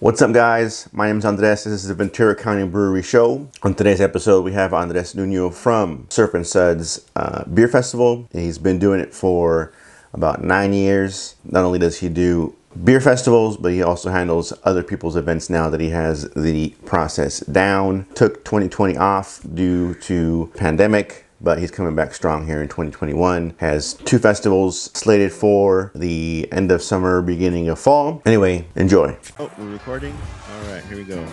What's 0.00 0.22
up, 0.22 0.32
guys? 0.32 0.88
My 0.92 1.08
name 1.08 1.18
is 1.18 1.24
Andres. 1.24 1.64
This 1.64 1.72
is 1.72 1.88
the 1.88 1.94
Ventura 1.94 2.36
County 2.36 2.64
Brewery 2.64 3.02
Show. 3.02 3.48
On 3.64 3.74
today's 3.74 4.00
episode, 4.00 4.44
we 4.44 4.52
have 4.52 4.72
Andres 4.72 5.16
Nuno 5.16 5.50
from 5.50 6.06
Surf 6.08 6.34
and 6.34 6.46
Suds 6.46 7.04
uh, 7.16 7.42
Beer 7.46 7.66
Festival. 7.66 8.28
He's 8.30 8.58
been 8.58 8.78
doing 8.78 9.00
it 9.00 9.12
for 9.12 9.72
about 10.12 10.44
nine 10.44 10.72
years. 10.72 11.34
Not 11.44 11.64
only 11.64 11.80
does 11.80 11.98
he 11.98 12.08
do 12.08 12.54
beer 12.84 13.00
festivals, 13.00 13.56
but 13.56 13.72
he 13.72 13.82
also 13.82 14.10
handles 14.10 14.52
other 14.62 14.84
people's 14.84 15.16
events 15.16 15.50
now 15.50 15.68
that 15.68 15.80
he 15.80 15.90
has 15.90 16.30
the 16.30 16.76
process 16.84 17.40
down. 17.40 18.06
Took 18.14 18.44
2020 18.44 18.96
off 18.96 19.40
due 19.52 19.94
to 19.94 20.52
pandemic 20.56 21.24
but 21.40 21.58
he's 21.58 21.70
coming 21.70 21.94
back 21.94 22.14
strong 22.14 22.46
here 22.46 22.60
in 22.60 22.68
2021. 22.68 23.54
Has 23.58 23.94
two 23.94 24.18
festivals 24.18 24.90
slated 24.94 25.32
for 25.32 25.92
the 25.94 26.48
end 26.52 26.70
of 26.72 26.82
summer, 26.82 27.22
beginning 27.22 27.68
of 27.68 27.78
fall. 27.78 28.22
Anyway, 28.26 28.66
enjoy. 28.76 29.16
Oh, 29.38 29.50
we're 29.58 29.70
recording? 29.70 30.16
All 30.52 30.72
right, 30.72 30.84
here 30.84 30.96
we 30.96 31.04
go. 31.04 31.26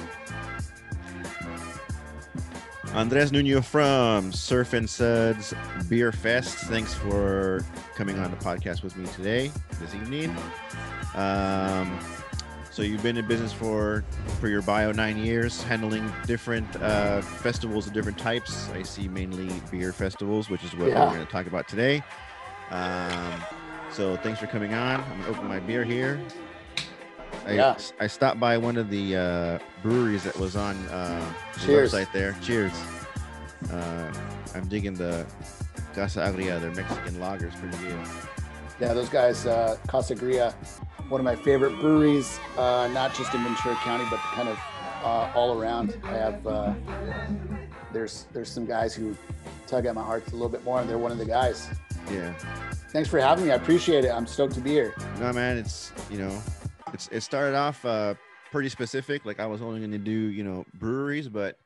Andres 2.93 3.31
Nuno 3.33 3.59
from 3.61 4.31
Surf 4.31 4.71
and 4.71 4.89
Suds 4.89 5.53
Beer 5.89 6.13
Fest. 6.13 6.59
Thanks 6.59 6.93
for 6.93 7.65
coming 7.95 8.17
on 8.19 8.31
the 8.31 8.37
podcast 8.37 8.83
with 8.83 8.95
me 8.95 9.05
today, 9.07 9.51
this 9.81 9.93
evening. 9.95 10.33
Um, 11.13 11.99
so 12.75 12.81
you've 12.81 13.01
been 13.01 13.15
in 13.15 13.25
business 13.25 13.53
for 13.53 14.03
for 14.41 14.49
your 14.49 14.61
bio 14.61 14.91
nine 14.91 15.17
years, 15.17 15.63
handling 15.63 16.11
different 16.27 16.67
uh, 16.81 17.21
festivals 17.21 17.87
of 17.87 17.93
different 17.93 18.17
types. 18.17 18.69
I 18.71 18.83
see 18.83 19.07
mainly 19.07 19.49
beer 19.71 19.93
festivals, 19.93 20.49
which 20.49 20.61
is 20.65 20.75
what 20.75 20.89
yeah. 20.89 21.05
we're 21.05 21.13
going 21.13 21.25
to 21.25 21.31
talk 21.31 21.47
about 21.47 21.69
today. 21.69 22.03
Um, 22.71 23.41
so 23.91 24.17
thanks 24.17 24.41
for 24.41 24.47
coming 24.47 24.73
on. 24.73 24.99
I'm 24.99 25.21
gonna 25.21 25.31
open 25.31 25.47
my 25.47 25.59
beer 25.61 25.85
here. 25.85 26.19
I, 27.45 27.53
yeah. 27.53 27.77
I 28.01 28.07
stopped 28.07 28.41
by 28.41 28.57
one 28.57 28.75
of 28.75 28.89
the 28.89 29.15
uh, 29.15 29.59
breweries 29.81 30.23
that 30.25 30.37
was 30.37 30.57
on 30.57 30.75
uh, 30.87 31.33
the 31.53 31.71
website 31.71 32.11
there. 32.11 32.35
Cheers. 32.41 32.73
Uh, 33.71 34.11
I'm 34.53 34.67
digging 34.67 34.95
the 34.95 35.25
Casa 35.93 36.19
Agria, 36.19 36.59
their 36.59 36.71
Mexican 36.71 37.15
lagers, 37.15 37.57
pretty 37.57 37.77
good. 37.77 37.97
Yeah, 38.81 38.93
those 38.93 39.07
guys, 39.07 39.45
uh, 39.45 39.77
Casa 39.87 40.15
Agria, 40.15 40.53
one 41.09 41.21
of 41.21 41.25
my 41.25 41.35
favorite 41.35 41.79
breweries, 41.79 42.39
uh, 42.57 42.89
not 42.91 43.13
just 43.13 43.33
in 43.33 43.43
Ventura 43.43 43.75
County, 43.75 44.05
but 44.09 44.19
kind 44.19 44.49
of 44.49 44.59
uh, 45.03 45.31
all 45.35 45.59
around. 45.59 45.99
I 46.03 46.13
have 46.13 46.47
uh, 46.47 46.73
there's 47.93 48.25
there's 48.33 48.49
some 48.49 48.65
guys 48.65 48.93
who 48.93 49.15
tug 49.67 49.85
at 49.85 49.95
my 49.95 50.03
heart 50.03 50.27
a 50.27 50.31
little 50.31 50.49
bit 50.49 50.63
more, 50.63 50.81
and 50.81 50.89
they're 50.89 50.97
one 50.97 51.11
of 51.11 51.17
the 51.17 51.25
guys. 51.25 51.69
Yeah. 52.11 52.33
Thanks 52.89 53.09
for 53.09 53.19
having 53.19 53.45
me. 53.45 53.51
I 53.51 53.55
appreciate 53.55 54.05
it. 54.05 54.11
I'm 54.11 54.27
stoked 54.27 54.53
to 54.55 54.61
be 54.61 54.71
here. 54.71 54.93
No, 55.19 55.31
man, 55.33 55.57
it's 55.57 55.91
you 56.09 56.17
know, 56.17 56.41
it's 56.93 57.07
it 57.09 57.21
started 57.21 57.55
off 57.55 57.85
uh, 57.85 58.15
pretty 58.51 58.69
specific. 58.69 59.25
Like 59.25 59.39
I 59.39 59.45
was 59.45 59.61
only 59.61 59.79
going 59.79 59.91
to 59.91 59.97
do 59.97 60.11
you 60.11 60.43
know 60.43 60.65
breweries, 60.73 61.29
but 61.29 61.57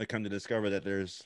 I 0.00 0.04
come 0.04 0.24
to 0.24 0.30
discover 0.30 0.70
that 0.70 0.84
there's, 0.84 1.22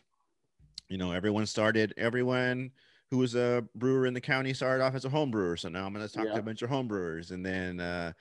you 0.88 0.98
know, 0.98 1.12
everyone 1.12 1.46
started 1.46 1.94
everyone 1.96 2.72
who 3.10 3.18
was 3.18 3.34
a 3.34 3.64
brewer 3.74 4.06
in 4.06 4.14
the 4.14 4.20
county 4.20 4.54
started 4.54 4.84
off 4.84 4.94
as 4.94 5.04
a 5.04 5.08
home 5.08 5.30
brewer. 5.30 5.56
So 5.56 5.68
now 5.68 5.84
I'm 5.84 5.92
going 5.92 6.06
to 6.06 6.12
talk 6.12 6.26
yeah. 6.26 6.34
to 6.34 6.38
a 6.38 6.42
bunch 6.42 6.62
of 6.62 6.70
home 6.70 6.86
brewers. 6.86 7.32
And 7.32 7.44
then, 7.44 7.80
uh, 7.80 8.12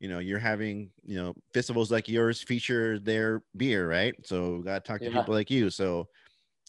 you 0.00 0.08
know, 0.08 0.20
you're 0.20 0.38
having, 0.38 0.90
you 1.04 1.16
know, 1.16 1.34
festivals 1.52 1.90
like 1.90 2.08
yours 2.08 2.40
feature 2.40 2.98
their 2.98 3.42
beer, 3.56 3.88
right? 3.88 4.14
So 4.24 4.58
got 4.58 4.84
to 4.84 4.88
talk 4.88 5.00
to 5.00 5.10
people 5.10 5.34
like 5.34 5.50
you. 5.50 5.68
So 5.68 6.08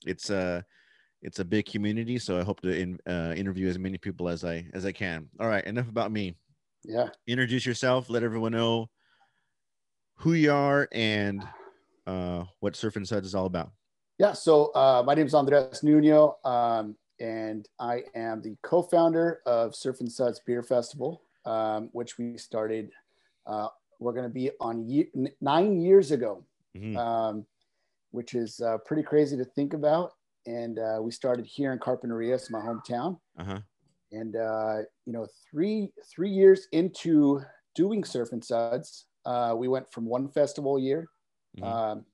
it's 0.06 0.30
a, 0.30 0.38
uh, 0.38 0.62
it's 1.22 1.40
a 1.40 1.46
big 1.46 1.66
community. 1.66 2.18
So 2.18 2.40
I 2.40 2.44
hope 2.44 2.62
to 2.62 2.70
in, 2.70 2.98
uh, 3.08 3.34
interview 3.36 3.68
as 3.68 3.78
many 3.78 3.98
people 3.98 4.30
as 4.30 4.44
I, 4.44 4.66
as 4.74 4.86
I 4.86 4.92
can. 4.92 5.28
All 5.40 5.48
right. 5.48 5.64
Enough 5.66 5.90
about 5.90 6.12
me. 6.12 6.36
Yeah. 6.84 7.10
Introduce 7.28 7.66
yourself. 7.66 8.10
Let 8.10 8.24
everyone 8.24 8.54
know 8.54 8.90
who 10.16 10.34
you 10.34 10.52
are 10.52 10.88
and 10.92 11.46
uh, 12.08 12.44
what 12.60 12.76
Surf 12.76 12.98
and 12.98 13.08
Suds 13.08 13.28
is 13.28 13.36
all 13.36 13.46
about. 13.46 13.72
Yeah. 14.18 14.34
So 14.34 14.74
uh, 14.74 15.04
my 15.06 15.14
name 15.14 15.28
is 15.28 15.34
Andres 15.34 15.82
Nuno. 15.84 16.38
Um, 16.44 16.96
and 17.20 17.68
I 17.80 18.04
am 18.16 18.42
the 18.42 18.56
co-founder 18.64 19.42
of 19.46 19.76
Surf 19.76 20.00
and 20.00 20.12
Suds 20.12 20.42
Beer 20.46 20.64
Festival, 20.64 21.22
um, 21.46 21.90
which 21.92 22.18
we 22.18 22.38
started. 22.38 22.92
Uh, 23.46 23.68
we're 24.00 24.14
going 24.14 24.24
to 24.24 24.30
be 24.34 24.52
on 24.62 24.88
ye- 24.88 25.12
nine 25.42 25.80
years 25.80 26.12
ago, 26.12 26.44
mm-hmm. 26.78 26.98
um, 26.98 27.46
which 28.12 28.34
is 28.34 28.62
uh, 28.62 28.78
pretty 28.86 29.04
crazy 29.04 29.36
to 29.38 29.44
think 29.44 29.74
about. 29.74 30.14
And 30.46 30.80
uh, 30.80 31.00
we 31.02 31.12
started 31.12 31.46
here 31.46 31.74
in 31.74 31.80
Carpinteria, 31.80 32.40
my 32.50 32.60
hometown. 32.60 33.20
Uh-huh. 33.38 33.60
And 34.12 34.36
uh, 34.36 34.78
you 35.06 35.14
know, 35.14 35.28
three 35.52 35.92
three 36.10 36.32
years 36.32 36.68
into 36.72 37.42
doing 37.76 38.04
Surf 38.04 38.30
and 38.32 38.44
Suds, 38.44 39.06
uh, 39.26 39.54
we 39.56 39.68
went 39.68 39.92
from 39.92 40.06
one 40.06 40.30
festival 40.30 40.78
a 40.78 40.82
year. 40.82 41.08
Mm-hmm. 41.58 41.66
Um, 41.66 42.06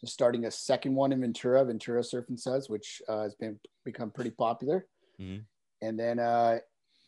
to 0.00 0.06
starting 0.06 0.46
a 0.46 0.50
second 0.50 0.94
one 0.94 1.12
in 1.12 1.20
Ventura, 1.20 1.64
Ventura 1.64 2.02
Surf 2.02 2.26
and 2.28 2.38
Suds, 2.38 2.68
which 2.68 3.02
uh, 3.08 3.22
has 3.22 3.34
been 3.34 3.58
become 3.84 4.10
pretty 4.10 4.30
popular. 4.30 4.86
Mm-hmm. 5.20 5.42
And 5.82 5.98
then 5.98 6.18
uh, 6.18 6.58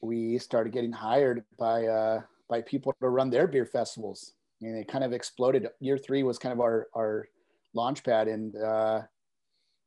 we 0.02 0.38
started 0.38 0.72
getting 0.72 0.92
hired 0.92 1.44
by 1.58 1.86
uh, 1.86 2.22
by 2.48 2.62
people 2.62 2.92
to 3.00 3.08
run 3.08 3.30
their 3.30 3.46
beer 3.46 3.66
festivals, 3.66 4.32
and 4.60 4.76
it 4.76 4.88
kind 4.88 5.04
of 5.04 5.12
exploded. 5.12 5.68
Year 5.80 5.98
three 5.98 6.22
was 6.22 6.38
kind 6.38 6.52
of 6.52 6.60
our 6.60 6.88
our 6.94 7.28
launch 7.74 8.02
pad, 8.02 8.28
and 8.28 8.56
uh, 8.56 9.02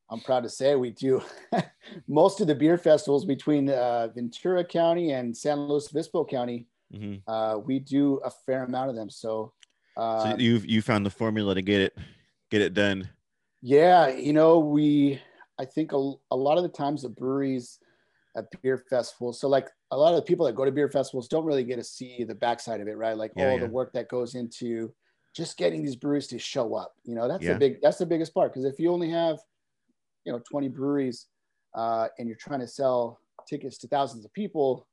I'm 0.10 0.22
proud 0.22 0.44
to 0.44 0.50
say 0.50 0.76
we 0.76 0.92
do 0.92 1.22
most 2.08 2.42
of 2.42 2.48
the 2.48 2.56
beer 2.56 2.78
festivals 2.78 3.26
between 3.26 3.70
uh, 3.70 4.10
Ventura 4.14 4.64
County 4.64 5.12
and 5.12 5.36
San 5.36 5.60
Luis 5.62 5.90
Obispo 5.90 6.24
County. 6.24 6.68
Mm-hmm. 6.94 7.30
Uh, 7.30 7.58
we 7.58 7.80
do 7.80 8.18
a 8.24 8.30
fair 8.30 8.64
amount 8.64 8.90
of 8.90 8.96
them. 8.96 9.10
So, 9.10 9.52
so 9.96 10.36
you've 10.38 10.66
you 10.66 10.82
found 10.82 11.06
the 11.06 11.10
formula 11.10 11.56
to 11.56 11.62
get 11.62 11.82
it 11.82 11.98
get 12.54 12.62
it 12.62 12.76
done? 12.76 13.10
Yeah, 13.62 14.10
you 14.10 14.32
know, 14.32 14.60
we 14.60 15.20
I 15.60 15.66
think 15.66 15.92
a, 15.92 16.14
a 16.32 16.36
lot 16.36 16.58
of 16.58 16.64
the 16.64 16.70
times 16.70 17.02
the 17.02 17.10
breweries 17.10 17.80
at 18.38 18.46
beer 18.62 18.84
festivals, 18.90 19.40
so 19.40 19.48
like 19.48 19.70
a 19.92 19.98
lot 19.98 20.10
of 20.10 20.18
the 20.18 20.22
people 20.22 20.46
that 20.46 20.56
go 20.56 20.64
to 20.64 20.72
beer 20.72 20.90
festivals 20.90 21.28
don't 21.28 21.46
really 21.46 21.64
get 21.64 21.78
to 21.78 21.84
see 21.84 22.24
the 22.24 22.36
backside 22.36 22.80
of 22.80 22.88
it, 22.88 22.98
right? 22.98 23.18
Like 23.18 23.32
yeah, 23.36 23.50
all 23.50 23.54
yeah. 23.54 23.66
the 23.66 23.72
work 23.72 23.92
that 23.94 24.08
goes 24.08 24.36
into 24.36 24.94
just 25.36 25.58
getting 25.58 25.84
these 25.84 25.96
breweries 25.96 26.28
to 26.28 26.38
show 26.38 26.76
up. 26.76 26.94
You 27.04 27.16
know, 27.16 27.28
that's 27.28 27.44
yeah. 27.44 27.54
the 27.54 27.60
big 27.60 27.82
that's 27.82 27.98
the 27.98 28.06
biggest 28.06 28.34
part 28.34 28.54
because 28.54 28.66
if 28.66 28.80
you 28.80 28.92
only 28.92 29.10
have 29.10 29.40
you 30.26 30.32
know 30.32 30.42
20 30.52 30.68
breweries 30.68 31.26
uh, 31.74 32.08
and 32.20 32.28
you're 32.28 32.38
trying 32.38 32.60
to 32.60 32.68
sell 32.68 33.20
tickets 33.48 33.80
to 33.80 33.88
thousands 33.88 34.26
of 34.26 34.34
people, 34.34 34.88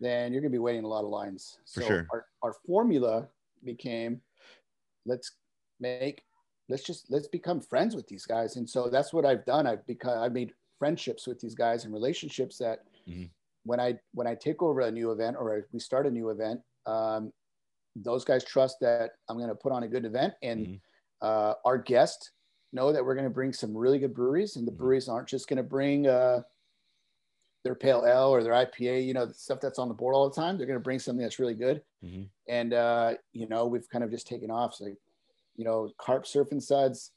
then 0.00 0.32
you're 0.32 0.40
gonna 0.40 0.50
be 0.50 0.58
waiting 0.58 0.84
a 0.84 0.88
lot 0.88 1.04
of 1.04 1.10
lines. 1.10 1.58
For 1.74 1.82
so 1.82 1.86
sure. 1.86 2.06
Our, 2.12 2.26
our 2.42 2.54
formula 2.66 3.28
became 3.62 4.22
let's 5.04 5.32
make 5.80 6.22
let's 6.68 6.82
just 6.82 7.10
let's 7.10 7.28
become 7.28 7.60
friends 7.60 7.94
with 7.94 8.06
these 8.06 8.26
guys 8.26 8.56
and 8.56 8.68
so 8.68 8.88
that's 8.88 9.12
what 9.12 9.24
i've 9.24 9.44
done 9.44 9.66
i've 9.66 9.86
become 9.86 10.18
i've 10.18 10.32
made 10.32 10.52
friendships 10.78 11.26
with 11.26 11.40
these 11.40 11.54
guys 11.54 11.84
and 11.84 11.92
relationships 11.92 12.58
that 12.58 12.80
mm-hmm. 13.08 13.24
when 13.64 13.80
i 13.80 13.94
when 14.12 14.26
i 14.26 14.34
take 14.34 14.62
over 14.62 14.80
a 14.80 14.90
new 14.90 15.10
event 15.10 15.36
or 15.38 15.66
we 15.72 15.80
start 15.80 16.06
a 16.06 16.10
new 16.10 16.30
event 16.30 16.60
um, 16.86 17.32
those 17.96 18.24
guys 18.24 18.44
trust 18.44 18.78
that 18.80 19.12
i'm 19.28 19.36
going 19.36 19.48
to 19.48 19.54
put 19.54 19.72
on 19.72 19.82
a 19.82 19.88
good 19.88 20.04
event 20.04 20.34
and 20.42 20.66
mm-hmm. 20.66 20.76
uh, 21.22 21.54
our 21.64 21.78
guests 21.78 22.32
know 22.72 22.92
that 22.92 23.04
we're 23.04 23.14
going 23.14 23.24
to 23.24 23.30
bring 23.30 23.52
some 23.52 23.76
really 23.76 23.98
good 23.98 24.14
breweries 24.14 24.56
and 24.56 24.66
the 24.66 24.70
mm-hmm. 24.70 24.78
breweries 24.78 25.08
aren't 25.08 25.28
just 25.28 25.48
going 25.48 25.56
to 25.56 25.62
bring 25.62 26.06
uh, 26.06 26.40
their 27.64 27.74
pale 27.74 28.04
ale 28.06 28.28
or 28.28 28.42
their 28.42 28.52
ipa 28.52 29.04
you 29.04 29.14
know 29.14 29.26
the 29.26 29.34
stuff 29.34 29.60
that's 29.60 29.78
on 29.78 29.88
the 29.88 29.94
board 29.94 30.14
all 30.14 30.28
the 30.28 30.34
time 30.34 30.56
they're 30.56 30.66
going 30.66 30.78
to 30.78 30.82
bring 30.82 30.98
something 30.98 31.22
that's 31.22 31.38
really 31.38 31.54
good 31.54 31.82
mm-hmm. 32.04 32.22
and 32.46 32.72
uh, 32.72 33.14
you 33.32 33.48
know 33.48 33.66
we've 33.66 33.88
kind 33.90 34.04
of 34.04 34.10
just 34.10 34.26
taken 34.26 34.50
off 34.50 34.74
so 34.74 34.86
you 35.58 35.64
know, 35.64 35.90
Carp 35.98 36.26
Surf 36.26 36.48
and 36.52 36.62
Suds 36.62 37.10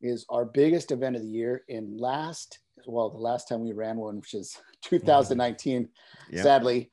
is 0.00 0.26
our 0.30 0.44
biggest 0.44 0.90
event 0.90 1.14
of 1.14 1.22
the 1.22 1.28
year. 1.28 1.62
In 1.68 1.96
last, 1.96 2.58
well, 2.86 3.10
the 3.10 3.18
last 3.18 3.48
time 3.48 3.60
we 3.60 3.72
ran 3.72 3.98
one, 3.98 4.16
which 4.16 4.34
is 4.34 4.58
2019, 4.82 5.88
yeah. 6.30 6.42
sadly, 6.42 6.90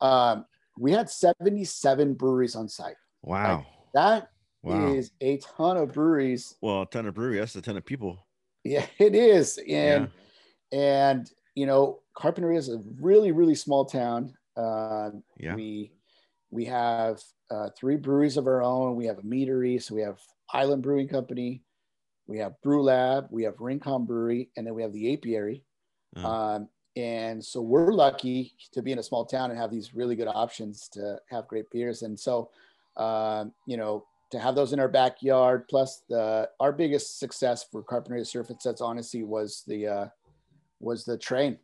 um, 0.00 0.44
we 0.76 0.90
had 0.90 1.08
77 1.10 2.14
breweries 2.14 2.56
on 2.56 2.68
site. 2.68 2.96
Wow. 3.22 3.58
Like, 3.58 3.66
that 3.94 4.30
wow. 4.62 4.92
is 4.92 5.12
a 5.20 5.36
ton 5.36 5.76
of 5.76 5.92
breweries. 5.92 6.56
Well, 6.62 6.82
a 6.82 6.86
ton 6.86 7.06
of 7.06 7.14
breweries. 7.14 7.40
That's 7.40 7.56
a 7.56 7.62
ton 7.62 7.76
of 7.76 7.84
people. 7.84 8.26
Yeah, 8.64 8.86
it 8.98 9.14
is. 9.14 9.58
And, 9.58 10.10
yeah. 10.72 11.10
and, 11.10 11.30
you 11.54 11.66
know, 11.66 12.00
Carpinteria 12.16 12.56
is 12.56 12.70
a 12.70 12.80
really, 13.00 13.32
really 13.32 13.54
small 13.54 13.84
town. 13.84 14.32
Uh, 14.56 15.10
yeah. 15.36 15.54
We, 15.54 15.92
we 16.50 16.64
have 16.64 17.20
uh, 17.50 17.68
three 17.78 17.96
breweries 17.96 18.36
of 18.36 18.46
our 18.46 18.62
own. 18.62 18.96
We 18.96 19.06
have 19.06 19.18
a 19.18 19.22
meadery. 19.22 19.82
So 19.82 19.94
we 19.94 20.02
have 20.02 20.18
Island 20.52 20.82
Brewing 20.82 21.08
Company, 21.08 21.62
we 22.26 22.38
have 22.38 22.60
Brew 22.62 22.82
Lab, 22.82 23.28
we 23.30 23.42
have 23.44 23.60
Rincon 23.60 24.04
Brewery, 24.04 24.50
and 24.56 24.66
then 24.66 24.74
we 24.74 24.82
have 24.82 24.92
the 24.92 25.12
Apiary. 25.12 25.62
Mm. 26.16 26.24
Um, 26.24 26.68
and 26.96 27.44
so 27.44 27.60
we're 27.60 27.92
lucky 27.92 28.54
to 28.72 28.82
be 28.82 28.92
in 28.92 28.98
a 28.98 29.02
small 29.02 29.24
town 29.24 29.50
and 29.50 29.58
have 29.58 29.70
these 29.70 29.94
really 29.94 30.16
good 30.16 30.28
options 30.28 30.88
to 30.88 31.18
have 31.30 31.46
great 31.46 31.70
beers. 31.70 32.02
And 32.02 32.18
so, 32.18 32.50
um, 32.96 33.52
you 33.66 33.76
know, 33.76 34.04
to 34.30 34.38
have 34.38 34.54
those 34.54 34.72
in 34.72 34.80
our 34.80 34.88
backyard, 34.88 35.68
plus 35.68 36.02
the 36.08 36.50
our 36.60 36.72
biggest 36.72 37.18
success 37.18 37.64
for 37.70 37.82
Carpinteria 37.82 38.26
Surf 38.26 38.50
and 38.50 38.60
Suds, 38.60 38.80
honestly, 38.80 39.22
was 39.22 39.62
the 39.66 39.86
uh, 39.86 40.06
was 40.80 41.04
the 41.04 41.16
train. 41.16 41.56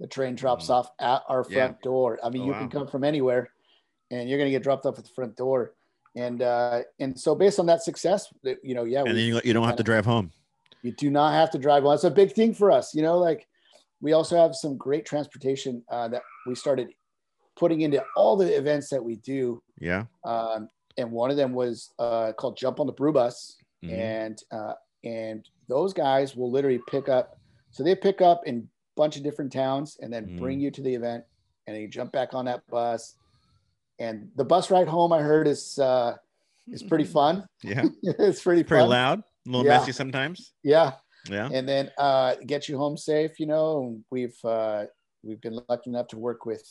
The 0.00 0.06
train 0.06 0.34
drops 0.36 0.68
mm. 0.68 0.74
off 0.74 0.90
at 1.00 1.22
our 1.28 1.44
front 1.44 1.76
yeah. 1.80 1.82
door. 1.82 2.18
I 2.22 2.30
mean, 2.30 2.42
oh, 2.42 2.46
you 2.46 2.52
wow. 2.52 2.58
can 2.60 2.70
come 2.70 2.86
from 2.86 3.04
anywhere 3.04 3.50
and 4.10 4.28
you're 4.28 4.38
going 4.38 4.48
to 4.48 4.52
get 4.52 4.62
dropped 4.62 4.86
off 4.86 4.98
at 4.98 5.04
the 5.04 5.10
front 5.10 5.36
door. 5.36 5.74
And 6.16 6.42
uh, 6.42 6.80
and 6.98 7.18
so 7.18 7.34
based 7.34 7.60
on 7.60 7.66
that 7.66 7.82
success, 7.82 8.32
you 8.62 8.74
know, 8.74 8.84
yeah, 8.84 9.00
and 9.00 9.16
then 9.16 9.16
you, 9.16 9.40
you 9.44 9.52
don't 9.52 9.66
have 9.66 9.76
to 9.76 9.82
drive 9.82 10.04
home. 10.04 10.32
You 10.82 10.92
do 10.92 11.10
not 11.10 11.32
have 11.32 11.50
to 11.50 11.58
drive. 11.58 11.82
Well, 11.82 11.92
that's 11.92 12.04
a 12.04 12.10
big 12.10 12.32
thing 12.32 12.54
for 12.54 12.70
us. 12.70 12.94
You 12.94 13.02
know, 13.02 13.18
like 13.18 13.46
we 14.00 14.12
also 14.12 14.36
have 14.36 14.54
some 14.54 14.76
great 14.76 15.04
transportation 15.04 15.82
uh, 15.90 16.08
that 16.08 16.22
we 16.46 16.54
started 16.54 16.88
putting 17.56 17.82
into 17.82 18.02
all 18.16 18.36
the 18.36 18.56
events 18.56 18.88
that 18.90 19.02
we 19.02 19.16
do. 19.16 19.62
Yeah. 19.80 20.04
Um, 20.24 20.68
and 20.96 21.10
one 21.10 21.30
of 21.30 21.36
them 21.36 21.52
was 21.52 21.92
uh, 21.98 22.32
called 22.32 22.56
Jump 22.56 22.80
on 22.80 22.86
the 22.86 22.92
Brew 22.92 23.12
Bus, 23.12 23.56
mm-hmm. 23.84 23.94
and 23.94 24.42
uh, 24.50 24.74
and 25.04 25.48
those 25.68 25.92
guys 25.92 26.34
will 26.34 26.50
literally 26.50 26.80
pick 26.88 27.08
up. 27.08 27.38
So 27.70 27.84
they 27.84 27.94
pick 27.94 28.20
up 28.20 28.42
in 28.46 28.56
a 28.56 28.62
bunch 28.96 29.16
of 29.16 29.22
different 29.22 29.52
towns 29.52 29.98
and 30.00 30.12
then 30.12 30.26
mm-hmm. 30.26 30.38
bring 30.38 30.60
you 30.60 30.70
to 30.72 30.82
the 30.82 30.94
event, 30.94 31.24
and 31.66 31.74
then 31.74 31.82
you 31.82 31.88
jump 31.88 32.12
back 32.12 32.34
on 32.34 32.46
that 32.46 32.66
bus. 32.68 33.14
And 33.98 34.30
the 34.36 34.44
bus 34.44 34.70
ride 34.70 34.88
home, 34.88 35.12
I 35.12 35.20
heard, 35.20 35.48
is 35.48 35.78
uh, 35.78 36.16
is 36.68 36.82
pretty 36.82 37.04
fun. 37.18 37.46
Yeah, 37.62 37.84
it's 38.02 38.42
pretty 38.42 38.64
pretty 38.64 38.82
fun. 38.82 38.90
loud, 38.90 39.18
a 39.20 39.50
little 39.50 39.66
yeah. 39.66 39.78
messy 39.78 39.92
sometimes. 39.92 40.52
Yeah, 40.62 40.92
yeah. 41.28 41.48
And 41.52 41.68
then 41.68 41.90
uh, 41.98 42.36
get 42.46 42.68
you 42.68 42.78
home 42.78 42.96
safe. 42.96 43.40
You 43.40 43.46
know, 43.46 43.98
we've 44.10 44.38
uh, 44.44 44.84
we've 45.22 45.40
been 45.40 45.58
lucky 45.68 45.90
enough 45.90 46.08
to 46.08 46.18
work 46.18 46.46
with 46.46 46.62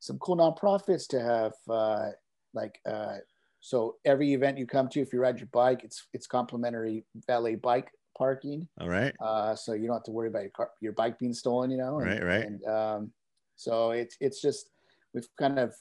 some 0.00 0.18
cool 0.18 0.36
nonprofits 0.36 1.06
to 1.08 1.20
have 1.20 1.52
uh, 1.68 2.10
like 2.54 2.78
uh, 2.88 3.18
so 3.62 3.96
every 4.04 4.32
event 4.34 4.58
you 4.58 4.66
come 4.66 4.88
to, 4.88 5.00
if 5.00 5.12
you 5.12 5.20
ride 5.20 5.38
your 5.38 5.48
bike, 5.52 5.84
it's 5.84 6.08
it's 6.12 6.26
complimentary 6.26 7.04
valet 7.28 7.54
bike 7.54 7.90
parking. 8.18 8.66
All 8.80 8.88
right. 8.88 9.14
Uh, 9.20 9.54
so 9.54 9.72
you 9.72 9.86
don't 9.86 9.96
have 9.96 10.04
to 10.04 10.10
worry 10.10 10.28
about 10.28 10.42
your 10.42 10.50
car, 10.50 10.70
your 10.80 10.92
bike 10.92 11.18
being 11.18 11.32
stolen. 11.32 11.70
You 11.70 11.78
know. 11.78 12.00
And, 12.00 12.08
right. 12.08 12.24
Right. 12.24 12.44
And 12.44 12.64
um, 12.66 13.12
so 13.56 13.92
it's 13.92 14.16
it's 14.20 14.42
just 14.42 14.70
we've 15.14 15.28
kind 15.38 15.60
of 15.60 15.74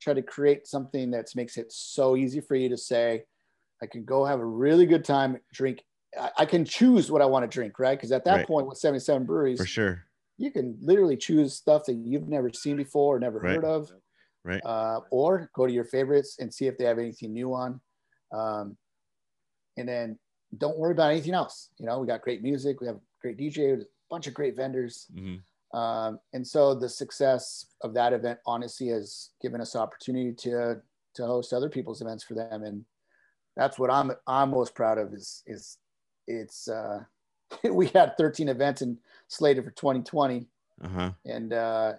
tried 0.00 0.14
to 0.14 0.22
create 0.22 0.66
something 0.66 1.10
that 1.12 1.34
makes 1.34 1.56
it 1.56 1.72
so 1.72 2.16
easy 2.16 2.40
for 2.40 2.54
you 2.54 2.68
to 2.68 2.76
say, 2.76 3.24
I 3.82 3.86
can 3.86 4.04
go 4.04 4.24
have 4.24 4.40
a 4.40 4.44
really 4.44 4.86
good 4.86 5.04
time, 5.04 5.38
drink. 5.52 5.82
I, 6.18 6.30
I 6.38 6.44
can 6.46 6.64
choose 6.64 7.10
what 7.10 7.22
I 7.22 7.26
want 7.26 7.42
to 7.44 7.54
drink, 7.54 7.78
right? 7.78 7.98
Because 7.98 8.12
at 8.12 8.24
that 8.24 8.36
right. 8.36 8.46
point, 8.46 8.66
with 8.66 8.78
77 8.78 9.24
breweries, 9.24 9.58
for 9.58 9.66
sure, 9.66 10.04
you 10.38 10.50
can 10.50 10.76
literally 10.80 11.16
choose 11.16 11.54
stuff 11.54 11.84
that 11.86 11.94
you've 11.94 12.28
never 12.28 12.50
seen 12.52 12.76
before 12.76 13.16
or 13.16 13.20
never 13.20 13.38
right. 13.38 13.54
heard 13.54 13.64
of 13.64 13.90
right 14.46 14.60
uh, 14.64 15.00
or 15.10 15.50
go 15.54 15.66
to 15.66 15.72
your 15.72 15.84
favorites 15.84 16.36
and 16.38 16.52
see 16.52 16.66
if 16.66 16.78
they 16.78 16.84
have 16.84 16.98
anything 16.98 17.32
new 17.32 17.52
on 17.52 17.80
um, 18.32 18.76
and 19.76 19.88
then 19.88 20.18
don't 20.56 20.78
worry 20.78 20.92
about 20.92 21.10
anything 21.10 21.34
else 21.34 21.70
you 21.78 21.84
know 21.84 21.98
we 21.98 22.06
got 22.06 22.22
great 22.22 22.42
music 22.42 22.80
we 22.80 22.86
have 22.86 22.98
great 23.20 23.36
dj 23.36 23.80
a 23.80 23.84
bunch 24.08 24.26
of 24.26 24.32
great 24.34 24.56
vendors 24.56 25.06
mm-hmm. 25.14 25.36
Um, 25.76 26.18
and 26.32 26.46
so 26.46 26.74
the 26.74 26.88
success 26.88 27.66
of 27.82 27.94
that 27.94 28.12
event 28.12 28.38
honestly 28.46 28.88
has 28.88 29.30
given 29.40 29.60
us 29.60 29.76
opportunity 29.76 30.32
to 30.32 30.80
to 31.14 31.26
host 31.26 31.52
other 31.52 31.68
people's 31.68 32.00
events 32.00 32.24
for 32.24 32.34
them 32.34 32.62
and 32.62 32.84
that's 33.56 33.78
what 33.78 33.90
i'm 33.90 34.12
i'm 34.26 34.50
most 34.50 34.74
proud 34.74 34.98
of 34.98 35.12
is 35.14 35.42
is 35.46 35.78
it's 36.26 36.68
uh 36.68 37.00
we 37.70 37.86
had 37.88 38.16
13 38.18 38.48
events 38.48 38.82
and 38.82 38.98
slated 39.28 39.64
for 39.64 39.70
2020 39.70 40.46
uh-huh. 40.82 41.10
and 41.24 41.52
uh 41.52 41.92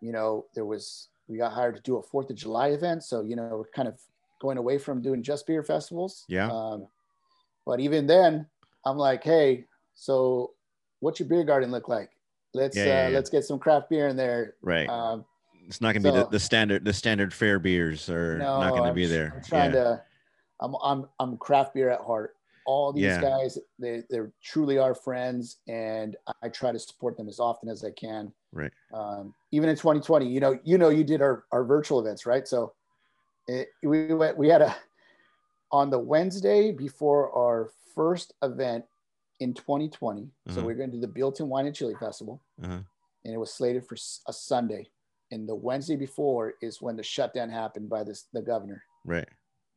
you 0.00 0.12
know 0.12 0.44
there 0.54 0.64
was 0.64 1.08
we 1.30 1.38
got 1.38 1.52
hired 1.52 1.76
to 1.76 1.82
do 1.82 1.96
a 1.96 2.02
Fourth 2.02 2.28
of 2.28 2.36
July 2.36 2.68
event. 2.68 3.04
So 3.04 3.22
you 3.22 3.36
know 3.36 3.48
we're 3.52 3.70
kind 3.74 3.88
of 3.88 3.98
going 4.40 4.58
away 4.58 4.78
from 4.78 5.00
doing 5.00 5.22
just 5.22 5.46
beer 5.46 5.62
festivals. 5.62 6.24
Yeah. 6.28 6.50
Um, 6.50 6.88
but 7.64 7.78
even 7.78 8.06
then, 8.06 8.46
I'm 8.84 8.96
like, 8.96 9.22
hey, 9.22 9.66
so 9.94 10.52
what's 10.98 11.20
your 11.20 11.28
beer 11.28 11.44
garden 11.44 11.70
look 11.70 11.88
like? 11.88 12.10
Let's 12.52 12.76
yeah, 12.76 12.84
yeah, 12.84 12.90
uh, 12.90 13.08
yeah. 13.08 13.14
let's 13.14 13.30
get 13.30 13.44
some 13.44 13.58
craft 13.58 13.90
beer 13.90 14.08
in 14.08 14.16
there. 14.16 14.54
Right. 14.62 14.88
Um, 14.88 15.24
it's 15.66 15.80
not 15.80 15.94
gonna 15.94 16.08
so, 16.08 16.12
be 16.12 16.18
the, 16.18 16.28
the 16.30 16.40
standard 16.40 16.84
the 16.84 16.92
standard 16.92 17.32
fair 17.32 17.58
beers 17.58 18.08
are 18.08 18.38
no, 18.38 18.60
not 18.60 18.74
gonna 18.74 18.92
be 18.92 19.06
there. 19.06 19.34
I'm 19.36 19.44
trying 19.44 19.72
to. 19.72 20.02
I'm 20.60 20.74
I'm 20.82 21.06
I'm 21.18 21.36
craft 21.38 21.74
beer 21.74 21.90
at 21.90 22.00
heart. 22.00 22.34
All 22.66 22.92
these 22.92 23.16
guys, 23.18 23.58
they 23.78 24.02
they 24.10 24.18
truly 24.42 24.78
are 24.78 24.94
friends, 24.94 25.58
and 25.66 26.16
I 26.42 26.48
try 26.48 26.72
to 26.72 26.78
support 26.78 27.16
them 27.16 27.28
as 27.28 27.40
often 27.40 27.68
as 27.68 27.84
I 27.84 27.90
can. 27.90 28.32
Right. 28.52 28.72
Um, 28.92 29.34
even 29.52 29.68
in 29.68 29.76
2020, 29.76 30.26
you 30.26 30.40
know, 30.40 30.58
you 30.64 30.78
know, 30.78 30.88
you 30.88 31.04
did 31.04 31.22
our, 31.22 31.44
our 31.52 31.64
virtual 31.64 32.00
events, 32.00 32.26
right? 32.26 32.46
So 32.46 32.72
it, 33.46 33.68
we 33.82 34.12
went, 34.12 34.36
we 34.36 34.48
had 34.48 34.62
a, 34.62 34.76
on 35.72 35.90
the 35.90 35.98
Wednesday 35.98 36.72
before 36.72 37.32
our 37.32 37.70
first 37.94 38.34
event 38.42 38.84
in 39.40 39.54
2020. 39.54 40.22
Uh-huh. 40.22 40.54
So 40.54 40.62
we 40.62 40.72
are 40.72 40.76
going 40.76 40.90
to 40.90 40.96
do 40.96 41.00
the 41.00 41.08
Buellton 41.08 41.46
Wine 41.46 41.66
and 41.66 41.74
Chili 41.74 41.94
Festival. 41.98 42.42
Uh-huh. 42.62 42.78
And 43.24 43.34
it 43.34 43.38
was 43.38 43.52
slated 43.52 43.86
for 43.86 43.96
a 44.28 44.32
Sunday. 44.32 44.88
And 45.30 45.48
the 45.48 45.54
Wednesday 45.54 45.96
before 45.96 46.54
is 46.62 46.80
when 46.80 46.96
the 46.96 47.02
shutdown 47.02 47.50
happened 47.50 47.88
by 47.88 48.04
this, 48.04 48.26
the 48.32 48.42
governor. 48.42 48.82
Right. 49.04 49.28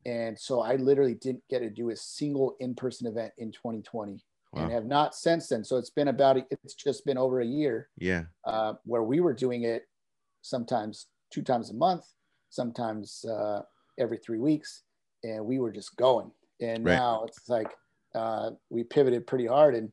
And 0.05 0.37
so 0.37 0.61
I 0.61 0.75
literally 0.75 1.15
didn't 1.15 1.43
get 1.49 1.59
to 1.59 1.69
do 1.69 1.89
a 1.89 1.95
single 1.95 2.55
in-person 2.59 3.07
event 3.07 3.33
in 3.37 3.51
2020 3.51 4.19
wow. 4.53 4.63
and 4.63 4.71
have 4.71 4.85
not 4.85 5.15
since 5.15 5.47
then. 5.47 5.63
So 5.63 5.77
it's 5.77 5.89
been 5.89 6.09
about 6.09 6.37
it's 6.49 6.73
just 6.73 7.05
been 7.05 7.17
over 7.17 7.41
a 7.41 7.45
year. 7.45 7.89
Yeah. 7.97 8.23
Uh, 8.45 8.73
where 8.85 9.03
we 9.03 9.19
were 9.19 9.33
doing 9.33 9.63
it 9.63 9.83
sometimes 10.41 11.07
two 11.31 11.41
times 11.41 11.69
a 11.69 11.73
month, 11.73 12.05
sometimes 12.49 13.23
uh, 13.25 13.61
every 13.97 14.17
three 14.17 14.39
weeks, 14.39 14.83
and 15.23 15.45
we 15.45 15.59
were 15.59 15.71
just 15.71 15.95
going. 15.95 16.31
And 16.61 16.85
right. 16.85 16.95
now 16.95 17.23
it's 17.25 17.49
like 17.49 17.71
uh, 18.15 18.51
we 18.69 18.83
pivoted 18.83 19.27
pretty 19.27 19.47
hard, 19.47 19.75
and 19.75 19.91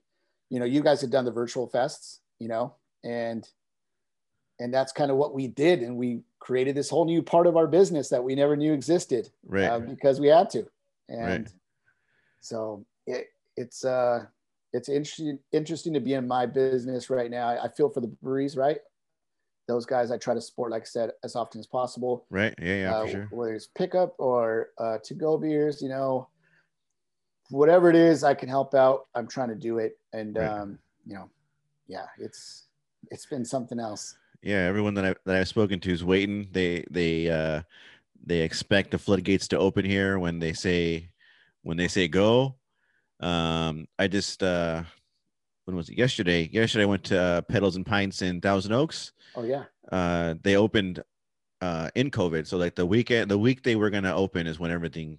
you 0.50 0.58
know, 0.58 0.66
you 0.66 0.82
guys 0.82 1.00
had 1.00 1.10
done 1.10 1.24
the 1.24 1.30
virtual 1.30 1.68
fests, 1.68 2.18
you 2.38 2.48
know, 2.48 2.74
and 3.04 3.48
and 4.58 4.72
that's 4.74 4.92
kind 4.92 5.10
of 5.10 5.16
what 5.16 5.34
we 5.34 5.46
did, 5.46 5.82
and 5.82 5.96
we 5.96 6.20
created 6.38 6.74
this 6.74 6.90
whole 6.90 7.04
new 7.04 7.22
part 7.22 7.46
of 7.46 7.56
our 7.56 7.66
business 7.66 8.08
that 8.08 8.22
we 8.22 8.34
never 8.34 8.56
knew 8.56 8.72
existed, 8.72 9.30
right? 9.46 9.66
Uh, 9.66 9.78
because 9.80 10.20
we 10.20 10.28
had 10.28 10.50
to, 10.50 10.66
and 11.08 11.44
right. 11.44 11.48
so 12.40 12.84
it, 13.06 13.28
it's 13.56 13.84
uh 13.84 14.24
it's 14.72 14.88
interesting 14.88 15.38
interesting 15.52 15.94
to 15.94 16.00
be 16.00 16.14
in 16.14 16.26
my 16.28 16.46
business 16.46 17.10
right 17.10 17.30
now. 17.30 17.48
I, 17.48 17.64
I 17.64 17.68
feel 17.68 17.88
for 17.88 18.00
the 18.00 18.08
breweries, 18.08 18.56
right? 18.56 18.78
Those 19.68 19.86
guys 19.86 20.10
I 20.10 20.18
try 20.18 20.34
to 20.34 20.40
support, 20.40 20.72
like 20.72 20.82
I 20.82 20.86
said, 20.86 21.10
as 21.22 21.36
often 21.36 21.60
as 21.60 21.66
possible. 21.66 22.26
Right. 22.28 22.54
Yeah. 22.60 22.74
Yeah. 22.74 22.94
Uh, 22.94 23.02
for 23.02 23.10
sure. 23.10 23.28
Whether 23.30 23.54
it's 23.54 23.68
pickup 23.68 24.14
or 24.18 24.70
uh, 24.78 24.98
to 25.04 25.14
go 25.14 25.38
beers, 25.38 25.80
you 25.80 25.88
know, 25.88 26.28
whatever 27.50 27.90
it 27.90 27.96
is, 27.96 28.24
I 28.24 28.34
can 28.34 28.48
help 28.48 28.74
out. 28.74 29.06
I'm 29.14 29.26
trying 29.26 29.48
to 29.48 29.54
do 29.54 29.78
it, 29.78 29.98
and 30.12 30.36
right. 30.36 30.48
um, 30.48 30.78
you 31.06 31.14
know, 31.14 31.30
yeah, 31.86 32.06
it's 32.18 32.66
it's 33.10 33.26
been 33.26 33.44
something 33.44 33.78
else. 33.78 34.16
Yeah. 34.42 34.64
Everyone 34.66 34.94
that 34.94 35.04
I 35.04 35.14
that 35.26 35.36
I've 35.36 35.48
spoken 35.48 35.80
to 35.80 35.92
is 35.92 36.04
waiting. 36.04 36.48
They 36.52 36.84
they 36.90 37.28
uh, 37.28 37.62
they 38.24 38.40
expect 38.40 38.90
the 38.90 38.98
floodgates 38.98 39.48
to 39.48 39.58
open 39.58 39.84
here 39.84 40.18
when 40.18 40.38
they 40.38 40.52
say 40.52 41.10
when 41.62 41.76
they 41.76 41.88
say 41.88 42.08
go 42.08 42.56
um, 43.20 43.86
I 43.98 44.08
just 44.08 44.42
uh, 44.42 44.82
when 45.64 45.76
was 45.76 45.88
it? 45.88 45.98
Yesterday. 45.98 46.48
Yesterday 46.52 46.84
I 46.84 46.86
went 46.86 47.04
to 47.04 47.20
uh, 47.20 47.40
Pedals 47.42 47.76
and 47.76 47.86
Pints 47.86 48.22
in 48.22 48.40
Thousand 48.40 48.72
Oaks. 48.72 49.12
Oh 49.36 49.44
yeah. 49.44 49.64
Uh, 49.92 50.34
they 50.42 50.56
opened 50.56 51.02
uh, 51.60 51.90
in 51.94 52.10
COVID, 52.10 52.46
so 52.46 52.56
like 52.56 52.74
the 52.74 52.86
weekend, 52.86 53.30
the 53.30 53.38
week 53.38 53.62
they 53.62 53.76
were 53.76 53.90
gonna 53.90 54.14
open 54.14 54.46
is 54.46 54.58
when 54.58 54.70
everything 54.70 55.18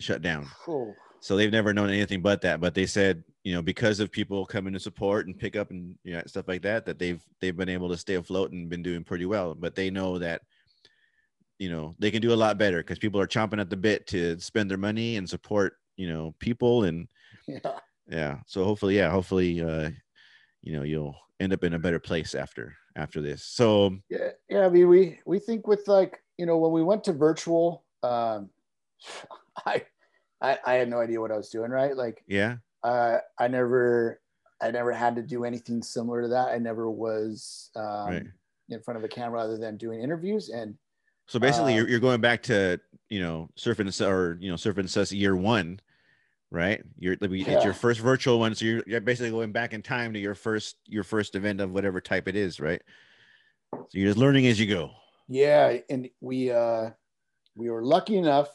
shut 0.00 0.22
down. 0.22 0.48
Cool. 0.64 0.94
So 1.24 1.38
they've 1.38 1.50
never 1.50 1.72
known 1.72 1.88
anything 1.88 2.20
but 2.20 2.42
that. 2.42 2.60
But 2.60 2.74
they 2.74 2.84
said, 2.84 3.24
you 3.44 3.54
know, 3.54 3.62
because 3.62 3.98
of 3.98 4.12
people 4.12 4.44
coming 4.44 4.74
to 4.74 4.78
support 4.78 5.26
and 5.26 5.38
pick 5.38 5.56
up 5.56 5.70
and 5.70 5.94
you 6.04 6.12
know, 6.12 6.22
stuff 6.26 6.46
like 6.46 6.60
that, 6.62 6.84
that 6.84 6.98
they've 6.98 7.22
they've 7.40 7.56
been 7.56 7.70
able 7.70 7.88
to 7.88 7.96
stay 7.96 8.16
afloat 8.16 8.52
and 8.52 8.68
been 8.68 8.82
doing 8.82 9.04
pretty 9.04 9.24
well. 9.24 9.54
But 9.54 9.74
they 9.74 9.88
know 9.88 10.18
that 10.18 10.42
you 11.58 11.70
know 11.70 11.94
they 11.98 12.10
can 12.10 12.20
do 12.20 12.34
a 12.34 12.36
lot 12.36 12.58
better 12.58 12.76
because 12.76 12.98
people 12.98 13.18
are 13.22 13.26
chomping 13.26 13.58
at 13.58 13.70
the 13.70 13.76
bit 13.76 14.06
to 14.08 14.38
spend 14.38 14.70
their 14.70 14.76
money 14.76 15.16
and 15.16 15.26
support 15.26 15.78
you 15.96 16.10
know 16.10 16.34
people 16.40 16.84
and 16.84 17.08
yeah. 17.48 17.78
Yeah. 18.06 18.40
So 18.46 18.62
hopefully, 18.64 18.98
yeah, 18.98 19.08
hopefully, 19.08 19.62
uh, 19.62 19.88
you 20.60 20.74
know, 20.74 20.82
you'll 20.82 21.16
end 21.40 21.54
up 21.54 21.64
in 21.64 21.72
a 21.72 21.78
better 21.78 22.00
place 22.00 22.34
after 22.34 22.76
after 22.96 23.22
this. 23.22 23.46
So 23.46 23.96
yeah, 24.10 24.28
yeah. 24.50 24.66
I 24.66 24.68
mean, 24.68 24.88
we 24.88 25.20
we 25.24 25.38
think 25.38 25.66
with 25.66 25.88
like 25.88 26.20
you 26.36 26.44
know 26.44 26.58
when 26.58 26.72
we 26.72 26.82
went 26.82 27.04
to 27.04 27.14
virtual, 27.14 27.86
um, 28.02 28.50
I, 29.66 29.84
I 30.44 30.58
I 30.64 30.74
had 30.74 30.88
no 30.88 31.00
idea 31.00 31.20
what 31.20 31.32
I 31.32 31.36
was 31.36 31.48
doing. 31.48 31.70
Right. 31.70 31.96
Like 31.96 32.22
yeah. 32.26 32.56
Uh, 32.82 33.18
I 33.38 33.48
never 33.48 34.20
I 34.60 34.70
never 34.70 34.92
had 34.92 35.16
to 35.16 35.22
do 35.22 35.44
anything 35.44 35.82
similar 35.82 36.22
to 36.22 36.28
that. 36.28 36.48
I 36.48 36.58
never 36.58 36.90
was 36.90 37.70
um, 37.76 38.08
right. 38.08 38.26
in 38.68 38.80
front 38.80 38.98
of 38.98 39.04
a 39.04 39.08
camera 39.08 39.40
other 39.40 39.58
than 39.58 39.76
doing 39.76 40.00
interviews 40.00 40.50
and. 40.50 40.76
So 41.26 41.38
basically, 41.38 41.72
uh, 41.72 41.76
you're, 41.76 41.88
you're 41.88 42.00
going 42.00 42.20
back 42.20 42.42
to 42.44 42.78
you 43.08 43.20
know 43.20 43.48
surfing 43.56 44.06
or 44.06 44.36
you 44.42 44.50
know 44.50 44.56
Surf 44.56 44.76
and 44.76 44.90
Suds 44.90 45.10
year 45.10 45.34
one, 45.34 45.80
right? 46.50 46.82
You're 46.98 47.16
yeah. 47.18 47.54
it's 47.54 47.64
your 47.64 47.72
first 47.72 48.00
virtual 48.00 48.38
one, 48.38 48.54
so 48.54 48.66
you're, 48.66 48.82
you're 48.86 49.00
basically 49.00 49.30
going 49.30 49.50
back 49.50 49.72
in 49.72 49.80
time 49.80 50.12
to 50.12 50.18
your 50.18 50.34
first 50.34 50.76
your 50.84 51.02
first 51.02 51.34
event 51.34 51.62
of 51.62 51.72
whatever 51.72 51.98
type 51.98 52.28
it 52.28 52.36
is, 52.36 52.60
right? 52.60 52.82
So 53.72 53.86
you're 53.92 54.08
just 54.08 54.18
learning 54.18 54.46
as 54.48 54.60
you 54.60 54.66
go. 54.66 54.90
Yeah, 55.26 55.78
and 55.88 56.10
we 56.20 56.50
uh, 56.50 56.90
we 57.56 57.70
were 57.70 57.82
lucky 57.82 58.18
enough 58.18 58.50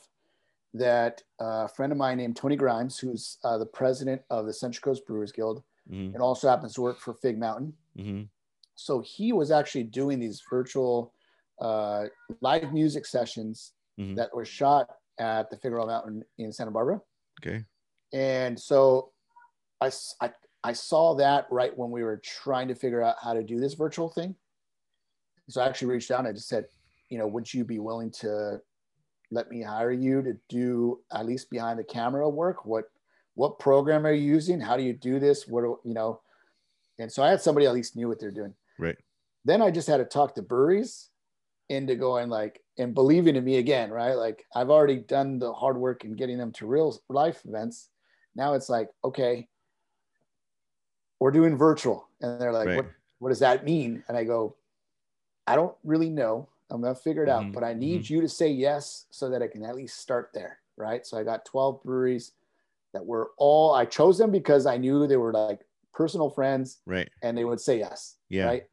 that 0.74 1.22
uh, 1.42 1.66
a 1.66 1.68
friend 1.68 1.92
of 1.92 1.98
mine 1.98 2.18
named 2.18 2.36
Tony 2.36 2.56
Grimes, 2.56 2.98
who's 3.00 3.38
uh, 3.44 3.58
the 3.58 3.66
president 3.66 4.22
of 4.30 4.46
the 4.46 4.54
Central 4.54 4.82
Coast 4.82 5.06
Brewers 5.06 5.32
Guild, 5.32 5.64
mm-hmm. 5.92 6.14
and 6.14 6.22
also 6.22 6.48
happens 6.48 6.74
to 6.76 6.82
work 6.82 7.00
for 7.00 7.14
Fig 7.14 7.40
Mountain. 7.40 7.74
Mm-hmm. 7.98 8.24
So 8.76 9.02
he 9.02 9.34
was 9.34 9.52
actually 9.52 9.84
doing 9.84 10.20
these 10.20 10.42
virtual 10.50 11.14
uh, 11.60 12.06
live 12.42 12.72
music 12.72 13.06
sessions 13.06 13.74
Mhm. 14.00 14.16
that 14.16 14.34
were 14.34 14.46
shot 14.46 14.90
at 15.20 15.50
the 15.50 15.58
Figueroa 15.58 15.86
Mountain 15.86 16.24
in 16.38 16.52
Santa 16.52 16.72
Barbara. 16.72 17.02
Okay. 17.42 17.66
And 18.14 18.60
so 18.60 19.12
I 19.82 19.92
I 20.64 20.74
saw 20.74 21.16
that 21.16 21.48
right 21.52 21.78
when 21.78 21.92
we 21.92 22.04
were 22.04 22.18
trying 22.18 22.68
to 22.70 22.76
figure 22.76 23.02
out 23.02 23.16
how 23.22 23.34
to 23.34 23.44
do 23.44 23.60
this 23.60 23.74
virtual 23.74 24.10
thing. 24.10 24.36
So 25.50 25.62
I 25.62 25.68
actually 25.68 25.88
reached 25.90 26.12
out 26.12 26.20
and 26.20 26.28
I 26.28 26.34
just 26.34 26.50
said, 26.50 26.66
you 27.10 27.18
know, 27.18 27.28
would 27.28 27.54
you 27.54 27.64
be 27.64 27.80
willing 27.80 28.12
to 28.12 28.62
let 29.32 29.50
me 29.50 29.62
hire 29.62 29.92
you 29.92 30.22
to 30.22 30.38
do 30.50 31.00
at 31.12 31.26
least 31.26 31.50
behind 31.50 31.80
the 31.80 31.84
camera 31.84 32.30
work? 32.30 32.66
What 32.66 32.86
what 33.36 33.60
program 33.60 34.06
are 34.06 34.12
you 34.12 34.26
using? 34.34 34.60
How 34.60 34.76
do 34.76 34.84
you 34.84 34.94
do 34.94 35.20
this? 35.20 35.48
What 35.48 35.62
do- 35.62 35.80
you 35.86 35.94
know? 35.94 36.22
And 36.98 37.10
so 37.12 37.24
I 37.24 37.30
had 37.30 37.42
somebody 37.42 37.66
at 37.68 37.74
least 37.74 37.96
knew 37.96 38.10
what 38.10 38.20
they're 38.20 38.32
doing. 38.32 38.54
Right. 38.78 38.98
Then 39.46 39.62
I 39.62 39.72
just 39.72 39.88
had 39.88 39.98
to 39.98 40.06
talk 40.06 40.36
to 40.36 40.42
breweries 40.42 41.10
into 41.70 41.96
going 41.96 42.30
like 42.30 42.62
and 42.78 42.94
believing 42.94 43.36
in 43.38 43.46
me 43.46 43.58
again, 43.58 43.92
right? 43.92 44.14
Like 44.16 44.46
I've 44.54 44.70
already 44.70 44.98
done 44.98 45.40
the 45.40 45.54
hard 45.54 45.78
work 45.78 46.04
in 46.04 46.16
getting 46.16 46.38
them 46.38 46.52
to 46.54 46.66
real 46.66 46.98
life 47.08 47.42
events. 47.46 47.90
Now 48.36 48.54
it's 48.56 48.68
like, 48.70 48.90
okay, 49.06 49.48
we're 51.20 51.32
doing 51.32 51.58
virtual. 51.58 52.10
And 52.22 52.42
they're 52.42 52.52
like, 52.54 52.68
Right. 52.68 52.76
what, 52.78 52.86
what 53.20 53.30
does 53.30 53.40
that 53.40 53.64
mean? 53.66 54.04
And 54.08 54.18
I 54.18 54.24
go, 54.24 54.56
I 55.48 55.56
don't 55.56 55.76
really 55.84 56.10
know. 56.10 56.50
I'm 56.70 56.82
gonna 56.82 56.96
figure 56.96 57.24
it 57.24 57.30
out, 57.30 57.52
but 57.52 57.64
I 57.64 57.74
need 57.74 58.08
you 58.10 58.22
to 58.22 58.30
say 58.30 58.50
yes 58.50 59.06
so 59.10 59.30
that 59.30 59.42
I 59.42 59.48
can 59.48 59.64
at 59.64 59.76
least 59.76 60.00
start 60.00 60.30
there. 60.34 60.60
Right. 60.78 61.06
So 61.06 61.18
I 61.18 61.24
got 61.24 61.46
12 61.46 61.84
breweries 61.84 62.34
that 62.94 63.06
were 63.06 63.32
all 63.38 63.74
I 63.74 63.86
chose 63.86 64.18
them 64.18 64.32
because 64.32 64.66
I 64.66 64.78
knew 64.78 65.06
they 65.08 65.18
were 65.18 65.34
like 65.34 65.62
personal 65.94 66.30
friends 66.30 66.80
Right. 66.86 67.10
and 67.24 67.38
they 67.38 67.44
would 67.46 67.60
say 67.60 67.80
yes. 67.80 68.18
Yeah. 68.30 68.46
Right. 68.46 68.64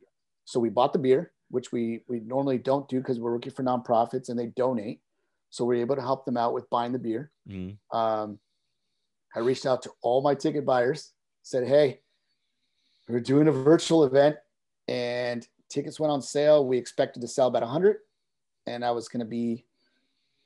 So 0.44 0.60
we 0.60 0.68
bought 0.68 0.92
the 0.92 0.98
beer, 0.98 1.32
which 1.50 1.72
we 1.72 2.04
we 2.08 2.20
normally 2.20 2.58
don't 2.58 2.88
do 2.88 2.98
because 3.00 3.18
we're 3.18 3.32
working 3.32 3.52
for 3.52 3.64
nonprofits 3.64 4.28
and 4.28 4.38
they 4.38 4.46
donate. 4.46 5.00
So 5.50 5.64
we're 5.64 5.80
able 5.80 5.96
to 5.96 6.02
help 6.02 6.24
them 6.26 6.36
out 6.36 6.52
with 6.54 6.68
buying 6.70 6.92
the 6.92 6.98
beer. 6.98 7.32
Mhm. 7.48 7.78
Um, 7.92 8.38
I 9.34 9.40
reached 9.40 9.66
out 9.66 9.82
to 9.82 9.90
all 10.02 10.22
my 10.22 10.34
ticket 10.34 10.64
buyers, 10.64 11.12
said, 11.42 11.66
"Hey, 11.66 12.00
we're 13.08 13.20
doing 13.20 13.48
a 13.48 13.52
virtual 13.52 14.04
event, 14.04 14.36
and 14.88 15.46
tickets 15.68 16.00
went 16.00 16.12
on 16.12 16.22
sale. 16.22 16.66
We 16.66 16.78
expected 16.78 17.20
to 17.20 17.28
sell 17.28 17.48
about 17.48 17.62
100, 17.62 17.98
and 18.66 18.84
I 18.84 18.90
was 18.90 19.08
going 19.08 19.20
to 19.20 19.26
be. 19.26 19.64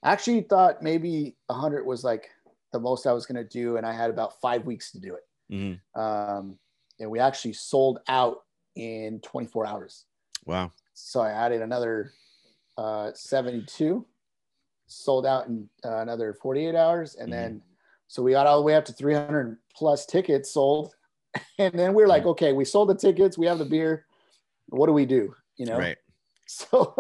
I 0.02 0.12
actually 0.12 0.40
thought 0.42 0.82
maybe 0.82 1.36
100 1.46 1.84
was 1.84 2.04
like 2.04 2.30
the 2.72 2.80
most 2.80 3.06
I 3.06 3.12
was 3.12 3.26
going 3.26 3.36
to 3.36 3.48
do, 3.48 3.76
and 3.76 3.86
I 3.86 3.92
had 3.92 4.10
about 4.10 4.40
five 4.40 4.64
weeks 4.64 4.92
to 4.92 5.00
do 5.00 5.14
it. 5.14 5.26
Mhm. 5.52 5.80
Um, 5.94 6.58
and 6.98 7.10
we 7.10 7.18
actually 7.18 7.54
sold 7.54 8.00
out 8.08 8.44
in 8.76 9.20
24 9.20 9.66
hours. 9.66 10.04
Wow. 10.46 10.70
So 10.94 11.20
I 11.20 11.30
added 11.30 11.62
another 11.62 12.12
uh, 12.78 13.10
72, 13.14 14.06
sold 14.86 15.26
out 15.26 15.48
in 15.48 15.68
uh, 15.84 15.98
another 15.98 16.34
48 16.34 16.74
hours. 16.74 17.14
And 17.16 17.32
then, 17.32 17.62
so 18.08 18.22
we 18.22 18.32
got 18.32 18.46
all 18.46 18.58
the 18.58 18.64
way 18.64 18.74
up 18.74 18.84
to 18.86 18.92
300 18.92 19.58
plus 19.74 20.06
tickets 20.06 20.52
sold. 20.52 20.94
And 21.58 21.78
then 21.78 21.94
we 21.94 22.02
are 22.02 22.08
like, 22.08 22.24
okay, 22.26 22.52
we 22.52 22.64
sold 22.64 22.88
the 22.88 22.94
tickets, 22.96 23.38
we 23.38 23.46
have 23.46 23.58
the 23.58 23.64
beer. 23.64 24.06
What 24.70 24.86
do 24.86 24.92
we 24.92 25.06
do? 25.06 25.34
You 25.56 25.66
know? 25.66 25.78
Right. 25.78 25.98
So 26.46 26.94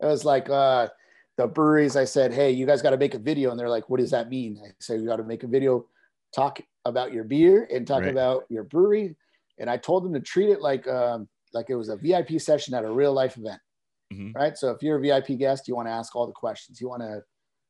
it 0.00 0.06
was 0.06 0.24
like 0.24 0.48
uh, 0.48 0.88
the 1.36 1.48
breweries. 1.48 1.96
I 1.96 2.04
said, 2.04 2.32
"Hey, 2.32 2.52
you 2.52 2.66
guys 2.66 2.82
got 2.82 2.90
to 2.90 2.96
make 2.96 3.14
a 3.14 3.18
video," 3.18 3.50
and 3.50 3.58
they're 3.58 3.68
like, 3.68 3.90
"What 3.90 3.98
does 3.98 4.12
that 4.12 4.28
mean?" 4.28 4.62
I 4.64 4.70
said, 4.78 5.00
"You 5.00 5.06
got 5.06 5.16
to 5.16 5.24
make 5.24 5.42
a 5.42 5.48
video, 5.48 5.88
talk 6.32 6.60
about 6.84 7.12
your 7.12 7.24
beer 7.24 7.66
and 7.72 7.84
talk 7.84 8.02
Right. 8.02 8.10
about 8.10 8.44
your 8.48 8.62
brewery." 8.62 9.16
And 9.58 9.68
I 9.68 9.76
told 9.76 10.04
them 10.04 10.12
to 10.14 10.20
treat 10.20 10.50
it 10.50 10.60
like 10.60 10.86
um, 10.86 11.28
like 11.52 11.66
it 11.68 11.74
was 11.74 11.88
a 11.88 11.96
VIP 11.96 12.38
session 12.38 12.74
at 12.74 12.84
a 12.84 12.90
real 12.92 13.12
life 13.12 13.36
event, 13.36 13.60
Mhm. 14.12 14.34
right? 14.36 14.56
So 14.56 14.70
if 14.70 14.82
you're 14.84 14.98
a 14.98 15.00
VIP 15.00 15.36
guest, 15.36 15.66
you 15.66 15.74
want 15.74 15.88
to 15.88 15.92
ask 15.92 16.14
all 16.14 16.26
the 16.28 16.32
questions. 16.32 16.80
You 16.80 16.88
want 16.88 17.02
to, 17.02 17.24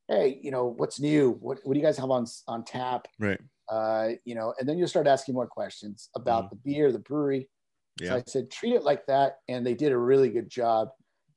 hey, 0.07 0.39
you 0.43 0.51
know, 0.51 0.67
what's 0.67 0.99
new? 0.99 1.31
What 1.31 1.59
what 1.63 1.73
do 1.73 1.79
you 1.79 1.85
guys 1.85 1.97
have 1.97 2.11
on 2.11 2.25
on 2.47 2.63
tap? 2.63 3.07
Right. 3.19 3.39
Uh, 3.69 4.09
you 4.25 4.35
know, 4.35 4.53
and 4.59 4.69
then 4.69 4.77
you'll 4.77 4.87
start 4.87 5.07
asking 5.07 5.35
more 5.35 5.47
questions 5.47 6.09
about 6.15 6.49
the 6.51 6.57
beer, 6.57 6.91
the 6.91 6.99
brewery. 6.99 7.49
So 8.01 8.15
I 8.17 8.23
said, 8.27 8.51
treat 8.51 8.73
it 8.73 8.83
like 8.83 9.05
that. 9.07 9.39
And 9.47 9.65
they 9.65 9.73
did 9.75 9.91
a 9.91 9.97
really 9.97 10.29
good 10.29 10.49
job. 10.49 10.89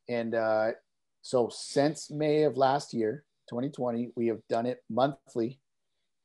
And 0.08 0.34
uh, 0.34 0.72
so 1.22 1.48
since 1.50 2.10
May 2.10 2.44
of 2.44 2.56
last 2.56 2.94
year, 2.94 3.24
2020, 3.48 4.12
we 4.16 4.26
have 4.28 4.40
done 4.48 4.66
it 4.66 4.82
monthly. 4.88 5.60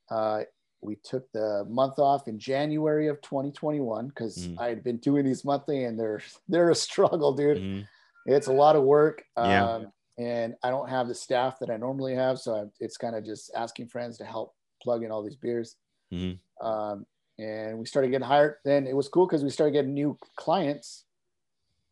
Uh, 0.10 0.44
we 0.82 0.96
took 1.04 1.32
the 1.32 1.66
month 1.70 2.00
off 2.00 2.28
in 2.28 2.40
January 2.40 3.08
of 3.08 3.22
2021 3.22 4.08
because 4.08 4.38
Mhm. 4.38 4.60
I 4.60 4.70
had 4.70 4.84
been 4.84 4.98
doing 4.98 5.26
these 5.26 5.46
monthly 5.46 5.84
and 5.86 6.00
they're 6.00 6.22
they're 6.48 6.72
a 6.72 6.76
struggle, 6.76 7.34
dude. 7.34 7.58
Mhm. 7.58 7.88
It's 8.26 8.48
a 8.48 8.54
lot 8.54 8.76
of 8.76 8.84
work. 8.84 9.24
Yeah. 9.38 9.64
Um, 9.76 9.94
and 10.18 10.56
I 10.64 10.70
don't 10.70 10.90
have 10.90 11.08
the 11.08 11.16
staff 11.16 11.60
that 11.60 11.70
I 11.70 11.78
normally 11.78 12.16
have. 12.16 12.40
So 12.40 12.56
I, 12.56 12.66
it's 12.80 12.98
kind 12.98 13.16
of 13.16 13.24
just 13.24 13.52
asking 13.56 13.88
friends 13.90 14.18
to 14.20 14.26
help 14.26 14.56
plug 14.84 15.04
in 15.04 15.12
all 15.12 15.24
these 15.24 15.36
beers. 15.36 15.78
Mhm. 16.12 16.40
Um, 16.62 17.06
and 17.42 17.78
we 17.80 17.86
started 17.86 18.10
getting 18.12 18.28
hired. 18.28 18.56
Then 18.64 18.86
it 18.88 18.96
was 18.96 19.08
cool 19.08 19.26
because 19.26 19.44
we 19.44 19.50
started 19.50 19.72
getting 19.74 19.94
new 19.94 20.18
clients 20.36 21.06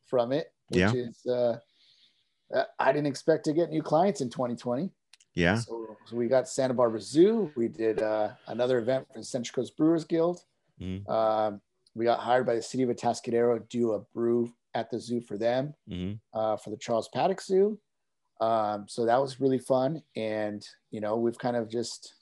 from 0.05 0.31
it, 0.31 0.53
which 0.69 0.79
Yeah. 0.79 0.93
is, 0.93 1.25
uh, 1.25 1.59
uh, 2.53 2.63
I 2.79 2.91
didn't 2.91 3.07
expect 3.07 3.45
to 3.45 3.53
get 3.53 3.69
new 3.69 3.81
clients 3.81 4.21
in 4.21 4.29
2020. 4.29 4.91
Yeah. 5.35 5.55
So, 5.55 5.97
so 6.05 6.15
we 6.15 6.27
got 6.27 6.47
Santa 6.49 6.73
Barbara 6.73 7.01
Zoo. 7.01 7.51
We 7.55 7.67
did 7.67 8.01
uh, 8.01 8.33
another 8.47 8.79
event 8.79 9.07
for 9.11 9.19
the 9.19 9.23
Central 9.25 9.55
Coast 9.61 9.77
Brewers 9.77 10.05
Guild. 10.05 10.43
Um, 11.07 11.61
we 11.95 12.05
got 12.05 12.19
hired 12.19 12.45
by 12.45 12.55
the 12.55 12.61
city 12.61 12.83
of 12.83 12.89
Atascadero 12.89 13.57
to 13.59 13.65
do 13.69 13.91
a 13.93 13.99
brew 13.99 14.53
at 14.75 14.89
the 14.89 14.99
zoo 14.99 15.19
for 15.19 15.37
them 15.37 15.73
Mhm. 15.89 16.19
uh, 16.33 16.55
for 16.57 16.69
the 16.69 16.77
Charles 16.77 17.09
Paddock 17.09 17.41
Zoo. 17.41 17.79
Um, 18.39 18.87
so 18.87 19.03
that 19.05 19.17
was 19.19 19.41
really 19.41 19.57
fun, 19.59 20.01
and 20.15 20.65
you 20.91 21.01
know 21.01 21.17
we've 21.17 21.37
kind 21.37 21.57
of 21.57 21.67
just 21.67 22.13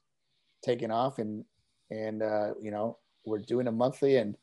taken 0.63 0.89
off, 0.89 1.19
and 1.19 1.46
and 1.91 2.24
uh, 2.24 2.55
you 2.60 2.72
know 2.72 2.98
we're 3.27 3.39
doing 3.39 3.67
a 3.67 3.72
monthly, 3.72 4.17
and 4.17 4.36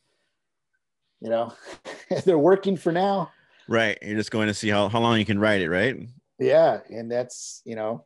you 1.21 1.31
know 1.31 1.53
they're 2.25 2.39
working 2.39 2.77
for 2.77 2.93
now. 2.93 3.33
Right. 3.67 3.99
You're 4.03 4.17
just 4.19 4.31
going 4.31 4.49
to 4.49 4.55
see 4.55 4.69
how, 4.69 4.89
how 4.91 5.01
long 5.01 5.19
you 5.19 5.25
can 5.25 5.39
ride 5.39 5.63
it, 5.63 5.71
right? 5.71 5.97
Yeah, 6.39 6.81
and 6.91 7.11
that's 7.11 7.63
you 7.65 7.77
know 7.77 8.05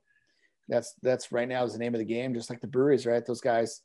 that's 0.68 0.94
that's 1.02 1.32
right 1.32 1.49
now 1.49 1.64
is 1.64 1.73
the 1.73 1.78
name 1.78 1.94
of 1.94 1.99
the 1.99 2.04
game, 2.04 2.35
just 2.35 2.50
like 2.50 2.61
the 2.61 2.66
breweries, 2.66 3.06
right? 3.06 3.25
Those 3.25 3.40
guys 3.40 3.82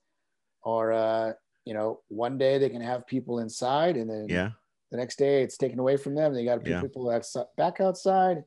are 0.63 0.93
uh, 0.93 1.33
you 1.65 1.73
know 1.73 2.01
one 2.09 2.37
day 2.37 2.57
they 2.57 2.69
can 2.69 2.81
have 2.81 3.07
people 3.07 3.39
inside, 3.39 3.97
and 3.97 4.09
then 4.09 4.27
Yeah. 4.29 4.51
the 4.91 4.97
next 4.97 5.17
day 5.17 5.41
it's 5.41 5.57
taken 5.57 5.79
away 5.79 5.97
from 5.97 6.13
them. 6.13 6.33
They 6.33 6.45
got 6.45 6.55
to 6.55 6.61
put 6.61 6.69
Yeah. 6.69 6.81
people 6.81 7.09
outside, 7.09 7.47
back 7.57 7.79
outside, 7.79 8.43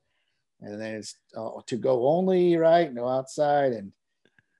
and 0.61 0.81
then 0.81 0.95
it's 0.97 1.17
uh, 1.37 1.50
to 1.67 1.76
go 1.76 2.07
only, 2.07 2.57
right? 2.57 2.93
No 2.93 3.09
outside, 3.09 3.73
and 3.73 3.91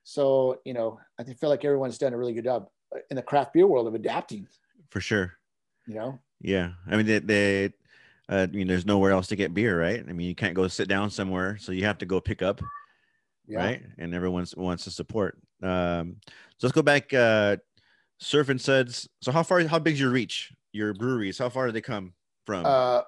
so 0.05 0.61
you 0.65 0.73
know 0.73 0.99
I 1.21 1.25
feel 1.25 1.51
like 1.51 1.65
everyone's 1.65 1.99
done 1.99 2.15
a 2.15 2.19
really 2.19 2.33
good 2.35 2.45
job 2.45 2.69
in 3.11 3.17
the 3.17 3.23
craft 3.23 3.53
beer 3.53 3.67
world 3.67 3.87
of 3.87 3.95
adapting. 3.95 4.47
For 4.91 5.01
sure. 5.01 5.35
You 5.87 5.95
know, 5.95 6.19
Yeah. 6.41 6.73
I 6.89 6.97
mean, 6.97 7.07
they, 7.07 7.19
they 7.21 7.65
uh, 8.29 8.43
I 8.43 8.47
mean, 8.47 8.67
there's 8.67 8.87
nowhere 8.87 9.13
else 9.13 9.29
to 9.29 9.37
get 9.37 9.55
beer, 9.55 9.81
right? 9.81 10.05
I 10.09 10.13
mean, 10.13 10.27
you 10.27 10.35
can't 10.35 10.55
go 10.55 10.67
sit 10.69 10.89
down 10.89 11.11
somewhere, 11.11 11.59
so 11.59 11.71
you 11.73 11.85
have 11.85 11.99
to 11.99 12.07
go 12.07 12.21
pick 12.21 12.43
up, 12.43 12.61
yeah. 13.47 13.59
right? 13.59 13.83
And 13.99 14.15
everyone 14.15 14.45
wants 14.57 14.85
to 14.85 14.91
support. 14.91 15.39
Um, 15.63 16.17
so 16.59 16.67
let's 16.67 16.73
go 16.75 16.83
back. 16.83 17.13
Uh, 17.15 17.59
Surf 18.19 18.49
and 18.49 18.61
Suds. 18.61 19.09
So 19.21 19.31
how 19.31 19.43
far? 19.45 19.63
How 19.67 19.79
big's 19.79 20.01
your 20.01 20.11
reach? 20.11 20.53
Your 20.73 20.93
breweries? 20.95 21.39
How 21.39 21.49
far 21.51 21.67
do 21.67 21.73
they 21.73 21.81
come 21.81 22.15
from? 22.47 22.65
Uh, 22.67 23.03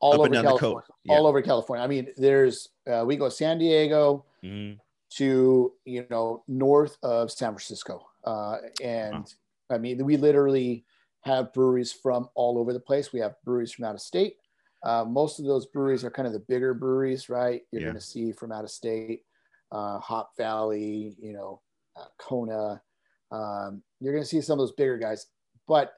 all 0.00 0.14
Up 0.14 0.20
over 0.20 0.24
and 0.26 0.32
down 0.34 0.44
the 0.44 0.50
California. 0.50 0.76
coast. 0.76 0.90
Yeah. 1.04 1.14
All 1.16 1.26
over 1.26 1.42
California. 1.42 1.84
I 1.84 1.88
mean, 1.88 2.08
there's 2.16 2.68
uh, 2.90 3.04
we 3.06 3.16
go 3.16 3.28
San 3.28 3.58
Diego 3.58 4.24
Mhm. 4.42 4.78
to 5.16 5.72
you 5.84 6.06
know 6.10 6.44
north 6.48 6.96
of 7.02 7.30
San 7.30 7.50
Francisco, 7.50 8.06
uh, 8.24 8.58
and 8.82 9.12
Wow. 9.14 9.24
I 9.70 9.78
mean 9.78 10.04
we 10.04 10.16
literally 10.16 10.84
have 11.22 11.52
breweries 11.52 11.92
from 11.92 12.28
all 12.34 12.58
over 12.58 12.72
the 12.72 12.80
place. 12.80 13.12
We 13.12 13.20
have 13.20 13.36
breweries 13.44 13.72
from 13.72 13.84
out 13.84 13.94
of 13.94 14.00
state. 14.00 14.36
Uh, 14.82 15.04
most 15.04 15.38
of 15.38 15.44
those 15.44 15.66
breweries 15.66 16.04
are 16.04 16.10
kind 16.10 16.26
of 16.26 16.32
the 16.32 16.40
bigger 16.40 16.72
breweries, 16.72 17.28
right? 17.28 17.62
You're 17.70 17.82
Yeah. 17.82 17.88
going 17.88 17.94
to 17.96 18.00
see 18.00 18.32
from 18.32 18.52
out 18.52 18.64
of 18.64 18.70
state, 18.70 19.24
uh, 19.70 19.98
Hop 19.98 20.32
Valley, 20.38 21.14
you 21.18 21.34
know, 21.34 21.60
uh, 21.96 22.06
Kona. 22.18 22.82
Um, 23.30 23.82
you're 24.00 24.14
going 24.14 24.24
to 24.24 24.28
see 24.28 24.40
some 24.40 24.54
of 24.54 24.60
those 24.60 24.72
bigger 24.72 24.96
guys. 24.96 25.26
But 25.68 25.92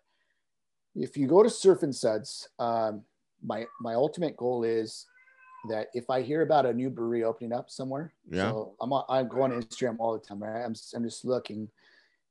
if 0.94 1.16
you 1.16 1.26
go 1.26 1.42
to 1.42 1.50
Surf 1.50 1.82
and 1.82 1.94
Suds, 1.94 2.48
um, 2.58 3.04
my 3.42 3.66
my 3.80 3.94
ultimate 3.94 4.36
goal 4.36 4.64
is 4.64 5.06
that 5.68 5.88
if 5.94 6.10
I 6.10 6.22
hear 6.22 6.42
about 6.42 6.66
a 6.66 6.72
new 6.72 6.90
brewery 6.90 7.24
opening 7.24 7.52
up 7.52 7.70
somewhere, 7.70 8.12
Yeah. 8.28 8.50
so 8.50 8.76
I'm 8.80 8.92
on, 8.92 9.04
I 9.08 9.22
go 9.22 9.42
on 9.42 9.52
Instagram 9.52 9.96
all 9.98 10.12
the 10.12 10.20
time, 10.24 10.42
right? 10.42 10.64
I'm 10.64 10.74
I'm 10.94 11.04
just 11.04 11.24
looking. 11.24 11.70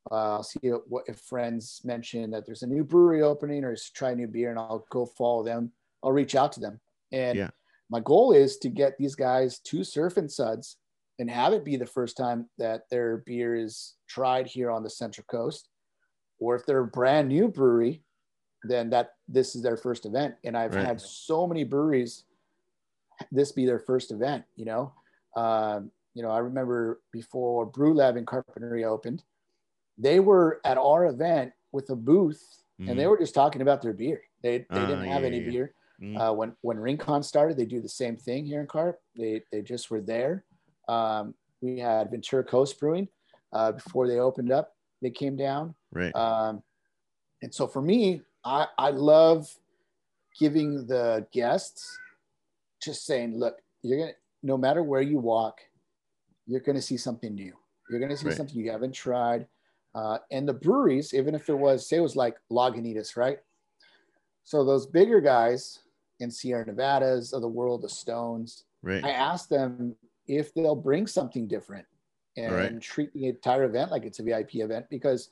Uh, 0.10 0.36
I'll 0.36 0.44
see 0.44 0.60
what 0.88 1.06
if 1.08 1.20
friends 1.20 1.82
mention 1.84 2.32
that 2.32 2.46
there's 2.46 2.64
a 2.64 2.68
new 2.68 2.84
brewery 2.84 3.22
opening 3.22 3.64
or 3.64 3.76
try 3.94 4.12
a 4.12 4.16
new 4.16 4.28
beer, 4.28 4.50
and 4.50 4.58
I'll 4.58 4.86
go 4.90 5.06
follow 5.06 5.44
them. 5.44 5.72
I'll 6.04 6.12
reach 6.12 6.36
out 6.36 6.52
to 6.54 6.60
them, 6.60 6.80
and 7.12 7.38
Yeah. 7.38 7.52
my 7.90 8.00
goal 8.00 8.32
is 8.32 8.58
to 8.60 8.70
get 8.70 8.98
these 8.98 9.16
guys 9.16 9.60
to 9.60 9.84
Surf 9.84 10.18
and 10.18 10.32
Suds 10.32 10.78
and 11.20 11.30
have 11.30 11.54
it 11.54 11.64
be 11.64 11.76
the 11.76 11.86
first 11.86 12.18
time 12.18 12.50
that 12.58 12.90
their 12.90 13.18
beer 13.18 13.54
is 13.56 13.96
tried 14.08 14.48
here 14.48 14.72
on 14.72 14.82
the 14.82 14.90
Central 14.90 15.26
Coast, 15.26 15.70
or 16.40 16.56
if 16.56 16.66
they're 16.66 16.80
a 16.80 16.88
brand 16.88 17.28
new 17.28 17.48
brewery, 17.48 18.02
then 18.64 18.90
that 18.90 19.14
this 19.28 19.56
is 19.56 19.62
their 19.62 19.78
first 19.78 20.06
event. 20.08 20.36
And 20.44 20.58
I've 20.58 20.74
Right. 20.74 20.86
had 20.86 21.00
so 21.02 21.46
many 21.46 21.64
breweries 21.64 22.26
this 23.32 23.52
be 23.52 23.68
their 23.68 23.80
first 23.80 24.12
event, 24.12 24.46
you 24.56 24.66
know. 24.66 24.94
Um, 25.36 25.92
you 26.16 26.24
know, 26.24 26.32
I 26.32 26.40
remember 26.40 27.02
before 27.12 27.68
Brew 27.68 27.94
Lab 27.94 28.18
in 28.18 28.26
Carpinteria 28.26 28.86
opened, 28.86 29.24
they 30.02 30.20
were 30.20 30.60
at 30.66 30.78
our 30.78 31.06
event 31.06 31.54
with 31.72 31.90
a 31.92 31.96
booth 31.96 32.42
and 32.80 32.98
they 32.98 33.04
Mhm. 33.04 33.10
were 33.12 33.18
just 33.20 33.36
talking 33.36 33.62
about 33.62 33.82
their 33.84 33.94
beer. 33.94 34.22
They, 34.42 34.58
they 34.60 34.66
Ah, 34.72 34.88
didn't 34.88 35.06
have 35.06 35.22
yeah, 35.22 35.28
any 35.28 35.40
yeah, 35.40 35.50
beer. 35.52 35.76
Mhm. 36.02 36.20
Uh, 36.20 36.34
when 36.34 36.56
when 36.62 36.80
Rincon 36.80 37.22
started, 37.22 37.56
they 37.58 37.66
do 37.66 37.80
the 37.80 37.88
same 38.04 38.18
thing 38.18 38.44
here 38.44 38.60
in 38.60 38.66
Carp. 38.68 39.00
They 39.16 39.44
they 39.52 39.62
just 39.62 39.92
were 39.92 40.02
there. 40.02 40.44
Um, 40.88 41.36
we 41.62 41.78
had 41.80 42.10
Ventura 42.10 42.44
Coast 42.44 42.80
Brewing 42.80 43.08
uh, 43.54 43.74
before 43.74 44.08
they 44.08 44.18
opened 44.20 44.52
up. 44.52 44.76
They 45.04 45.12
came 45.12 45.36
down, 45.36 45.76
right. 45.92 46.16
um, 46.16 46.64
and 47.44 47.54
so 47.54 47.68
for 47.68 47.82
me, 47.84 48.24
I 48.44 48.68
I 48.80 48.90
love 48.90 49.56
giving 50.40 50.88
the 50.88 51.28
guests 51.32 52.00
just 52.82 53.06
saying, 53.06 53.38
look, 53.38 53.62
you're 53.84 54.00
gonna 54.00 54.14
no 54.42 54.58
matter 54.58 54.82
where 54.82 55.02
you 55.04 55.20
walk, 55.20 55.62
you're 56.48 56.62
gonna 56.62 56.82
see 56.82 56.98
something 56.98 57.36
new. 57.36 57.56
You're 57.90 58.00
gonna 58.00 58.18
see 58.18 58.28
Right. 58.28 58.38
something 58.38 58.58
you 58.58 58.72
haven't 58.72 58.94
tried. 58.94 59.48
Uh, 59.94 60.20
and 60.32 60.48
the 60.48 60.54
breweries, 60.54 61.14
even 61.14 61.36
if 61.36 61.50
it 61.50 61.58
was, 61.58 61.88
say, 61.88 61.98
it 61.98 62.02
was 62.02 62.16
like 62.16 62.38
Lagunitas, 62.50 63.18
right? 63.18 63.40
So 64.44 64.64
those 64.64 64.86
bigger 64.86 65.22
guys 65.22 65.80
in 66.20 66.32
Sierra 66.32 66.66
Nevadas 66.66 67.34
of 67.34 67.42
the 67.42 67.48
world, 67.48 67.82
the 67.82 67.90
Stones, 67.90 68.66
right. 68.82 69.04
I 69.04 69.12
asked 69.12 69.50
them 69.50 69.96
if 70.28 70.54
they'll 70.54 70.76
bring 70.76 71.08
something 71.08 71.48
different 71.48 71.86
and 72.38 72.54
Right. 72.54 72.82
treat 72.82 73.14
the 73.14 73.28
entire 73.28 73.66
event 73.66 73.92
like 73.92 74.06
it's 74.06 74.20
a 74.20 74.24
VIP 74.24 74.56
event 74.56 74.86
because 74.90 75.32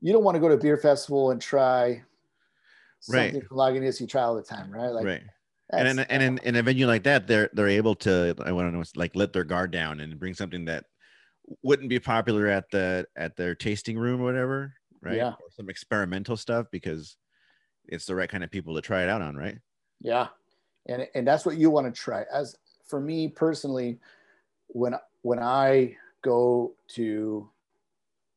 you 0.00 0.12
don't 0.12 0.22
want 0.22 0.36
to 0.36 0.40
go 0.40 0.48
to 0.48 0.54
a 0.54 0.58
beer 0.58 0.76
festival 0.76 1.30
and 1.30 1.40
try 1.40 2.02
Right. 3.08 3.32
something 3.32 3.42
from 3.42 3.56
Lagunitas 3.56 4.00
you 4.00 4.06
try 4.06 4.22
all 4.22 4.36
the 4.36 4.42
time, 4.42 4.70
right? 4.70 4.90
Like, 4.90 5.04
right. 5.04 5.22
And 5.72 5.88
in, 5.88 5.98
and 5.98 6.22
in, 6.22 6.38
in 6.44 6.56
a 6.56 6.62
venue 6.62 6.86
like 6.86 7.02
that, 7.04 7.26
they're 7.26 7.48
they're 7.54 7.68
able 7.68 7.94
to 7.96 8.34
I 8.44 8.52
want 8.52 8.68
to 8.70 8.76
know 8.76 8.84
like 8.94 9.16
let 9.16 9.32
their 9.32 9.44
guard 9.44 9.70
down 9.70 10.00
and 10.00 10.18
bring 10.18 10.34
something 10.34 10.66
that 10.66 10.84
wouldn't 11.62 11.88
be 11.88 11.98
popular 12.00 12.46
at 12.48 12.70
the 12.70 13.06
at 13.16 13.36
their 13.36 13.54
tasting 13.54 13.98
room 13.98 14.20
or 14.20 14.24
whatever, 14.24 14.74
right? 15.00 15.16
Yeah. 15.16 15.34
Or 15.40 15.50
some 15.50 15.68
experimental 15.70 16.36
stuff 16.36 16.66
because 16.70 17.16
it's 17.86 18.06
the 18.06 18.14
right 18.14 18.30
kind 18.30 18.44
of 18.44 18.50
people 18.50 18.74
to 18.74 18.82
try 18.82 19.02
it 19.02 19.08
out 19.08 19.22
on, 19.22 19.36
right? 19.36 19.58
Yeah, 20.00 20.28
and 20.86 21.08
and 21.14 21.26
that's 21.26 21.46
what 21.46 21.56
you 21.56 21.70
want 21.70 21.92
to 21.92 22.00
try. 22.00 22.24
As 22.32 22.56
for 22.86 23.00
me 23.00 23.28
personally, 23.28 24.00
when 24.68 24.94
when 25.22 25.38
I 25.38 25.96
go 26.22 26.74
to 26.88 27.50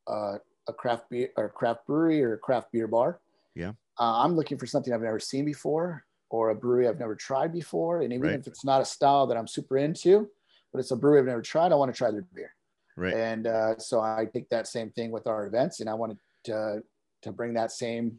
uh, 0.06 0.38
a 0.68 0.72
craft 0.72 1.10
beer 1.10 1.30
or 1.36 1.48
craft 1.48 1.86
brewery 1.86 2.22
or 2.22 2.34
a 2.34 2.38
craft 2.38 2.72
beer 2.72 2.86
bar, 2.88 3.20
Yeah. 3.54 3.72
uh, 3.98 4.22
I'm 4.24 4.36
looking 4.36 4.58
for 4.58 4.66
something 4.66 4.92
I've 4.92 5.02
never 5.02 5.20
seen 5.20 5.44
before 5.44 6.04
or 6.30 6.50
a 6.50 6.54
brewery 6.54 6.88
I've 6.88 6.98
never 6.98 7.14
tried 7.16 7.52
before, 7.52 8.02
and 8.02 8.12
even 8.12 8.30
Right. 8.30 8.40
if 8.40 8.46
it's 8.46 8.64
not 8.64 8.80
a 8.82 8.84
style 8.84 9.26
that 9.28 9.36
I'm 9.36 9.46
super 9.46 9.78
into, 9.78 10.30
but 10.72 10.80
it's 10.80 10.90
a 10.90 10.96
brewery 10.96 11.20
I've 11.20 11.26
never 11.26 11.42
tried, 11.42 11.72
I 11.72 11.76
want 11.76 11.92
to 11.94 11.96
try 11.96 12.10
their 12.10 12.22
beer. 12.22 12.54
Right. 12.96 13.14
And 13.14 13.46
uh, 13.46 13.78
so 13.78 14.00
I 14.00 14.26
take 14.32 14.48
that 14.48 14.66
same 14.66 14.90
thing 14.90 15.10
with 15.10 15.26
our 15.26 15.46
events, 15.46 15.80
and 15.80 15.88
I 15.88 15.94
wanted 15.94 16.18
to 16.44 16.82
to 17.22 17.32
bring 17.32 17.54
that 17.54 17.70
same 17.72 18.18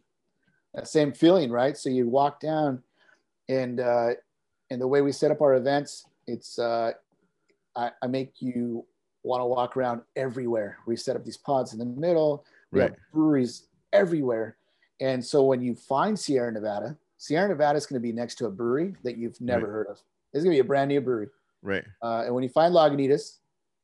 that 0.75 0.87
same 0.87 1.11
feeling, 1.11 1.49
right? 1.51 1.75
So 1.75 1.89
you 1.89 2.07
walk 2.07 2.39
down, 2.39 2.83
and 3.49 3.79
uh, 3.79 4.11
and 4.69 4.79
the 4.79 4.87
way 4.87 5.01
we 5.01 5.11
set 5.11 5.31
up 5.31 5.41
our 5.41 5.55
events, 5.55 6.05
it's 6.27 6.59
uh, 6.59 6.91
I, 7.75 7.91
I 8.01 8.07
make 8.07 8.33
you 8.39 8.85
want 9.23 9.41
to 9.41 9.45
walk 9.45 9.75
around 9.75 10.01
everywhere. 10.15 10.77
We 10.85 10.95
set 10.95 11.15
up 11.15 11.25
these 11.25 11.37
pods 11.37 11.73
in 11.73 11.79
the 11.79 11.85
middle. 11.85 12.45
We 12.71 12.81
Right. 12.81 12.91
have 12.91 12.99
breweries 13.11 13.67
everywhere, 13.93 14.57
and 14.99 15.25
so 15.25 15.43
when 15.43 15.61
you 15.61 15.73
find 15.73 16.19
Sierra 16.19 16.51
Nevada, 16.51 16.97
Sierra 17.17 17.47
Nevada 17.47 17.77
is 17.77 17.87
going 17.87 17.99
to 17.99 18.07
be 18.07 18.13
next 18.13 18.35
to 18.35 18.45
a 18.45 18.51
brewery 18.51 18.95
that 19.03 19.17
you've 19.17 19.41
never 19.41 19.65
Right. 19.65 19.71
heard 19.71 19.87
of. 19.87 20.03
It's 20.33 20.43
going 20.43 20.55
to 20.55 20.61
be 20.61 20.65
a 20.65 20.67
brand 20.67 20.89
new 20.89 21.01
brewery. 21.01 21.29
Right. 21.63 21.85
Uh, 22.03 22.23
and 22.25 22.35
when 22.35 22.43
you 22.43 22.49
find 22.49 22.75
Lagunitas, 22.75 23.39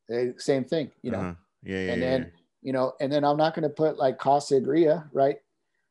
they, 0.08 0.32
same 0.38 0.64
thing, 0.64 0.90
you 1.02 1.10
know. 1.10 1.18
Uh-huh. 1.20 1.34
Yeah. 1.62 1.78
Yeah. 1.78 1.92
and 1.92 2.02
yeah, 2.02 2.10
then 2.10 2.32
you 2.62 2.72
know, 2.72 2.92
and 3.00 3.12
then 3.12 3.24
I'm 3.24 3.36
not 3.36 3.54
going 3.54 3.62
to 3.64 3.74
put 3.74 3.98
like 3.98 4.18
Casa 4.18 4.54
Agria 4.60 5.08
right 5.12 5.36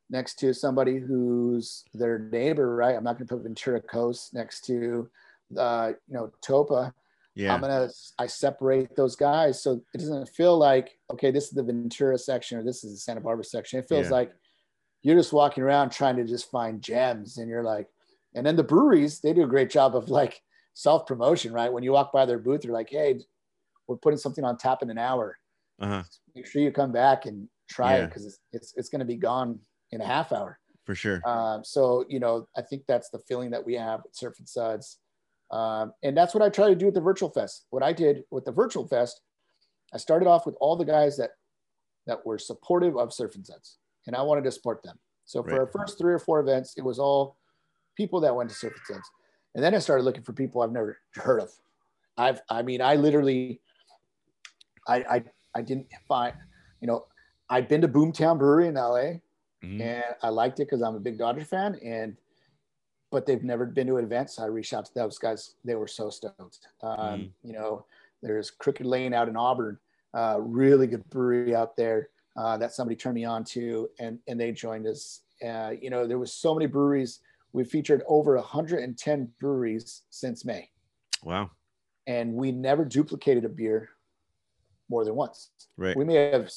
next 0.10 0.36
to 0.40 0.54
somebody 0.54 0.98
who's 0.98 1.84
their 1.94 2.20
neighbor, 2.20 2.76
right? 2.76 2.96
I'm 2.96 3.04
not 3.04 3.18
going 3.18 3.28
to 3.28 3.36
put 3.36 3.44
Ventura 3.44 3.82
Coast 3.82 4.34
next 4.34 4.66
to, 4.66 5.10
uh, 5.58 5.94
you 6.08 6.14
know, 6.16 6.32
Topa. 6.46 6.94
yeah. 7.36 7.54
I'm 7.54 7.62
gonna 7.62 7.90
I 8.20 8.28
separate 8.28 8.96
those 8.96 9.16
guys 9.16 9.62
so 9.64 9.82
it 9.94 9.98
doesn't 9.98 10.30
feel 10.30 10.58
like 10.58 10.98
okay, 11.12 11.32
this 11.32 11.46
is 11.46 11.52
the 11.52 11.64
Ventura 11.64 12.18
section 12.18 12.58
or 12.60 12.64
this 12.64 12.84
is 12.84 12.92
the 12.94 12.98
Santa 12.98 13.22
Barbara 13.22 13.44
section. 13.46 13.80
It 13.80 13.88
feels 13.90 14.08
Yeah. 14.08 14.14
like 14.14 14.34
you're 15.02 15.18
just 15.18 15.34
walking 15.34 15.64
around 15.64 15.90
trying 15.92 16.16
to 16.16 16.24
just 16.24 16.50
find 16.50 16.82
gems, 16.82 17.38
and 17.38 17.50
you're 17.50 17.64
like, 17.64 17.88
and 18.36 18.46
then 18.46 18.56
the 18.56 18.64
breweries 18.64 19.20
they 19.20 19.34
do 19.34 19.44
a 19.44 19.48
great 19.48 19.70
job 19.70 19.96
of 19.96 20.10
like 20.10 20.42
self 20.74 21.06
promotion, 21.06 21.52
right? 21.54 21.72
When 21.74 21.84
you 21.84 21.92
walk 21.92 22.12
by 22.14 22.26
their 22.26 22.40
booth, 22.40 22.62
they're 22.62 22.72
like, 22.72 22.90
hey, 22.90 23.20
we're 23.88 23.98
putting 23.98 24.18
something 24.18 24.44
on 24.44 24.58
tap 24.58 24.82
in 24.82 24.90
an 24.90 24.98
hour. 24.98 25.38
uh-huh. 25.80 26.04
Make 26.36 26.48
sure 26.48 26.62
you 26.62 26.72
come 26.72 26.92
back 26.92 27.26
and 27.26 27.48
try 27.70 27.96
it 27.98 28.08
because 28.08 28.26
it's 28.26 28.40
it's, 28.52 28.74
it's 28.78 28.90
going 28.90 29.00
to 29.00 29.06
be 29.06 29.16
gone 29.16 29.60
in 29.92 30.02
a 30.02 30.06
half 30.06 30.32
hour. 30.32 30.60
For 30.86 30.96
sure. 30.96 31.22
Um, 31.26 31.64
so 31.64 32.06
you 32.10 32.20
know, 32.20 32.48
I 32.58 32.62
think 32.62 32.84
that's 32.88 33.10
the 33.10 33.20
feeling 33.20 33.52
that 33.52 33.66
we 33.66 33.76
have 33.76 34.02
at 34.02 34.16
Surf 34.16 34.40
and 34.40 34.48
Suds, 34.48 35.00
um, 35.52 35.94
and 36.04 36.16
that's 36.18 36.34
what 36.34 36.44
I 36.44 36.50
try 36.50 36.68
to 36.70 36.76
do 36.76 36.86
with 36.86 36.96
the 36.96 37.02
virtual 37.02 37.30
fest. 37.30 37.66
What 37.70 37.84
I 37.84 37.94
did 37.94 38.24
with 38.32 38.46
the 38.46 38.52
virtual 38.52 38.88
fest, 38.88 39.22
I 39.94 39.98
started 39.98 40.28
off 40.28 40.46
with 40.46 40.56
all 40.60 40.76
the 40.76 40.86
guys 40.86 41.16
that 41.18 41.32
that 42.08 42.26
were 42.26 42.38
supportive 42.38 42.98
of 42.98 43.14
Surf 43.14 43.36
and 43.36 43.46
Suds, 43.46 43.78
and 44.08 44.16
I 44.16 44.22
wanted 44.22 44.44
to 44.44 44.52
support 44.52 44.84
them. 44.84 44.98
So 45.26 45.42
for 45.42 45.52
Right. 45.52 45.60
our 45.62 45.68
first 45.68 45.98
three 45.98 46.14
or 46.14 46.20
four 46.20 46.42
events, 46.42 46.74
it 46.76 46.84
was 46.84 47.00
all 47.00 47.38
people 47.96 48.20
that 48.22 48.36
went 48.36 48.50
to 48.50 48.56
Surf 48.56 48.74
and 48.76 48.96
Suds, 48.98 49.10
and 49.56 49.64
then 49.64 49.74
I 49.74 49.80
started 49.80 50.04
looking 50.04 50.24
for 50.24 50.34
people 50.34 50.62
I've 50.62 50.72
never 50.74 50.98
heard 51.16 51.40
of. 51.42 51.50
I've, 52.18 52.42
I 52.50 52.62
mean, 52.62 52.82
I 52.82 52.96
literally, 52.96 53.62
I, 54.88 54.98
I, 54.98 55.24
I 55.56 55.62
didn't 55.62 55.88
find, 56.08 56.34
you 56.82 56.88
know, 56.88 57.06
I'd 57.50 57.68
been 57.68 57.82
to 57.82 57.88
Boomtown 57.88 58.38
Brewery 58.40 58.68
in 58.68 58.76
LA 58.76 59.20
Mhm. 59.64 59.80
and 59.82 60.04
I 60.22 60.28
liked 60.30 60.60
it 60.60 60.66
because 60.66 60.82
I'm 60.82 60.96
a 60.96 61.00
big 61.00 61.18
Dodger 61.18 61.46
fan. 61.46 61.76
And 61.84 62.18
but 63.12 63.26
they've 63.28 63.44
never 63.44 63.66
been 63.66 63.86
to 63.88 63.98
an 63.98 64.06
event, 64.06 64.32
so 64.32 64.42
I 64.44 64.48
reached 64.48 64.74
out 64.74 64.86
to 64.86 64.94
those 64.96 65.20
guys. 65.20 65.56
They 65.64 65.76
were 65.76 65.88
so 65.88 66.10
stoked. 66.10 66.68
Um, 66.82 66.98
Mm. 66.98 67.32
You 67.44 67.54
know, 67.54 67.86
there's 68.24 68.50
Crooked 68.50 68.86
Lane 68.88 69.14
out 69.14 69.30
in 69.30 69.38
Auburn, 69.38 69.78
uh, 70.16 70.38
really 70.42 70.88
good 70.88 71.08
brewery 71.12 71.54
out 71.56 71.78
there 71.78 72.10
uh, 72.36 72.58
that 72.58 72.74
somebody 72.74 72.96
turned 72.96 73.14
me 73.16 73.24
on 73.24 73.44
to, 73.46 73.90
and 74.00 74.20
and 74.28 74.40
they 74.40 74.52
joined 74.52 74.88
us. 74.88 75.22
Uh, 75.46 75.74
you 75.80 75.90
know, 75.92 76.08
there 76.08 76.18
was 76.20 76.34
so 76.34 76.54
many 76.56 76.66
breweries. 76.66 77.20
We 77.54 77.64
featured 77.64 78.02
over 78.08 78.36
110 78.36 79.32
breweries 79.40 80.02
since 80.10 80.44
May, 80.44 80.72
Wow. 81.24 81.52
and 82.08 82.34
we 82.34 82.52
never 82.52 82.84
duplicated 82.84 83.46
a 83.46 83.50
beer 83.50 83.90
more 84.90 85.06
than 85.06 85.16
once 85.16 85.50
Right. 85.78 85.96
we 85.96 86.06
may 86.06 86.32
have 86.32 86.52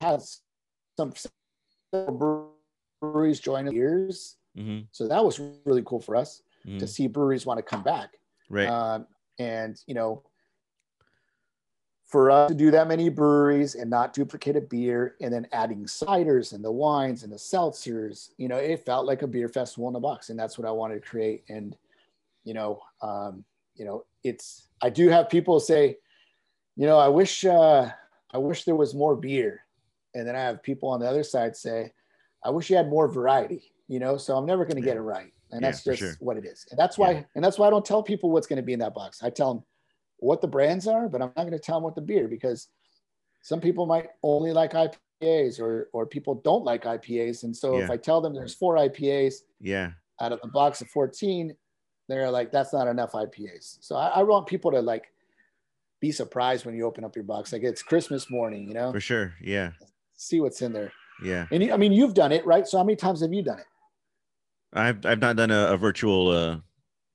had 0.00 0.20
some 0.98 1.12
breweries 3.00 3.40
join 3.40 3.68
us 3.68 3.74
years. 3.74 4.36
hmm 4.56 4.80
So 4.92 5.08
that 5.08 5.24
was 5.24 5.40
really 5.64 5.82
cool 5.84 6.00
for 6.00 6.16
us 6.16 6.42
hmm 6.64 6.78
to 6.78 6.86
see 6.86 7.06
breweries 7.06 7.46
want 7.46 7.58
to 7.58 7.62
come 7.62 7.82
back. 7.82 8.18
Right. 8.48 8.68
Um, 8.68 9.06
and, 9.38 9.80
you 9.86 9.94
know, 9.94 10.22
for 12.04 12.30
us 12.30 12.48
to 12.48 12.54
do 12.54 12.72
that 12.72 12.88
many 12.88 13.08
breweries 13.08 13.76
and 13.76 13.88
not 13.88 14.12
duplicate 14.12 14.56
a 14.56 14.60
beer 14.60 15.14
and 15.20 15.32
then 15.32 15.46
adding 15.52 15.84
ciders 15.84 16.52
and 16.52 16.64
the 16.64 16.70
wines 16.70 17.22
and 17.22 17.32
the 17.32 17.36
seltzers, 17.36 18.30
you 18.36 18.48
know, 18.48 18.56
it 18.56 18.84
felt 18.84 19.06
like 19.06 19.22
a 19.22 19.26
beer 19.28 19.48
festival 19.48 19.88
in 19.88 19.94
a 19.94 20.00
box. 20.00 20.28
And 20.28 20.38
that's 20.38 20.58
what 20.58 20.66
I 20.66 20.72
wanted 20.72 20.96
to 20.96 21.08
create. 21.08 21.44
And, 21.48 21.76
you 22.44 22.52
know, 22.52 22.82
um, 23.00 23.44
you 23.76 23.84
know, 23.84 24.04
it's, 24.24 24.68
I 24.82 24.90
do 24.90 25.08
have 25.08 25.30
people 25.30 25.60
say, 25.60 25.98
you 26.80 26.86
know, 26.86 26.96
I 26.96 27.08
wish, 27.08 27.44
uh, 27.44 27.90
I 28.32 28.38
wish 28.38 28.64
there 28.64 28.74
was 28.74 28.94
more 28.94 29.14
beer. 29.14 29.66
And 30.14 30.26
then 30.26 30.34
I 30.34 30.40
have 30.40 30.62
people 30.62 30.88
on 30.88 30.98
the 30.98 31.06
other 31.06 31.22
side 31.22 31.54
say, 31.54 31.92
I 32.42 32.48
wish 32.48 32.70
you 32.70 32.76
had 32.76 32.88
more 32.88 33.06
variety, 33.06 33.74
you 33.86 33.98
know, 33.98 34.16
so 34.16 34.34
I'm 34.34 34.46
never 34.46 34.64
going 34.64 34.76
to 34.76 34.82
get 34.82 34.96
it 34.96 35.02
right. 35.02 35.30
And 35.52 35.60
Yeah, 35.60 35.68
that's 35.68 35.84
just 35.84 35.98
sure. 35.98 36.16
what 36.20 36.38
it 36.38 36.46
is. 36.46 36.66
And 36.70 36.78
that's 36.78 36.96
why, 36.96 37.10
Yeah. 37.10 37.22
and 37.34 37.44
that's 37.44 37.58
why 37.58 37.66
I 37.66 37.70
don't 37.70 37.84
tell 37.84 38.02
people 38.02 38.30
what's 38.30 38.46
going 38.46 38.56
to 38.56 38.62
be 38.62 38.72
in 38.72 38.78
that 38.78 38.94
box. 38.94 39.22
I 39.22 39.28
tell 39.28 39.52
them 39.52 39.64
what 40.20 40.40
the 40.40 40.48
brands 40.48 40.86
are, 40.86 41.06
but 41.06 41.20
I'm 41.20 41.30
not 41.36 41.42
going 41.42 41.52
to 41.52 41.58
tell 41.58 41.76
them 41.76 41.82
what 41.82 41.96
the 41.96 42.00
beer 42.00 42.28
because 42.28 42.68
some 43.42 43.60
people 43.60 43.84
might 43.84 44.08
only 44.22 44.54
like 44.54 44.72
IPAs 44.72 45.60
or, 45.60 45.90
or 45.92 46.06
people 46.06 46.36
don't 46.36 46.64
like 46.64 46.84
IPAs. 46.84 47.44
And 47.44 47.54
so 47.54 47.76
if 47.76 47.90
I 47.90 47.98
tell 47.98 48.22
them 48.22 48.32
there's 48.32 48.54
four 48.54 48.76
IPAs 48.76 49.34
yeah. 49.60 49.90
out 50.18 50.32
of 50.32 50.40
the 50.40 50.48
box 50.48 50.80
of 50.80 50.88
14, 50.88 51.54
they're 52.08 52.30
like, 52.30 52.50
that's 52.50 52.72
not 52.72 52.88
enough 52.88 53.12
IPAs. 53.12 53.76
So 53.82 53.96
I, 53.96 54.08
I 54.08 54.22
want 54.22 54.46
people 54.46 54.70
to 54.70 54.80
like 54.80 55.12
be 56.00 56.10
surprised 56.12 56.64
when 56.64 56.74
you 56.74 56.84
open 56.86 57.04
up 57.04 57.14
your 57.14 57.24
box. 57.24 57.52
Like 57.52 57.62
it's 57.62 57.82
Christmas 57.82 58.30
morning, 58.30 58.66
you 58.68 58.74
know, 58.74 58.90
For 58.92 59.00
sure. 59.00 59.34
Yeah. 59.40 59.72
see 60.16 60.40
what's 60.40 60.62
in 60.62 60.72
there. 60.72 60.92
Yeah. 61.22 61.46
And 61.50 61.62
you, 61.62 61.72
I 61.72 61.76
mean, 61.76 61.92
you've 61.92 62.14
done 62.14 62.32
it, 62.32 62.44
right? 62.46 62.66
So 62.66 62.78
how 62.78 62.84
many 62.84 62.96
times 62.96 63.20
have 63.20 63.32
you 63.32 63.42
done 63.42 63.58
it? 63.58 63.66
I've 64.72 65.04
I've 65.04 65.18
not 65.20 65.36
done 65.36 65.50
a, 65.50 65.72
a 65.72 65.76
virtual 65.76 66.28
uh 66.30 66.56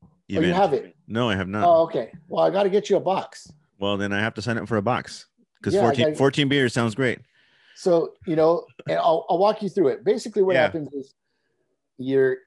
Oh, 0.04 0.42
you 0.42 0.54
have 0.54 0.74
it. 0.74 0.96
No, 1.08 1.30
I 1.30 1.36
have 1.36 1.48
not. 1.48 1.64
Oh, 1.68 1.84
okay. 1.84 2.12
Well, 2.28 2.44
I 2.44 2.50
got 2.50 2.64
to 2.64 2.70
get 2.70 2.90
you 2.90 2.98
a 2.98 3.00
box. 3.00 3.52
Well, 3.78 3.96
then 3.96 4.12
I 4.12 4.20
have 4.20 4.34
to 4.34 4.42
sign 4.42 4.58
up 4.58 4.68
for 4.68 4.78
a 4.78 4.82
box 4.82 5.28
because 5.60 5.76
Yeah, 5.76 5.82
14, 5.82 6.06
gotta- 6.06 6.16
14 6.16 6.50
beers 6.50 6.74
sounds 6.74 6.96
great. 6.96 7.20
So 7.76 8.14
you 8.26 8.36
know, 8.36 8.66
and 8.90 8.98
I'll, 8.98 9.26
I'll 9.30 9.38
walk 9.38 9.62
you 9.62 9.70
through 9.70 9.90
it. 9.90 10.04
Basically, 10.04 10.42
what 10.44 10.56
Yeah. 10.56 10.62
happens 10.64 10.92
is 10.94 11.14
you're 11.98 12.38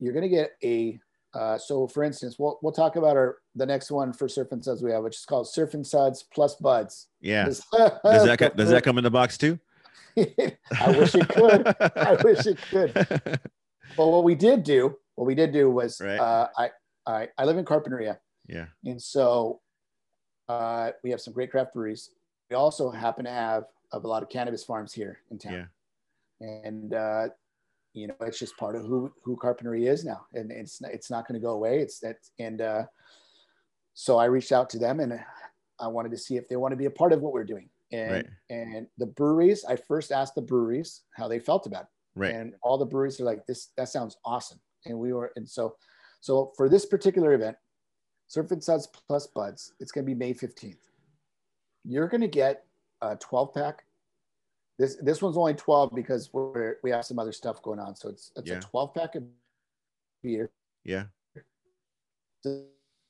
you're 0.00 0.12
gonna 0.14 0.28
get 0.28 0.52
a 0.64 0.98
Uh, 1.34 1.58
so 1.58 1.86
for 1.86 2.02
instance, 2.02 2.36
we'll, 2.38 2.58
we'll 2.62 2.72
talk 2.72 2.96
about 2.96 3.16
our 3.16 3.38
the 3.54 3.66
next 3.66 3.90
one 3.90 4.12
for 4.12 4.28
Surf 4.28 4.48
and 4.52 4.64
Suds 4.64 4.82
we 4.82 4.90
have, 4.90 5.02
which 5.02 5.16
is 5.16 5.24
called 5.24 5.48
Surf 5.48 5.74
and 5.74 5.86
Suds 5.86 6.24
plus 6.32 6.54
Buds. 6.56 7.08
Yeah. 7.20 7.44
Does 7.44 7.64
that 7.72 8.36
co- 8.38 8.48
does 8.50 8.70
that 8.70 8.82
come 8.82 8.98
in 8.98 9.04
the 9.04 9.10
box 9.10 9.36
too? 9.36 9.58
I 10.16 10.90
wish 10.98 11.14
it 11.14 11.28
could. 11.28 11.66
I 11.96 12.16
wish 12.24 12.46
it 12.46 12.58
could. 12.70 13.40
Well, 13.96 14.10
what 14.12 14.24
we 14.24 14.34
did 14.34 14.62
do, 14.62 14.96
what 15.14 15.26
we 15.26 15.34
did 15.34 15.52
do 15.52 15.70
was, 15.70 16.00
right. 16.00 16.18
uh, 16.18 16.48
I, 16.56 16.70
I 17.06 17.28
I 17.36 17.44
live 17.44 17.58
in 17.58 17.64
Carpinteria. 17.64 18.18
Yeah. 18.48 18.66
And 18.84 19.00
so, 19.00 19.60
uh, 20.48 20.92
we 21.04 21.10
have 21.10 21.20
some 21.20 21.34
great 21.34 21.50
craft 21.50 21.74
breweries. 21.74 22.10
We 22.50 22.56
also 22.56 22.90
happen 22.90 23.26
to 23.26 23.30
have 23.30 23.64
a 23.92 23.98
lot 23.98 24.22
of 24.22 24.28
cannabis 24.28 24.64
farms 24.64 24.92
here 24.92 25.20
in 25.30 25.38
town. 25.38 25.68
Yeah. 26.40 26.48
And 26.64 26.94
uh, 26.94 27.28
you 27.94 28.06
know 28.06 28.14
it's 28.20 28.38
just 28.38 28.56
part 28.56 28.76
of 28.76 28.84
who 28.84 29.12
who 29.24 29.36
carpinteria 29.36 29.90
is 29.90 30.04
now 30.04 30.26
and 30.34 30.50
it's 30.50 30.80
it's 30.82 31.10
not 31.10 31.26
going 31.26 31.40
to 31.40 31.44
go 31.44 31.52
away. 31.52 31.80
It's 31.80 31.98
that 32.00 32.16
and 32.38 32.60
uh, 32.60 32.84
so 33.94 34.16
i 34.16 34.26
reached 34.26 34.52
out 34.52 34.70
to 34.70 34.78
them 34.78 35.00
and 35.00 35.18
i 35.80 35.86
wanted 35.86 36.12
to 36.12 36.18
see 36.18 36.36
if 36.36 36.48
they 36.48 36.56
want 36.56 36.72
to 36.72 36.76
be 36.76 36.84
a 36.84 36.90
part 36.90 37.12
of 37.12 37.20
what 37.20 37.32
we're 37.32 37.44
doing. 37.44 37.68
And 37.90 38.12
right. 38.12 38.26
and 38.50 38.86
the 38.98 39.06
breweries 39.06 39.64
i 39.64 39.74
first 39.76 40.12
asked 40.12 40.34
the 40.34 40.42
breweries 40.42 41.02
how 41.16 41.28
they 41.28 41.40
felt 41.40 41.66
about 41.66 41.82
it. 41.82 41.88
Right. 42.14 42.34
And 42.34 42.54
all 42.62 42.78
the 42.78 42.86
breweries 42.86 43.20
are 43.20 43.24
like 43.24 43.46
this 43.46 43.70
that 43.76 43.88
sounds 43.88 44.16
awesome. 44.24 44.60
And 44.86 44.98
we 44.98 45.12
were 45.12 45.32
and 45.36 45.48
so 45.48 45.76
so 46.20 46.52
for 46.56 46.68
this 46.68 46.86
particular 46.86 47.32
event 47.32 47.56
surf 48.28 48.50
and 48.50 48.62
suds 48.62 48.86
plus 48.86 49.26
buds 49.26 49.72
it's 49.80 49.90
going 49.90 50.04
to 50.04 50.14
be 50.14 50.14
may 50.14 50.34
15th 50.34 50.76
you're 51.84 52.08
going 52.08 52.20
to 52.20 52.28
get 52.28 52.64
a 53.00 53.16
12 53.16 53.54
pack 53.54 53.84
this 54.78 54.96
this 55.02 55.20
one's 55.20 55.36
only 55.36 55.54
12 55.54 55.92
because 55.94 56.30
we're 56.32 56.76
we 56.82 56.90
have 56.90 57.04
some 57.04 57.18
other 57.18 57.32
stuff 57.32 57.60
going 57.62 57.80
on. 57.80 57.96
So 57.96 58.08
it's 58.08 58.30
it's 58.36 58.48
yeah. 58.48 58.58
a 58.58 58.60
12 58.60 58.94
pack 58.94 59.14
of 59.16 59.24
beer. 60.22 60.50
Yeah. 60.84 61.04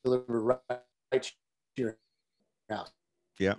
Delivered 0.03 0.59
right 0.59 1.23
to 1.23 1.31
your 1.77 1.97
house. 2.69 2.91
Yeah. 3.37 3.55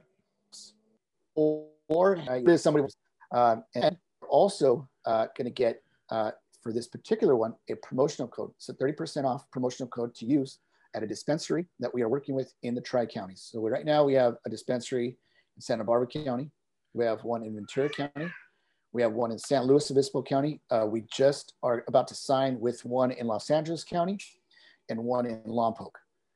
Or, 1.35 1.66
or 1.88 2.18
uh, 2.18 2.57
somebody 2.57 2.87
um, 3.33 3.64
and 3.75 3.96
also 4.29 4.88
uh, 5.05 5.27
going 5.37 5.46
to 5.46 5.51
get 5.51 5.83
uh, 6.11 6.33
for 6.62 6.73
this 6.73 6.88
particular 6.88 7.37
one 7.37 7.55
a 7.68 7.75
promotional 7.77 8.29
code. 8.29 8.51
So 8.59 8.73
30% 8.73 9.25
off 9.25 9.51
promotional 9.51 9.88
code 9.88 10.14
to 10.16 10.27
use 10.27 10.59
at 10.94 11.03
a 11.03 11.07
dispensary 11.07 11.66
that 11.79 11.92
we 11.94 12.03
are 12.03 12.09
working 12.09 12.35
with 12.35 12.53
in 12.62 12.75
the 12.75 12.81
tri 12.81 13.07
counties. 13.07 13.49
So 13.51 13.61
right 13.61 13.85
now 13.85 14.05
we 14.05 14.14
have 14.14 14.37
a 14.44 14.51
dispensary 14.51 15.16
in 15.57 15.62
Santa 15.62 15.85
Barbara 15.85 16.09
County, 16.09 16.51
we 16.94 17.05
have 17.05 17.24
one 17.24 17.44
in 17.44 17.55
Ventura 17.55 17.88
County. 17.88 18.31
We 18.92 19.03
have 19.03 19.12
one 19.12 19.31
in 19.31 19.38
San 19.38 19.64
Luis 19.64 19.90
Obispo 19.90 20.22
County. 20.22 20.61
Uh, 20.70 20.87
we 20.87 21.05
just 21.12 21.55
are 21.62 21.85
about 21.87 22.09
to 22.09 22.14
sign 22.14 22.59
with 22.59 22.85
one 22.85 23.12
in 23.12 23.26
Los 23.26 23.50
Angeles 23.50 23.85
County 23.85 24.18
and 24.88 24.98
one 24.98 25.26
in 25.26 25.40
Lompoc. 25.42 25.92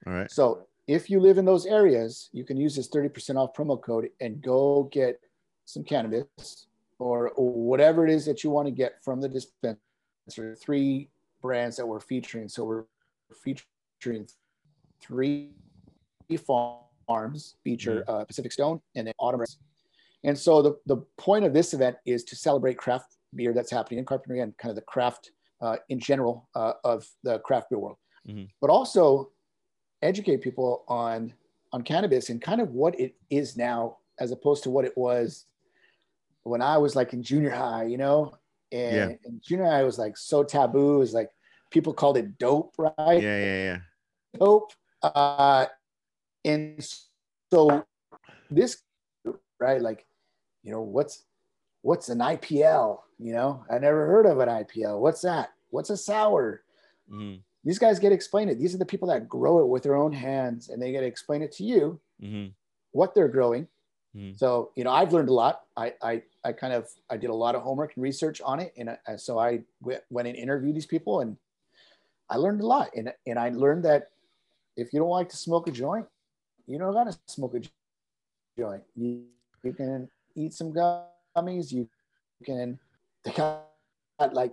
All 0.07 0.13
right. 0.13 0.31
So 0.31 0.67
if 0.87 1.11
you 1.11 1.19
live 1.19 1.39
in 1.39 1.45
those 1.45 1.67
areas, 1.67 2.29
you 2.33 2.45
can 2.45 2.57
use 2.57 2.77
this 2.77 2.89
30% 2.89 3.37
off 3.37 3.55
promo 3.55 3.81
code 3.81 4.09
and 4.21 4.41
go 4.41 4.89
get 4.93 5.21
some 5.65 5.83
cannabis 5.83 6.67
or, 6.99 7.31
or 7.31 7.53
whatever 7.53 8.07
it 8.07 8.13
is 8.13 8.25
that 8.27 8.45
you 8.45 8.51
want 8.51 8.67
to 8.67 8.73
get 8.73 9.03
from 9.03 9.21
the 9.21 9.29
dispenser. 9.29 10.55
Three 10.57 11.09
brands 11.43 11.77
that 11.77 11.87
we're 11.87 12.01
featuring. 12.01 12.49
So 12.49 12.65
we're 12.65 12.85
featuring 13.43 14.29
three 15.01 15.51
farms, 16.47 17.57
feature 17.65 18.01
mm-hmm. 18.03 18.11
uh, 18.11 18.25
Pacific 18.25 18.53
Stone 18.53 18.81
and 18.95 19.07
then 19.07 19.15
Autumn 19.19 19.41
and 20.25 20.39
so 20.39 20.63
the, 20.63 20.77
the 20.87 20.97
point 21.19 21.45
of 21.45 21.53
this 21.53 21.75
event 21.75 21.97
is 22.07 22.25
to 22.25 22.37
celebrate 22.37 22.79
craft 22.79 23.17
beer 23.35 23.53
that's 23.53 23.71
happening 23.71 23.99
in 23.99 24.05
Carpinteria 24.05 24.43
and 24.43 24.57
kind 24.57 24.71
of 24.71 24.77
the 24.77 24.83
craft 24.83 25.31
uh, 25.61 25.77
in 25.89 25.99
general 25.99 26.49
uh, 26.55 26.73
of 26.83 27.07
the 27.23 27.39
craft 27.41 27.71
beer 27.71 27.79
world, 27.79 27.99
mm-hmm. 28.27 28.45
but 28.61 28.71
also 28.71 29.31
educate 30.03 30.43
people 30.43 30.85
on 30.89 31.33
on 31.73 31.83
cannabis 31.83 32.31
and 32.31 32.41
kind 32.41 32.61
of 32.61 32.71
what 32.71 32.99
it 33.01 33.17
is 33.31 33.57
now 33.57 33.97
as 34.21 34.31
opposed 34.31 34.63
to 34.63 34.71
what 34.71 34.85
it 34.85 34.97
was 34.97 35.47
when 36.45 36.63
I 36.63 36.79
was 36.79 36.95
like 36.95 37.13
in 37.13 37.23
junior 37.23 37.51
high, 37.51 37.85
you 37.85 37.99
know, 37.99 38.35
and, 38.71 39.11
yeah. 39.11 39.17
and 39.25 39.43
junior 39.43 39.65
high 39.65 39.83
was 39.83 39.99
like 39.99 40.17
so 40.17 40.45
taboo. 40.45 40.97
It 40.97 40.99
was 40.99 41.15
like 41.15 41.31
people 41.71 41.93
called 41.93 42.17
it 42.17 42.39
dope, 42.39 42.75
right? 42.79 43.21
Yeah, 43.21 43.39
yeah, 43.39 43.65
yeah. 43.65 43.79
Dope. 44.39 44.73
Uh, 45.03 45.67
and 46.45 46.87
so 47.51 47.85
this, 48.51 48.79
right? 49.59 49.81
Like 49.81 50.07
you 50.65 50.73
know, 50.73 50.81
what's 50.81 51.25
what's 51.83 52.09
an 52.09 52.19
IPL? 52.19 53.01
You 53.19 53.33
know, 53.33 53.65
I 53.71 53.79
never 53.79 54.07
heard 54.07 54.27
of 54.27 54.41
an 54.41 54.49
IPL. 54.49 54.99
What's 54.99 55.21
that? 55.23 55.53
What's 55.71 55.91
a 55.91 55.97
sour? 55.97 56.63
Mm-hmm. 57.11 57.41
These 57.65 57.79
guys 57.79 57.99
get 57.99 58.13
explained 58.13 58.51
it. 58.51 58.59
These 58.59 58.75
are 58.75 58.79
the 58.79 58.85
people 58.85 59.09
that 59.09 59.29
grow 59.29 59.61
it 59.61 59.69
with 59.69 59.83
their 59.83 59.95
own 59.95 60.13
hands, 60.13 60.69
and 60.69 60.83
they 60.83 60.91
get 60.91 61.01
to 61.01 61.07
explain 61.07 61.43
it 61.43 61.53
to 61.53 61.65
you 61.65 62.01
mm-hmm. 62.23 62.49
what 62.93 63.15
they're 63.15 63.29
growing. 63.29 63.69
Mm-hmm. 64.17 64.37
So 64.37 64.71
you 64.75 64.85
know, 64.85 64.91
I've 64.91 65.13
learned 65.13 65.29
a 65.29 65.35
lot. 65.35 65.63
I, 65.77 65.93
I 66.03 66.23
I 66.45 66.53
kind 66.53 66.73
of 66.73 66.89
I 67.11 67.17
did 67.17 67.31
a 67.31 67.35
lot 67.35 67.55
of 67.55 67.63
homework 67.63 67.95
and 67.95 68.03
research 68.03 68.41
on 68.43 68.61
it, 68.61 68.73
and 68.77 68.91
uh, 68.91 69.17
so 69.17 69.39
I 69.39 69.61
w- 69.83 70.01
went 70.11 70.29
and 70.29 70.37
interviewed 70.37 70.77
these 70.77 70.87
people, 70.87 71.21
and 71.21 71.37
I 72.31 72.37
learned 72.37 72.63
a 72.63 72.67
lot. 72.67 72.91
And 72.97 73.13
and 73.27 73.39
I 73.39 73.51
learned 73.51 73.85
that 73.85 74.11
if 74.77 74.93
you 74.93 75.01
don't 75.01 75.11
like 75.11 75.29
to 75.29 75.37
smoke 75.37 75.69
a 75.69 75.73
joint, 75.73 76.07
you 76.67 76.79
don't 76.79 76.93
got 76.93 77.11
to 77.11 77.19
smoke 77.27 77.55
a 77.55 77.61
joint. 78.59 78.83
You, 78.97 79.25
you 79.63 79.73
can 79.73 80.09
eat 80.35 80.53
some 80.53 80.73
gummies. 80.73 81.73
You 81.73 81.89
can, 82.45 82.79
they 83.25 83.33
got 83.33 83.65
like, 84.33 84.53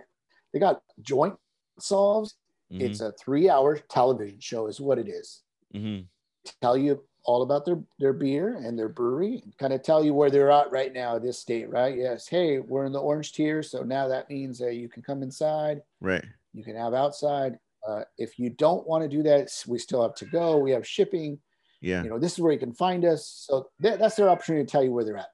they 0.52 0.58
got 0.58 0.82
joint 1.00 1.34
solves. 1.78 2.34
Mm-hmm. 2.72 2.86
It's 2.86 3.00
a 3.00 3.12
three 3.12 3.50
hour 3.50 3.76
television 3.76 4.40
show, 4.40 4.66
is 4.66 4.80
what 4.80 4.98
it 4.98 5.08
is. 5.08 5.42
Mm-hmm. 5.74 6.04
Tell 6.60 6.76
you 6.76 7.02
all 7.24 7.42
about 7.42 7.64
their, 7.64 7.78
their 7.98 8.12
beer 8.12 8.56
and 8.56 8.78
their 8.78 8.88
brewery, 8.88 9.42
and 9.44 9.56
kind 9.58 9.72
of 9.72 9.82
tell 9.82 10.04
you 10.04 10.12
where 10.12 10.30
they're 10.30 10.50
at 10.50 10.72
right 10.72 10.92
now, 10.92 11.18
this 11.18 11.38
state, 11.38 11.70
right? 11.70 11.96
Yes. 11.96 12.26
Hey, 12.26 12.58
we're 12.58 12.84
in 12.84 12.92
the 12.92 13.00
orange 13.00 13.32
tier. 13.32 13.62
So 13.62 13.82
now 13.82 14.08
that 14.08 14.28
means 14.28 14.58
that 14.58 14.74
you 14.74 14.88
can 14.88 15.02
come 15.02 15.22
inside. 15.22 15.82
Right. 16.00 16.24
You 16.52 16.64
can 16.64 16.76
have 16.76 16.94
outside. 16.94 17.58
Uh, 17.86 18.02
if 18.18 18.38
you 18.38 18.50
don't 18.50 18.86
want 18.86 19.02
to 19.02 19.08
do 19.08 19.22
that, 19.22 19.50
we 19.66 19.78
still 19.78 20.02
have 20.02 20.14
to 20.16 20.24
go. 20.26 20.58
We 20.58 20.70
have 20.72 20.86
shipping. 20.86 21.38
Yeah. 21.80 22.02
You 22.02 22.10
know, 22.10 22.18
this 22.18 22.32
is 22.32 22.38
where 22.38 22.52
you 22.52 22.58
can 22.58 22.72
find 22.72 23.04
us. 23.04 23.26
So 23.26 23.70
th- 23.82 23.98
that's 23.98 24.14
their 24.14 24.28
opportunity 24.28 24.64
to 24.64 24.70
tell 24.70 24.84
you 24.84 24.92
where 24.92 25.04
they're 25.04 25.16
at. 25.16 25.31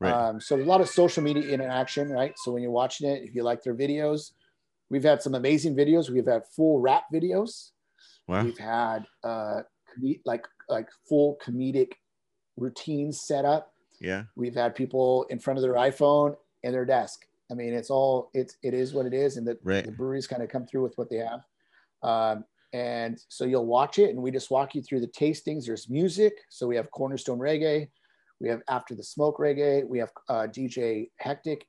Right. 0.00 0.12
Um, 0.12 0.40
so 0.40 0.56
a 0.56 0.64
lot 0.64 0.80
of 0.80 0.88
social 0.88 1.22
media 1.22 1.42
interaction, 1.52 2.10
right? 2.10 2.32
So 2.38 2.52
when 2.52 2.62
you're 2.62 2.72
watching 2.72 3.08
it, 3.08 3.22
if 3.22 3.34
you 3.34 3.42
like 3.42 3.62
their 3.62 3.74
videos, 3.74 4.32
we've 4.88 5.04
had 5.04 5.20
some 5.20 5.34
amazing 5.34 5.76
videos. 5.76 6.08
We've 6.08 6.26
had 6.26 6.46
full 6.46 6.80
rap 6.80 7.04
videos. 7.12 7.70
Wow. 8.26 8.44
We've 8.44 8.58
had 8.58 9.06
uh, 9.22 9.62
like 10.24 10.46
like 10.68 10.88
full 11.08 11.38
comedic 11.44 11.92
routines 12.56 13.20
set 13.20 13.44
up. 13.44 13.74
Yeah. 14.00 14.24
We've 14.36 14.54
had 14.54 14.74
people 14.74 15.26
in 15.28 15.38
front 15.38 15.58
of 15.58 15.62
their 15.62 15.74
iPhone 15.74 16.34
and 16.64 16.72
their 16.72 16.86
desk. 16.86 17.26
I 17.50 17.54
mean, 17.54 17.74
it's 17.74 17.90
all 17.90 18.30
it's 18.32 18.56
it 18.62 18.74
is 18.74 18.94
what 18.94 19.06
it 19.06 19.12
is, 19.12 19.36
and 19.36 19.46
the, 19.46 19.58
right. 19.62 19.84
the 19.84 19.92
breweries 19.92 20.26
kind 20.26 20.42
of 20.42 20.48
come 20.48 20.66
through 20.66 20.82
with 20.82 20.96
what 20.96 21.10
they 21.10 21.16
have. 21.16 21.40
Um, 22.02 22.44
and 22.72 23.20
so 23.28 23.44
you'll 23.44 23.66
watch 23.66 23.98
it, 23.98 24.10
and 24.10 24.22
we 24.22 24.30
just 24.30 24.50
walk 24.50 24.74
you 24.74 24.82
through 24.82 25.00
the 25.00 25.08
tastings. 25.08 25.66
There's 25.66 25.90
music, 25.90 26.32
so 26.48 26.66
we 26.66 26.76
have 26.76 26.90
Cornerstone 26.92 27.38
Reggae. 27.38 27.88
We 28.40 28.48
have 28.48 28.62
After 28.68 28.94
the 28.94 29.02
Smoke 29.02 29.38
Reggae. 29.38 29.86
We 29.86 29.98
have 29.98 30.10
uh, 30.28 30.46
DJ 30.50 31.10
Hectic. 31.16 31.66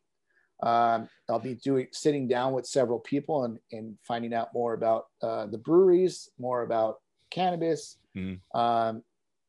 Um, 0.64 1.10
I'll 1.30 1.40
be 1.40 1.56
doing 1.56 1.88
sitting 1.92 2.28
down 2.28 2.54
with 2.54 2.66
several 2.66 3.00
people 3.00 3.46
and, 3.46 3.60
and 3.72 3.98
finding 4.08 4.34
out 4.34 4.54
more 4.54 4.74
about 4.74 5.08
uh, 5.22 5.48
the 5.48 5.58
breweries, 5.58 6.30
more 6.38 6.62
about 6.64 7.00
cannabis, 7.32 7.98
mm-hmm. 8.16 8.60
um, 8.60 9.02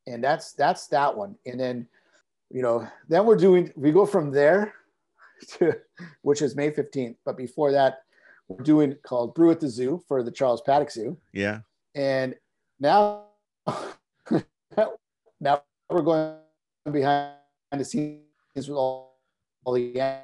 and 0.07 0.25
that's 0.25 0.53
that's 0.53 0.87
that 0.89 1.15
one. 1.15 1.37
And 1.45 1.61
then, 1.61 1.87
you 2.51 2.63
know, 2.63 2.89
then 3.09 3.27
we're 3.27 3.37
doing 3.37 3.71
we 3.77 3.93
go 3.93 4.07
from 4.07 4.31
there 4.31 4.75
to 5.59 5.77
which 6.23 6.41
is 6.41 6.57
May 6.57 6.71
fifteenth. 6.71 7.19
But 7.27 7.37
before 7.37 7.73
that, 7.73 7.99
we're 8.49 8.65
doing 8.65 8.97
called 9.03 9.35
Brew 9.35 9.51
at 9.51 9.61
the 9.61 9.69
Zoo 9.69 10.03
for 10.09 10.23
the 10.23 10.31
Charles 10.31 10.63
Paddock 10.63 10.91
Zoo. 10.91 11.19
Yeah. 11.33 11.61
And 11.95 12.35
now, 12.81 13.25
now 15.41 15.63
we're 15.91 16.03
going 16.03 16.37
behind 16.91 17.35
the 17.73 17.85
scenes 17.85 18.23
with 18.55 18.71
all, 18.71 19.21
all 19.65 19.75
the 19.75 20.21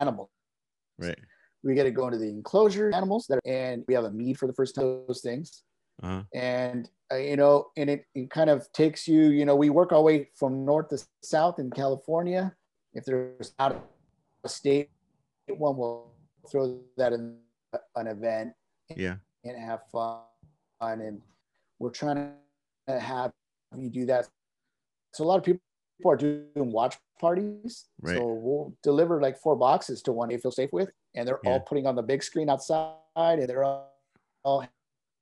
animals. 0.00 0.28
Right. 0.98 1.18
We 1.64 1.74
get 1.74 1.84
to 1.84 1.90
go 1.90 2.06
into 2.06 2.18
the 2.18 2.28
enclosure 2.28 2.90
animals 2.94 3.26
that, 3.28 3.36
are, 3.36 3.40
and 3.44 3.84
we 3.88 3.94
have 3.94 4.04
a 4.04 4.10
mead 4.10 4.38
for 4.38 4.46
the 4.46 4.52
first 4.52 4.74
time 4.74 5.02
those 5.06 5.20
things. 5.20 5.64
Uh-huh. 6.02 6.22
And 6.32 6.88
uh, 7.10 7.16
you 7.16 7.36
know, 7.36 7.68
and 7.76 7.90
it, 7.90 8.04
it 8.14 8.30
kind 8.30 8.50
of 8.50 8.70
takes 8.72 9.08
you, 9.08 9.28
you 9.30 9.44
know, 9.44 9.56
we 9.56 9.70
work 9.70 9.92
our 9.92 10.02
way 10.02 10.28
from 10.36 10.64
north 10.64 10.88
to 10.90 11.04
south 11.22 11.58
in 11.58 11.70
California. 11.70 12.54
If 12.94 13.04
there's 13.04 13.54
not 13.58 13.84
a 14.44 14.48
state 14.48 14.90
one, 15.48 15.76
we'll 15.76 16.12
throw 16.50 16.78
that 16.96 17.12
in 17.12 17.36
an 17.96 18.06
event. 18.06 18.52
Yeah. 18.94 19.16
And 19.44 19.58
have 19.58 19.80
fun. 19.90 20.20
And 20.80 21.20
we're 21.78 21.90
trying 21.90 22.32
to 22.86 23.00
have 23.00 23.32
you 23.76 23.90
do 23.90 24.06
that 24.06 24.28
so 25.12 25.24
a 25.24 25.26
lot 25.26 25.38
of 25.38 25.44
people 25.44 25.60
are 26.06 26.16
doing 26.16 26.46
watch 26.54 26.96
parties. 27.20 27.86
Right. 28.00 28.16
So 28.16 28.26
we'll 28.26 28.74
deliver 28.82 29.20
like 29.20 29.38
four 29.38 29.56
boxes 29.56 30.02
to 30.02 30.12
one 30.12 30.28
they 30.28 30.38
feel 30.38 30.50
safe 30.50 30.70
with, 30.72 30.90
and 31.14 31.26
they're 31.26 31.40
yeah. 31.44 31.50
all 31.50 31.60
putting 31.60 31.86
on 31.86 31.96
the 31.96 32.02
big 32.02 32.22
screen 32.22 32.48
outside, 32.48 32.94
and 33.16 33.48
they're 33.48 33.64
all, 33.64 33.92
all 34.44 34.66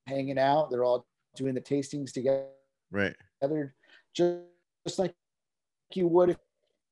hanging 0.07 0.39
out. 0.39 0.71
They're 0.71 0.85
all 0.85 1.07
doing 1.35 1.55
the 1.55 1.61
tastings 1.61 2.13
together, 2.13 2.47
Right. 2.91 3.15
just, 4.15 4.39
just 4.87 4.99
like 4.99 5.15
you 5.95 6.09
would 6.09 6.31
if, 6.31 6.37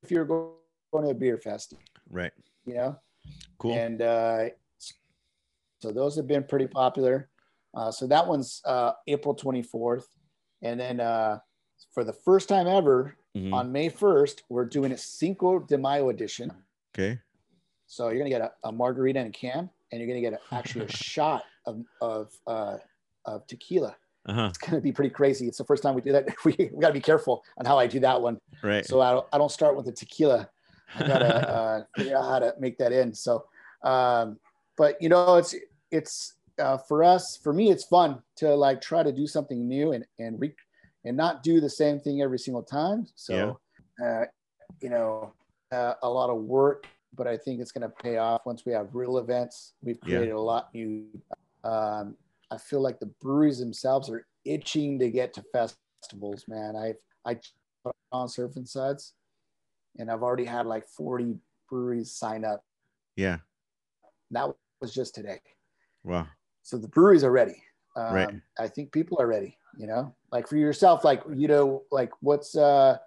if 0.02 0.10
you're 0.10 0.24
going 0.24 1.04
to 1.04 1.10
a 1.10 1.14
beer 1.14 1.38
fest, 1.38 1.74
Right. 2.10 2.32
you 2.66 2.74
know? 2.74 2.96
Cool. 3.58 3.74
And 3.74 4.02
uh, 4.02 4.48
so 5.80 5.90
those 5.90 6.16
have 6.16 6.26
been 6.26 6.44
pretty 6.44 6.66
popular. 6.66 7.28
Uh, 7.74 7.90
so 7.90 8.06
that 8.06 8.26
one's 8.26 8.60
uh, 8.64 8.92
April 9.06 9.34
24th. 9.34 10.04
And 10.62 10.78
then 10.78 11.00
uh, 11.00 11.38
for 11.92 12.04
the 12.04 12.12
first 12.12 12.48
time 12.48 12.66
ever 12.66 13.16
Mhm. 13.36 13.52
on 13.52 13.72
May 13.72 13.88
1st, 13.88 14.42
we're 14.48 14.64
doing 14.64 14.92
a 14.92 14.96
Cinco 14.96 15.58
de 15.58 15.76
Mayo 15.76 16.08
edition. 16.10 16.52
Okay. 16.94 17.18
So 17.86 18.08
you're 18.08 18.18
gonna 18.18 18.30
get 18.30 18.40
a, 18.40 18.52
a 18.64 18.72
margarita 18.72 19.18
and 19.18 19.28
a 19.28 19.32
can, 19.32 19.68
and 19.90 20.00
you're 20.00 20.06
gonna 20.06 20.20
get 20.20 20.32
a, 20.34 20.54
actually 20.54 20.84
a 20.86 20.88
shot 20.92 21.44
of 21.66 21.84
of, 22.00 22.32
uh, 22.46 22.78
of 23.24 23.46
tequila. 23.46 23.96
Uh 24.26 24.32
huh. 24.32 24.46
It's 24.50 24.58
gonna 24.58 24.80
be 24.80 24.92
pretty 24.92 25.10
crazy. 25.10 25.46
It's 25.48 25.58
the 25.58 25.64
first 25.64 25.82
time 25.82 25.94
we 25.94 26.00
do 26.00 26.12
that. 26.12 26.28
We, 26.44 26.54
we 26.72 26.80
gotta 26.80 26.94
be 26.94 27.00
careful 27.00 27.42
on 27.58 27.66
how 27.66 27.78
I 27.78 27.86
do 27.86 28.00
that 28.00 28.20
one. 28.20 28.38
Right. 28.62 28.86
So 28.86 29.00
I 29.00 29.12
don't, 29.12 29.26
I 29.32 29.38
don't 29.38 29.50
start 29.50 29.76
with 29.76 29.86
the 29.86 29.92
tequila. 29.92 30.48
I 30.96 31.06
gotta 31.06 31.48
uh, 31.56 31.84
figure 31.96 32.16
out 32.16 32.24
how 32.28 32.38
to 32.38 32.54
make 32.58 32.78
that 32.78 32.92
in. 32.92 33.12
So, 33.14 33.46
um, 33.82 34.38
but 34.76 35.00
you 35.02 35.08
know, 35.08 35.36
it's 35.36 35.54
it's 35.90 36.34
uh, 36.58 36.78
for 36.78 37.02
us, 37.02 37.36
for 37.36 37.52
me, 37.52 37.70
it's 37.70 37.84
fun 37.84 38.22
to 38.36 38.54
like 38.54 38.80
try 38.80 39.02
to 39.02 39.10
do 39.12 39.26
something 39.26 39.66
new 39.68 39.92
and 39.92 40.06
and 40.20 40.40
re- 40.40 40.54
and 41.04 41.16
not 41.16 41.42
do 41.42 41.60
the 41.60 41.70
same 41.70 42.00
thing 42.00 42.22
every 42.22 42.38
single 42.38 42.62
time. 42.62 43.06
So, 43.14 43.60
uh, 44.04 44.24
you 44.80 44.90
know, 44.90 45.32
uh, 45.72 45.94
a 46.02 46.08
lot 46.08 46.30
of 46.30 46.42
work, 46.42 46.86
but 47.14 47.26
I 47.26 47.36
think 47.36 47.60
it's 47.60 47.72
going 47.72 47.82
to 47.88 47.94
pay 48.02 48.16
off 48.18 48.46
once 48.46 48.64
we 48.64 48.72
have 48.72 48.94
real 48.94 49.18
events. 49.18 49.74
We've 49.82 49.98
Yeah. 50.04 50.16
created 50.18 50.32
a 50.34 50.40
lot 50.40 50.72
new. 50.74 51.06
Um, 51.62 52.16
I 52.50 52.58
feel 52.58 52.80
like 52.80 52.98
the 53.00 53.06
breweries 53.20 53.58
themselves 53.58 54.10
are 54.10 54.26
itching 54.44 54.98
to 54.98 55.10
get 55.10 55.32
to 55.34 55.42
festivals, 55.52 56.44
man. 56.48 56.76
I've 56.76 56.96
I 57.26 57.38
on 58.12 58.28
Surf 58.28 58.56
and 58.56 58.68
Suds, 58.68 59.14
and 59.98 60.10
I've 60.10 60.22
already 60.22 60.44
had 60.44 60.66
like 60.66 60.86
40 60.86 61.36
breweries 61.68 62.12
sign 62.12 62.44
up. 62.44 62.64
yeah. 63.16 63.38
That 64.30 64.54
was 64.80 64.92
just 64.94 65.14
today. 65.14 65.40
Wow. 66.02 66.26
So 66.62 66.76
the 66.76 66.88
breweries 66.88 67.24
are 67.24 67.30
ready. 67.30 67.62
Um, 67.96 68.14
Right. 68.14 68.34
I 68.58 68.68
think 68.68 68.92
people 68.92 69.20
are 69.20 69.26
ready. 69.26 69.56
You 69.76 69.86
know, 69.86 70.14
like 70.34 70.48
for 70.48 70.56
yourself, 70.56 71.04
like 71.04 71.22
you 71.32 71.46
know, 71.46 71.84
like 71.92 72.10
what's 72.20 72.56
uh, 72.56 72.98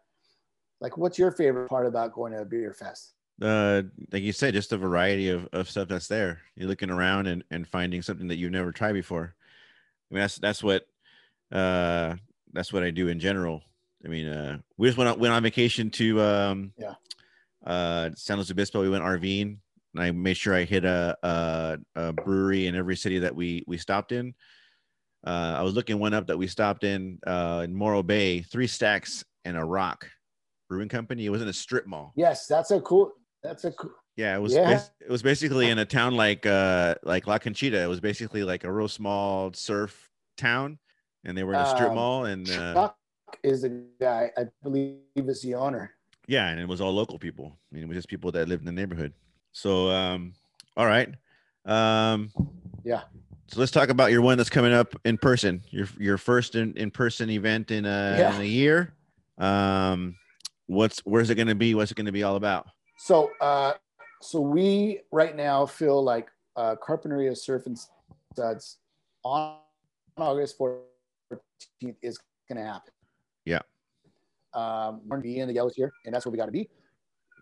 like 0.80 0.98
what's 0.98 1.20
your 1.20 1.32
favorite 1.32 1.68
part 1.68 1.86
about 1.86 2.14
going 2.14 2.32
to 2.32 2.40
a 2.42 2.46
beer 2.46 2.74
fest? 2.74 3.14
uh 3.40 3.84
like 4.12 4.24
you 4.24 4.32
said 4.32 4.52
just 4.52 4.74
a 4.74 4.78
variety 4.78 5.30
of, 5.30 5.48
of 5.54 5.70
stuff 5.70 5.88
that's 5.88 6.08
there. 6.08 6.40
You're 6.56 6.68
looking 6.68 6.90
around 6.90 7.28
and, 7.28 7.44
and 7.52 7.68
finding 7.68 8.02
something 8.02 8.30
that 8.30 8.38
you've 8.38 8.52
never 8.52 8.72
tried 8.72 8.94
before. 8.94 9.36
I 10.10 10.14
mean 10.16 10.22
that's 10.22 10.38
that's 10.38 10.64
what 10.64 10.88
uh 11.52 12.16
that's 12.54 12.74
what 12.74 12.82
i 12.82 12.90
do 12.90 13.10
in 13.10 13.20
general. 13.20 13.62
I 14.04 14.08
mean 14.08 14.28
uh 14.28 14.58
we 14.78 14.88
just 14.88 14.98
went 14.98 15.12
on, 15.12 15.20
went 15.20 15.36
on 15.36 15.44
vacation 15.44 15.92
to 15.92 16.20
um 16.20 16.74
Yeah. 16.80 16.96
uh 17.64 18.10
san 18.16 18.38
luis 18.38 18.50
obispo. 18.50 18.82
We 18.82 18.90
went 18.90 19.04
rving 19.04 19.58
and 19.94 20.04
i 20.04 20.10
made 20.10 20.38
sure 20.38 20.56
i 20.56 20.64
hit 20.64 20.84
a, 20.84 21.16
a 21.22 21.78
a 21.96 22.14
brewery 22.14 22.66
in 22.66 22.74
every 22.76 22.96
city 22.96 23.20
that 23.20 23.36
we 23.36 23.64
we 23.68 23.78
stopped 23.78 24.14
in 24.14 24.34
uh 25.26 25.56
i 25.58 25.62
was 25.62 25.74
looking 25.74 25.98
one 26.00 26.14
up 26.14 26.28
that 26.28 26.38
we 26.38 26.48
stopped 26.48 26.84
in 26.84 27.18
uh 27.26 27.62
in 27.64 27.74
morro 27.74 28.04
bay 28.04 28.42
three 28.42 28.68
stacks 28.68 29.24
and 29.46 29.58
a 29.58 29.64
rock 29.64 30.08
brewing 30.70 30.90
company 30.90 31.26
it 31.26 31.30
was 31.30 31.42
in 31.42 31.48
a 31.48 31.54
strip 31.54 31.88
mall 31.88 32.14
Yes, 32.16 32.46
that's 32.48 32.72
a 32.72 32.82
cool. 32.82 33.14
That's 33.44 33.64
a 33.66 33.72
cool. 33.72 33.92
yeah, 34.18 34.36
it 34.36 34.40
was 34.42 34.54
Yeah. 34.54 34.82
it 35.00 35.10
was 35.10 35.22
basically 35.24 35.70
in 35.70 35.78
a 35.80 35.86
town 35.86 36.16
like 36.16 36.46
uh 36.46 36.96
like 37.04 37.26
La 37.28 37.38
Conchita. 37.38 37.82
It 37.82 37.88
was 37.88 38.00
basically 38.02 38.44
like 38.44 38.64
a 38.66 38.72
real 38.72 38.88
small 38.90 39.54
surf 39.54 40.10
town, 40.36 40.78
and 41.24 41.38
they 41.38 41.44
were 41.44 41.54
in 41.54 41.60
a 41.62 41.66
strip 41.66 41.90
Um, 41.90 41.96
mall, 41.96 42.26
and 42.26 42.50
uh, 42.50 42.74
Chuck 42.74 42.98
is 43.44 43.62
the 43.62 43.86
guy. 44.02 44.32
I 44.38 44.46
believe 44.64 44.98
is 45.16 45.42
the 45.42 45.56
owner. 45.56 45.92
yeah, 46.28 46.50
and 46.50 46.60
it 46.60 46.68
was 46.68 46.82
all 46.82 46.92
local 46.92 47.18
people. 47.20 47.58
I 47.72 47.76
mean, 47.76 47.84
it 47.84 47.88
was 47.88 47.96
just 47.98 48.10
people 48.10 48.32
that 48.34 48.50
lived 48.50 48.62
in 48.64 48.66
the 48.66 48.72
neighborhood. 48.82 49.14
So, 49.54 49.90
um, 49.92 50.34
all 50.76 50.86
right, 50.88 51.14
um, 51.66 52.32
Yeah. 52.84 53.04
So 53.50 53.60
let's 53.62 53.72
talk 53.72 53.90
about 53.90 54.12
your 54.12 54.22
one 54.22 54.38
that's 54.38 54.50
coming 54.50 54.74
up 54.74 54.94
in 55.06 55.18
person. 55.18 55.64
Your 55.70 55.88
your 55.98 56.18
first 56.18 56.56
in, 56.56 56.74
in 56.76 56.92
person 56.92 57.30
event 57.30 57.72
in 57.72 57.86
a 57.86 58.16
Yeah. 58.20 58.36
in 58.36 58.42
a 58.42 58.46
year. 58.46 58.94
Um, 59.38 60.16
what's 60.66 61.00
where's 61.06 61.30
it 61.30 61.36
going 61.36 61.48
to 61.48 61.56
be? 61.56 61.74
What's 61.74 61.92
it 61.92 61.96
going 61.96 62.08
to 62.08 62.12
be 62.12 62.24
all 62.24 62.36
about? 62.36 62.68
So, 62.98 63.32
uh, 63.40 63.74
so 64.22 64.42
we 64.42 65.02
right 65.12 65.36
now 65.36 65.66
feel 65.66 66.04
like 66.04 66.30
uh, 66.56 66.76
Carpinteria 66.86 67.38
Surf 67.38 67.68
and 67.68 67.78
Suds 68.36 68.78
on 69.24 69.58
August 70.18 70.58
14th 70.60 70.82
is 72.02 72.20
going 72.50 72.58
to 72.58 72.66
happen. 72.66 72.92
Yeah. 73.46 73.60
Um, 74.54 75.02
we're 75.06 75.18
going 75.18 75.22
to 75.22 75.28
be 75.36 75.40
in 75.40 75.48
the 75.48 75.54
yellows 75.54 75.76
here, 75.76 75.94
and 76.06 76.14
that's 76.14 76.26
where 76.26 76.32
we 76.32 76.38
got 76.38 76.48
to 76.48 76.52
be. 76.52 76.70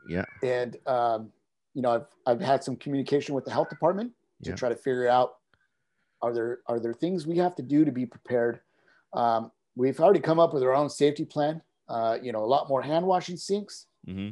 Yeah. 0.07 0.25
And 0.43 0.77
um, 0.85 1.31
you 1.73 1.81
know, 1.81 1.91
I've 1.95 2.05
I've 2.27 2.41
had 2.41 2.63
some 2.63 2.75
communication 2.75 3.33
with 3.33 3.45
the 3.45 3.51
health 3.51 3.69
department 3.69 4.11
to 4.43 4.49
Yeah. 4.51 4.55
try 4.55 4.69
to 4.69 4.75
figure 4.75 5.07
out 5.07 5.37
are 6.21 6.33
there 6.33 6.59
are 6.67 6.79
there 6.79 6.93
things 6.93 7.25
we 7.27 7.37
have 7.37 7.55
to 7.55 7.61
do 7.63 7.85
to 7.85 7.91
be 7.91 8.05
prepared. 8.05 8.59
Um, 9.13 9.51
we've 9.75 9.99
already 9.99 10.19
come 10.19 10.39
up 10.39 10.53
with 10.53 10.63
our 10.63 10.73
own 10.73 10.89
safety 10.89 11.25
plan. 11.25 11.61
Uh, 11.87 12.17
you 12.21 12.31
know, 12.31 12.43
a 12.43 12.45
lot 12.55 12.67
more 12.69 12.81
hand 12.81 13.05
washing 13.05 13.37
sinks 13.37 13.87
hmm 14.05 14.29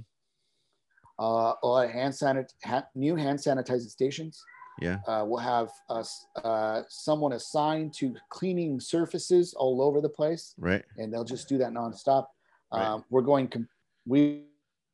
uh, 1.19 1.53
a 1.61 1.67
lot 1.67 1.85
of 1.85 1.91
hand 1.91 2.11
sanit- 2.13 2.53
ha- 2.63 2.87
new 2.95 3.15
hand 3.15 3.37
sanitizing 3.37 3.89
stations. 3.89 4.43
Yeah. 4.81 4.97
Uh, 5.07 5.23
we'll 5.27 5.37
have 5.39 5.69
us 5.89 6.25
uh, 6.43 6.81
someone 6.89 7.33
assigned 7.33 7.93
to 7.95 8.15
cleaning 8.29 8.79
surfaces 8.79 9.53
all 9.53 9.79
over 9.83 10.01
the 10.01 10.09
place, 10.09 10.55
Right. 10.57 10.83
and 10.97 11.13
they'll 11.13 11.23
just 11.23 11.47
do 11.47 11.59
that 11.59 11.71
nonstop. 11.71 12.25
Right. 12.73 12.83
Um, 12.83 13.05
we're 13.11 13.21
going. 13.21 13.47
Com- 13.47 13.69
we 14.07 14.45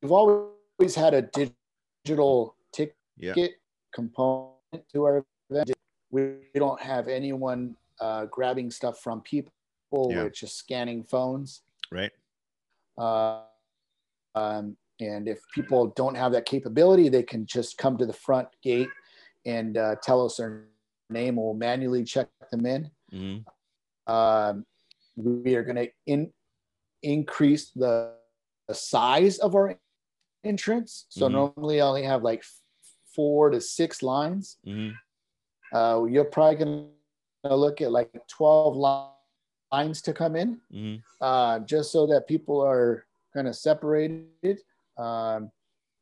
we've 0.01 0.11
always 0.11 0.93
had 0.95 1.13
a 1.13 1.21
digital 2.03 2.55
ticket 2.73 2.95
Yeah. 3.17 3.47
component 3.93 4.83
to 4.91 5.05
our 5.05 5.25
event. 5.49 5.71
We 6.11 6.37
don't 6.55 6.81
have 6.81 7.07
anyone 7.07 7.75
uh, 7.99 8.25
grabbing 8.25 8.71
stuff 8.71 8.99
from 8.99 9.21
people. 9.21 9.51
Yeah. 9.93 10.23
We're 10.23 10.29
just 10.29 10.57
scanning 10.57 11.03
phones. 11.03 11.61
Right. 11.91 12.11
Uh, 12.97 13.41
um, 14.35 14.77
and 14.99 15.27
if 15.27 15.39
people 15.53 15.87
don't 15.95 16.15
have 16.15 16.31
that 16.33 16.45
capability, 16.45 17.09
they 17.09 17.23
can 17.23 17.45
just 17.45 17.77
come 17.77 17.97
to 17.97 18.05
the 18.05 18.13
front 18.13 18.47
gate 18.61 18.89
and 19.45 19.77
uh, 19.77 19.95
tell 20.03 20.25
us 20.25 20.37
their 20.37 20.65
name. 21.09 21.37
We'll 21.37 21.53
manually 21.53 22.03
check 22.03 22.27
them 22.51 22.65
in. 22.65 22.91
hmm 23.11 24.11
Um, 24.11 24.65
we 25.15 25.55
are 25.55 25.63
going 25.63 25.75
to 25.75 25.89
in, 26.05 26.31
increase 27.03 27.71
the, 27.71 28.13
the 28.67 28.73
size 28.73 29.37
of 29.39 29.55
our 29.55 29.77
entrance. 30.43 31.05
So 31.09 31.27
Mhm. 31.27 31.31
normally 31.31 31.81
I 31.81 31.87
only 31.87 32.03
have 32.03 32.23
like 32.23 32.43
four 33.13 33.49
to 33.49 33.61
six 33.61 34.03
lines. 34.03 34.57
hmm 34.65 34.89
Uh, 35.73 36.03
you're 36.09 36.25
probably 36.25 36.55
going 36.55 36.87
to 37.45 37.55
look 37.55 37.81
at 37.81 37.91
like 37.91 38.11
12 38.27 38.75
lines 39.71 40.01
to 40.01 40.13
come 40.13 40.35
in 40.35 40.59
hmm 40.71 40.95
uh, 41.21 41.59
just 41.59 41.91
so 41.91 42.07
that 42.07 42.27
people 42.27 42.61
are 42.61 43.05
kind 43.33 43.47
of 43.47 43.55
separated. 43.55 44.61
Um, 44.97 45.51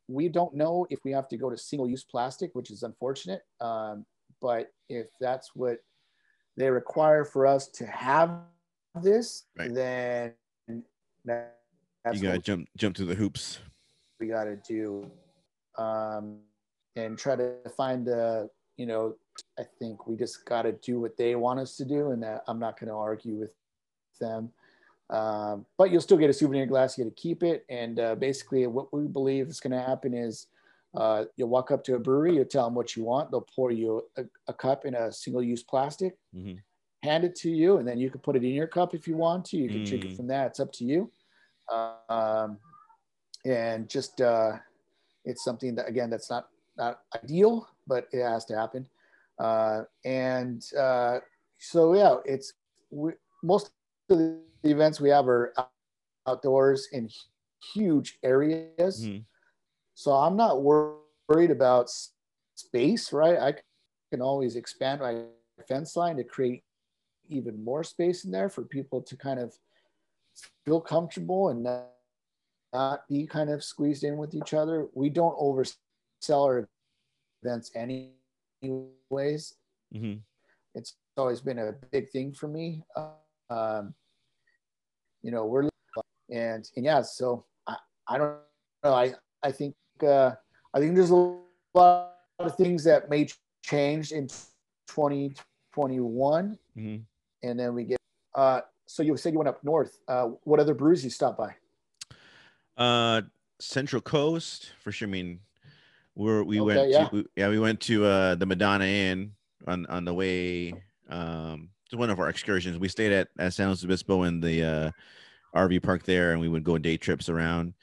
we 0.07 0.29
don't 0.29 0.53
know 0.55 0.85
if 0.89 0.99
we 1.03 1.11
have 1.11 1.27
to 1.29 1.37
go 1.37 1.49
to 1.49 1.57
single 1.57 1.89
use 1.89 2.03
plastic, 2.03 2.51
which 2.53 2.71
is 2.71 2.83
unfortunate. 2.83 3.41
Um, 3.59 4.05
but 4.41 4.71
if 4.89 5.07
that's 5.19 5.51
what 5.55 5.79
they 6.55 6.69
require 6.69 7.25
for 7.25 7.45
us 7.45 7.67
to 7.69 7.85
have 7.87 8.39
this, 9.01 9.45
Right. 9.57 9.73
then 9.73 10.33
that, 11.25 11.57
You 12.13 12.21
gotta 12.21 12.39
jump 12.39 12.69
jump 12.77 12.95
through 12.95 13.07
the 13.07 13.15
hoops. 13.15 13.59
we 14.19 14.27
got 14.27 14.45
to 14.45 14.55
do. 14.55 15.11
Um, 15.77 16.39
and 16.95 17.17
try 17.17 17.35
to 17.35 17.55
find 17.75 18.05
the, 18.07 18.49
you 18.77 18.85
know, 18.87 19.15
I 19.59 19.63
think 19.79 20.07
we 20.07 20.15
just 20.15 20.45
got 20.45 20.63
to 20.63 20.71
do 20.73 20.99
what 20.99 21.17
they 21.17 21.35
want 21.35 21.59
us 21.59 21.75
to 21.77 21.85
do. 21.85 22.11
And 22.11 22.21
that 22.23 22.43
I'm 22.47 22.59
not 22.59 22.79
going 22.79 22.89
to 22.89 22.95
argue 22.95 23.35
with 23.35 23.51
them. 24.19 24.51
Um, 25.09 25.65
but 25.77 25.89
you'll 25.91 26.01
still 26.01 26.17
get 26.17 26.29
a 26.29 26.33
souvenir 26.33 26.65
glass. 26.65 26.97
You 26.97 27.05
get 27.05 27.15
to 27.15 27.21
keep 27.21 27.43
it. 27.43 27.65
And 27.69 27.99
uh, 27.99 28.15
basically, 28.15 28.67
what 28.67 28.93
we 28.93 29.07
believe 29.07 29.47
is 29.47 29.59
going 29.59 29.71
to 29.71 29.81
happen 29.81 30.13
is 30.13 30.47
uh, 30.95 31.25
you'll 31.35 31.49
walk 31.49 31.71
up 31.71 31.83
to 31.85 31.95
a 31.95 31.99
brewery, 31.99 32.35
you 32.35 32.43
tell 32.43 32.65
them 32.65 32.75
what 32.75 32.95
you 32.95 33.03
want. 33.03 33.31
They'll 33.31 33.47
pour 33.55 33.71
you 33.71 34.03
a, 34.17 34.23
a 34.47 34.53
cup 34.53 34.85
in 34.85 34.95
a 34.95 35.11
single 35.11 35.43
use 35.43 35.63
plastic, 35.63 36.17
hmm 36.33 36.53
hand 37.03 37.23
it 37.23 37.35
to 37.35 37.49
you, 37.49 37.77
and 37.77 37.87
then 37.87 37.99
you 37.99 38.09
can 38.09 38.19
put 38.19 38.35
it 38.35 38.43
in 38.43 38.49
your 38.55 38.65
cup 38.67 38.95
if 38.95 39.07
you 39.07 39.15
want 39.15 39.45
to. 39.45 39.55
You 39.55 39.69
can 39.69 39.83
drink 39.83 40.03
Mm. 40.03 40.11
it 40.11 40.15
from 40.17 40.27
that. 40.27 40.47
It's 40.47 40.59
up 40.59 40.73
to 40.73 40.83
you. 40.83 41.11
Um, 42.09 42.57
and 43.45 43.87
just 43.87 44.19
uh, 44.19 44.53
it's 45.23 45.43
something 45.43 45.75
that 45.75 45.87
again 45.87 46.09
that's 46.09 46.29
not 46.29 46.49
not 46.75 47.01
ideal, 47.15 47.69
but 47.85 48.07
it 48.11 48.23
has 48.23 48.45
to 48.45 48.55
happen. 48.55 48.87
Uh, 49.39 49.83
and 50.05 50.63
uh, 50.77 51.19
so 51.59 51.93
yeah, 51.93 52.15
it's 52.25 52.53
we, 52.89 53.11
most 53.43 53.71
of 54.09 54.17
the 54.17 54.39
events 54.63 54.99
we 54.99 55.09
have 55.09 55.27
are 55.27 55.53
outdoors 56.27 56.87
in 56.91 57.09
huge 57.73 58.17
areas. 58.23 59.05
hmm 59.05 59.17
So 59.93 60.11
I'm 60.11 60.35
not 60.35 60.61
wor- 60.61 60.97
worried 61.27 61.51
about 61.51 61.89
space, 62.55 63.13
right? 63.13 63.37
I 63.37 63.53
can 64.11 64.21
always 64.21 64.55
expand 64.55 65.01
my 65.01 65.23
fence 65.67 65.95
line 65.95 66.17
to 66.17 66.23
create 66.23 66.63
even 67.29 67.63
more 67.63 67.83
space 67.83 68.25
in 68.25 68.31
there 68.31 68.49
for 68.49 68.63
people 68.63 69.01
to 69.01 69.15
kind 69.17 69.39
of 69.39 69.53
feel 70.65 70.79
comfortable 70.79 71.49
and 71.49 71.63
not, 71.63 71.87
not 72.73 73.07
be 73.07 73.27
kind 73.27 73.49
of 73.49 73.63
squeezed 73.63 74.03
in 74.03 74.17
with 74.17 74.33
each 74.33 74.53
other. 74.53 74.87
We 74.93 75.09
don't 75.09 75.37
oversell 75.37 75.75
our 76.31 76.69
events 77.43 77.71
anyways. 78.63 79.55
hmm 79.91 80.15
It's 80.75 80.95
always 81.17 81.41
been 81.41 81.59
a 81.59 81.73
big 81.91 82.09
thing 82.09 82.33
for 82.33 82.47
me. 82.47 82.83
Um, 83.49 83.93
you 85.21 85.31
know, 85.31 85.45
we're 85.45 85.69
and 86.29 86.69
and 86.75 86.85
yeah, 86.85 87.01
so 87.01 87.45
I, 87.65 87.77
I 88.07 88.17
don't 88.17 88.37
know. 88.83 88.93
I 88.93 89.13
I 89.43 89.51
think 89.51 89.75
uh, 90.03 90.31
I 90.73 90.79
think 90.79 90.95
there's 90.95 91.11
a 91.11 91.35
lot 91.73 92.15
of 92.39 92.55
things 92.55 92.83
that 92.83 93.09
may 93.09 93.27
change 93.63 94.11
in 94.11 94.27
2021, 94.87 96.57
hmm 96.75 96.95
and 97.43 97.59
then 97.59 97.73
we 97.73 97.83
get. 97.85 97.97
Uh, 98.35 98.61
so 98.85 99.03
you 99.03 99.17
said 99.17 99.33
you 99.33 99.39
went 99.39 99.49
up 99.49 99.63
north. 99.63 99.99
Uh, 100.07 100.25
what 100.43 100.59
other 100.59 100.73
breweries 100.73 101.03
you 101.03 101.09
stopped 101.09 101.37
by? 101.37 101.55
Uh, 102.77 103.21
Central 103.59 104.01
Coast 104.01 104.73
for 104.79 104.91
sure. 104.91 105.07
I 105.07 105.11
mean, 105.11 105.39
we're 106.17 106.43
we 106.43 106.59
Okay, 106.59 106.65
went 106.75 106.89
yeah. 106.89 107.07
to 107.07 107.15
we, 107.15 107.25
yeah 107.35 107.47
we 107.49 107.59
went 107.59 107.79
to 107.81 108.03
uh 108.05 108.35
the 108.35 108.45
Madonna 108.45 108.85
Inn 108.85 109.31
on 109.67 109.85
on 109.85 110.03
the 110.03 110.13
way 110.13 110.73
um 111.09 111.69
to 111.89 111.97
one 111.97 112.09
of 112.09 112.19
our 112.19 112.29
excursions. 112.29 112.77
We 112.79 112.87
stayed 112.89 113.11
at 113.13 113.27
at 113.39 113.53
San 113.53 113.67
Luis 113.67 113.83
Obispo 113.83 114.23
in 114.23 114.41
the 114.41 114.63
uh 114.63 114.91
RV 115.57 115.83
park 115.83 116.03
there, 116.03 116.31
and 116.33 116.41
we 116.41 116.49
would 116.49 116.63
go 116.63 116.75
on 116.75 116.81
day 116.81 116.97
trips 116.97 117.29
around. 117.29 117.73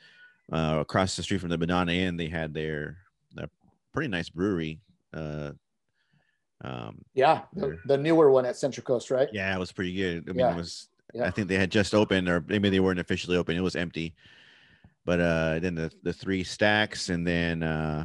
Uh, 0.52 0.76
across 0.80 1.16
the 1.16 1.22
street 1.22 1.40
from 1.40 1.48
the 1.48 1.56
Madonna 1.56 1.92
Inn, 1.92 2.18
they 2.18 2.28
had 2.28 2.52
their, 2.52 2.98
their 3.34 3.48
pretty 3.94 4.08
nice 4.08 4.28
brewery. 4.28 4.78
Uh, 5.14 5.52
um, 6.62 7.02
Yeah, 7.14 7.42
the, 7.54 7.78
the 7.86 7.96
newer 7.96 8.30
one 8.30 8.44
at 8.44 8.54
Central 8.54 8.84
Coast, 8.84 9.10
right? 9.10 9.28
yeah, 9.32 9.56
it 9.56 9.58
was 9.58 9.72
pretty 9.72 9.94
good. 9.94 10.24
I 10.28 10.32
mean, 10.32 10.40
Yeah, 10.40 10.52
it 10.52 10.56
was. 10.56 10.88
yeah. 11.14 11.24
I 11.24 11.30
think 11.30 11.48
they 11.48 11.56
had 11.56 11.70
just 11.70 11.94
opened, 11.94 12.28
or 12.28 12.44
maybe 12.46 12.68
they 12.68 12.78
weren't 12.80 13.00
officially 13.00 13.38
open. 13.38 13.56
It 13.56 13.62
was 13.62 13.74
empty. 13.74 14.14
But 15.06 15.20
uh, 15.20 15.58
then 15.60 15.74
the 15.74 15.90
the 16.02 16.12
three 16.12 16.44
stacks, 16.44 17.08
and 17.08 17.26
then 17.26 17.62
uh, 17.62 18.04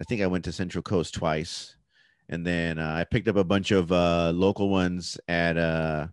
I 0.00 0.04
think 0.04 0.22
I 0.22 0.26
went 0.26 0.44
to 0.44 0.52
Central 0.52 0.82
Coast 0.82 1.14
twice, 1.14 1.76
and 2.28 2.46
then 2.46 2.78
uh, 2.78 2.94
I 2.94 3.04
picked 3.04 3.28
up 3.28 3.36
a 3.36 3.44
bunch 3.44 3.70
of 3.70 3.92
uh, 3.92 4.32
local 4.34 4.68
ones 4.68 5.18
at 5.28 5.56
uh, 5.56 6.08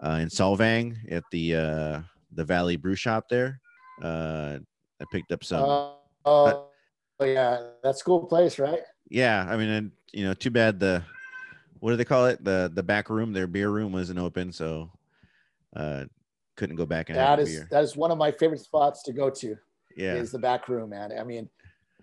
uh, 0.00 0.18
in 0.20 0.28
Solvang 0.28 0.96
at 1.10 1.24
the 1.30 1.54
uh, 1.54 2.00
the 2.32 2.44
Valley 2.44 2.76
Brew 2.76 2.94
Shop 2.94 3.28
there. 3.28 3.60
Uh, 4.02 4.58
I 5.00 5.04
picked 5.12 5.32
up 5.32 5.44
some. 5.44 5.62
Uh, 5.62 5.92
oh, 6.24 6.68
yeah, 7.20 7.62
that's 7.82 8.00
a 8.00 8.04
cool 8.04 8.26
place, 8.26 8.58
right? 8.58 8.80
yeah, 9.10 9.46
I 9.48 9.56
mean, 9.56 9.68
and, 9.68 9.92
you 10.12 10.24
know, 10.24 10.34
too 10.34 10.50
bad 10.50 10.78
the 10.78 11.02
what 11.80 11.90
do 11.90 11.96
they 11.96 12.04
call 12.04 12.26
it? 12.26 12.42
The 12.42 12.70
the 12.72 12.82
back 12.82 13.10
room, 13.10 13.32
their 13.32 13.46
beer 13.46 13.70
room 13.70 13.92
wasn't 13.92 14.18
open, 14.18 14.52
so 14.52 14.90
uh, 15.76 16.04
couldn't 16.56 16.76
go 16.76 16.86
back 16.86 17.08
and 17.08 17.18
That 17.18 17.38
is 17.40 17.66
that 17.70 17.84
is 17.84 17.96
one 17.96 18.10
of 18.10 18.18
my 18.18 18.32
favorite 18.32 18.60
spots 18.60 19.02
to 19.04 19.12
go 19.12 19.30
to. 19.30 19.56
Yeah, 19.96 20.14
Is 20.14 20.30
the 20.30 20.38
back 20.38 20.68
room, 20.68 20.90
man. 20.90 21.12
I 21.18 21.24
mean, 21.24 21.48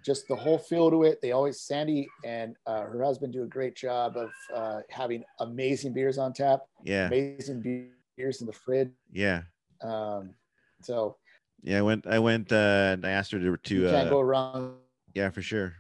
just 0.06 0.28
the 0.28 0.36
whole 0.36 0.60
feel 0.60 0.92
to 0.92 1.04
it. 1.04 1.20
They 1.22 1.32
always 1.32 1.60
Sandy 1.62 2.08
and 2.24 2.56
uh, 2.68 2.82
her 2.82 3.04
husband 3.04 3.34
do 3.34 3.44
a 3.44 3.48
great 3.48 3.76
job 3.76 4.16
of 4.16 4.30
uh, 4.54 4.82
having 4.90 5.24
amazing 5.40 5.94
beers 5.94 6.18
on 6.18 6.32
tap, 6.32 6.62
yeah, 6.84 7.08
amazing 7.08 7.62
beers 7.62 8.42
in 8.42 8.48
the 8.48 8.54
fridge. 8.54 8.92
yeah, 9.12 9.44
Um, 9.82 10.36
so 10.82 11.18
yeah. 11.64 11.80
I 11.80 11.82
went. 11.82 12.06
I 12.06 12.20
went. 12.20 12.52
Uh, 12.52 12.94
and 12.94 13.06
I 13.06 13.12
asked 13.12 13.32
her 13.32 13.40
to. 13.40 13.58
to 13.58 13.88
can't 13.90 14.08
uh, 14.08 14.10
go 14.12 14.22
wrong 14.22 14.78
yeah, 15.16 15.30
for 15.32 15.42
sure. 15.42 15.74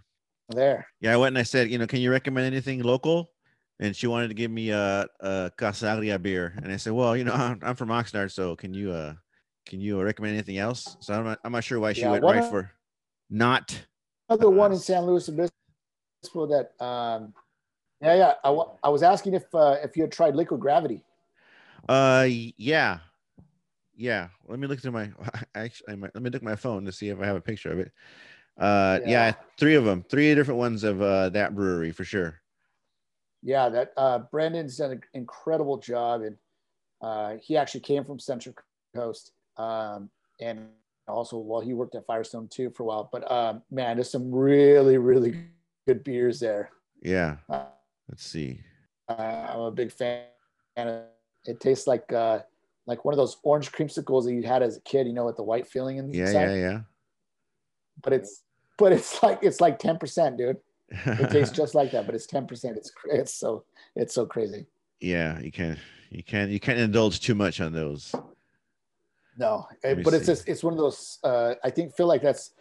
there. 0.50 0.88
Yeah, 1.02 1.14
I 1.14 1.18
went 1.18 1.34
and 1.34 1.38
I 1.38 1.44
said, 1.44 1.70
you 1.70 1.78
know, 1.78 1.86
can 1.88 2.00
you 2.02 2.10
recommend 2.10 2.48
anything 2.48 2.82
local? 2.82 3.30
And 3.80 3.94
she 3.94 4.08
wanted 4.08 4.30
to 4.30 4.34
give 4.34 4.50
me 4.50 4.70
a, 4.70 5.06
a 5.20 5.52
Casa 5.58 5.86
Agria 5.86 6.20
beer, 6.20 6.56
and 6.64 6.72
I 6.72 6.78
said, 6.78 6.94
well, 6.94 7.16
you 7.16 7.26
know, 7.26 7.34
I'm, 7.38 7.60
I'm 7.62 7.76
from 7.76 7.90
Oxnard, 7.90 8.32
so 8.32 8.56
can 8.56 8.74
you 8.74 8.92
uh, 8.92 9.14
can 9.68 9.82
you 9.82 10.02
recommend 10.02 10.34
anything 10.34 10.58
else? 10.58 10.96
So 11.02 11.14
I'm 11.14 11.26
not, 11.26 11.40
I'm 11.44 11.52
not 11.52 11.64
sure 11.64 11.80
why 11.80 11.94
she 11.94 12.02
Yeah, 12.02 12.12
went 12.12 12.24
right 12.24 12.44
for 12.44 12.72
not. 13.30 13.86
Another 14.30 14.50
one 14.50 14.72
in 14.72 14.80
San 14.80 15.06
Luis 15.06 15.30
Obispo 15.30 15.52
that. 16.48 16.72
Um, 16.84 17.34
yeah, 18.02 18.16
yeah. 18.16 18.34
I, 18.44 18.64
I 18.84 18.90
was 18.90 19.04
asking 19.04 19.36
if 19.36 19.44
uh, 19.54 19.78
if 19.84 19.96
you 19.96 20.04
had 20.04 20.12
tried 20.12 20.36
Liquid 20.36 20.60
Gravity. 20.60 21.04
Uh, 21.88 22.28
yeah, 22.58 23.00
yeah. 23.96 24.30
Let 24.48 24.60
me 24.60 24.68
look 24.68 24.80
through 24.80 24.92
my. 24.92 25.12
Actually, 25.54 25.94
I 25.94 26.10
let 26.14 26.22
me 26.22 26.30
look 26.30 26.44
my 26.44 26.56
phone 26.56 26.86
to 26.86 26.92
see 26.92 27.10
if 27.10 27.20
I 27.20 27.26
have 27.26 27.36
a 27.36 27.42
picture 27.42 27.72
of 27.72 27.80
it. 27.80 27.92
Uh, 28.58 29.00
yeah, 29.02 29.28
Yeah. 29.28 29.34
three 29.58 29.76
of 29.76 29.86
them, 29.86 30.04
three 30.10 30.34
different 30.34 30.60
ones 30.60 30.84
of 30.84 31.02
uh, 31.02 31.30
that 31.30 31.56
brewery 31.56 31.92
for 31.92 32.04
sure. 32.04 32.42
Yeah, 33.44 33.70
that 33.70 33.94
uh, 33.96 34.20
Brandon's 34.32 34.78
done 34.78 34.92
an 34.92 35.02
incredible 35.14 35.78
job, 35.78 36.22
and 36.22 36.38
uh, 37.02 37.36
he 37.42 37.58
actually 37.58 37.82
came 37.82 38.04
from 38.04 38.18
Central 38.18 38.56
Coast, 38.96 39.34
um, 39.58 40.10
and 40.42 40.68
also 41.08 41.38
well, 41.38 41.62
he 41.62 41.74
worked 41.74 41.96
at 41.96 42.06
Firestone 42.06 42.48
too 42.48 42.70
for 42.72 42.84
a 42.84 42.86
while. 42.86 43.10
But 43.12 43.30
um, 43.32 43.62
man, 43.72 43.98
there's 43.98 44.10
some 44.12 44.32
really, 44.34 44.98
really 44.98 45.46
good 45.88 46.04
beers 46.04 46.40
there. 46.40 46.70
Yeah. 47.02 47.38
Uh, 47.50 47.66
Let's 48.10 48.26
see. 48.26 48.62
I'm 49.10 49.60
a 49.60 49.72
big 49.72 49.92
fan. 49.92 50.26
It 50.78 51.60
tastes 51.60 51.88
like 51.88 52.12
uh, 52.12 52.40
like 52.88 53.06
one 53.06 53.14
of 53.14 53.18
those 53.18 53.38
orange 53.44 53.72
creamsicles 53.72 54.26
that 54.26 54.34
you 54.34 54.44
had 54.44 54.62
as 54.64 54.78
a 54.78 54.82
kid, 54.82 55.08
you 55.08 55.14
know, 55.14 55.26
with 55.26 55.38
the 55.38 55.44
white 55.44 55.68
filling 55.68 55.98
Yeah, 56.14 56.28
inside. 56.28 56.56
yeah, 56.56 56.80
But 58.02 58.14
it's 58.14 58.42
but 58.78 58.92
it's 58.92 59.22
like 59.24 59.40
it's 59.42 59.62
like 59.62 59.80
10%, 59.80 60.38
dude. 60.38 60.58
It 60.90 61.30
tastes 61.32 61.56
just 61.56 61.74
like 61.76 61.92
that, 61.92 62.06
but 62.06 62.14
it's 62.16 62.28
10%. 62.28 62.78
It's 62.78 62.92
it's 63.06 63.34
so 63.34 63.64
it's 63.96 64.14
so 64.14 64.26
crazy. 64.26 64.66
yeah, 65.02 65.40
you 65.40 65.52
can't, 65.52 65.80
you 66.10 66.24
can't, 66.24 66.52
you 66.52 66.60
can't 66.60 66.80
indulge 66.80 67.20
too 67.20 67.36
much 67.36 67.60
on 67.62 67.74
those. 67.74 68.14
No, 69.38 69.68
Let 69.84 70.04
but 70.04 70.14
it's 70.14 70.26
just 70.26 70.48
it's 70.48 70.64
one 70.64 70.74
of 70.74 70.80
those. 70.80 71.20
Uh, 71.24 71.56
I 71.64 71.70
think 71.70 71.94
feel 71.96 72.08
like 72.08 72.22
that's 72.22 72.52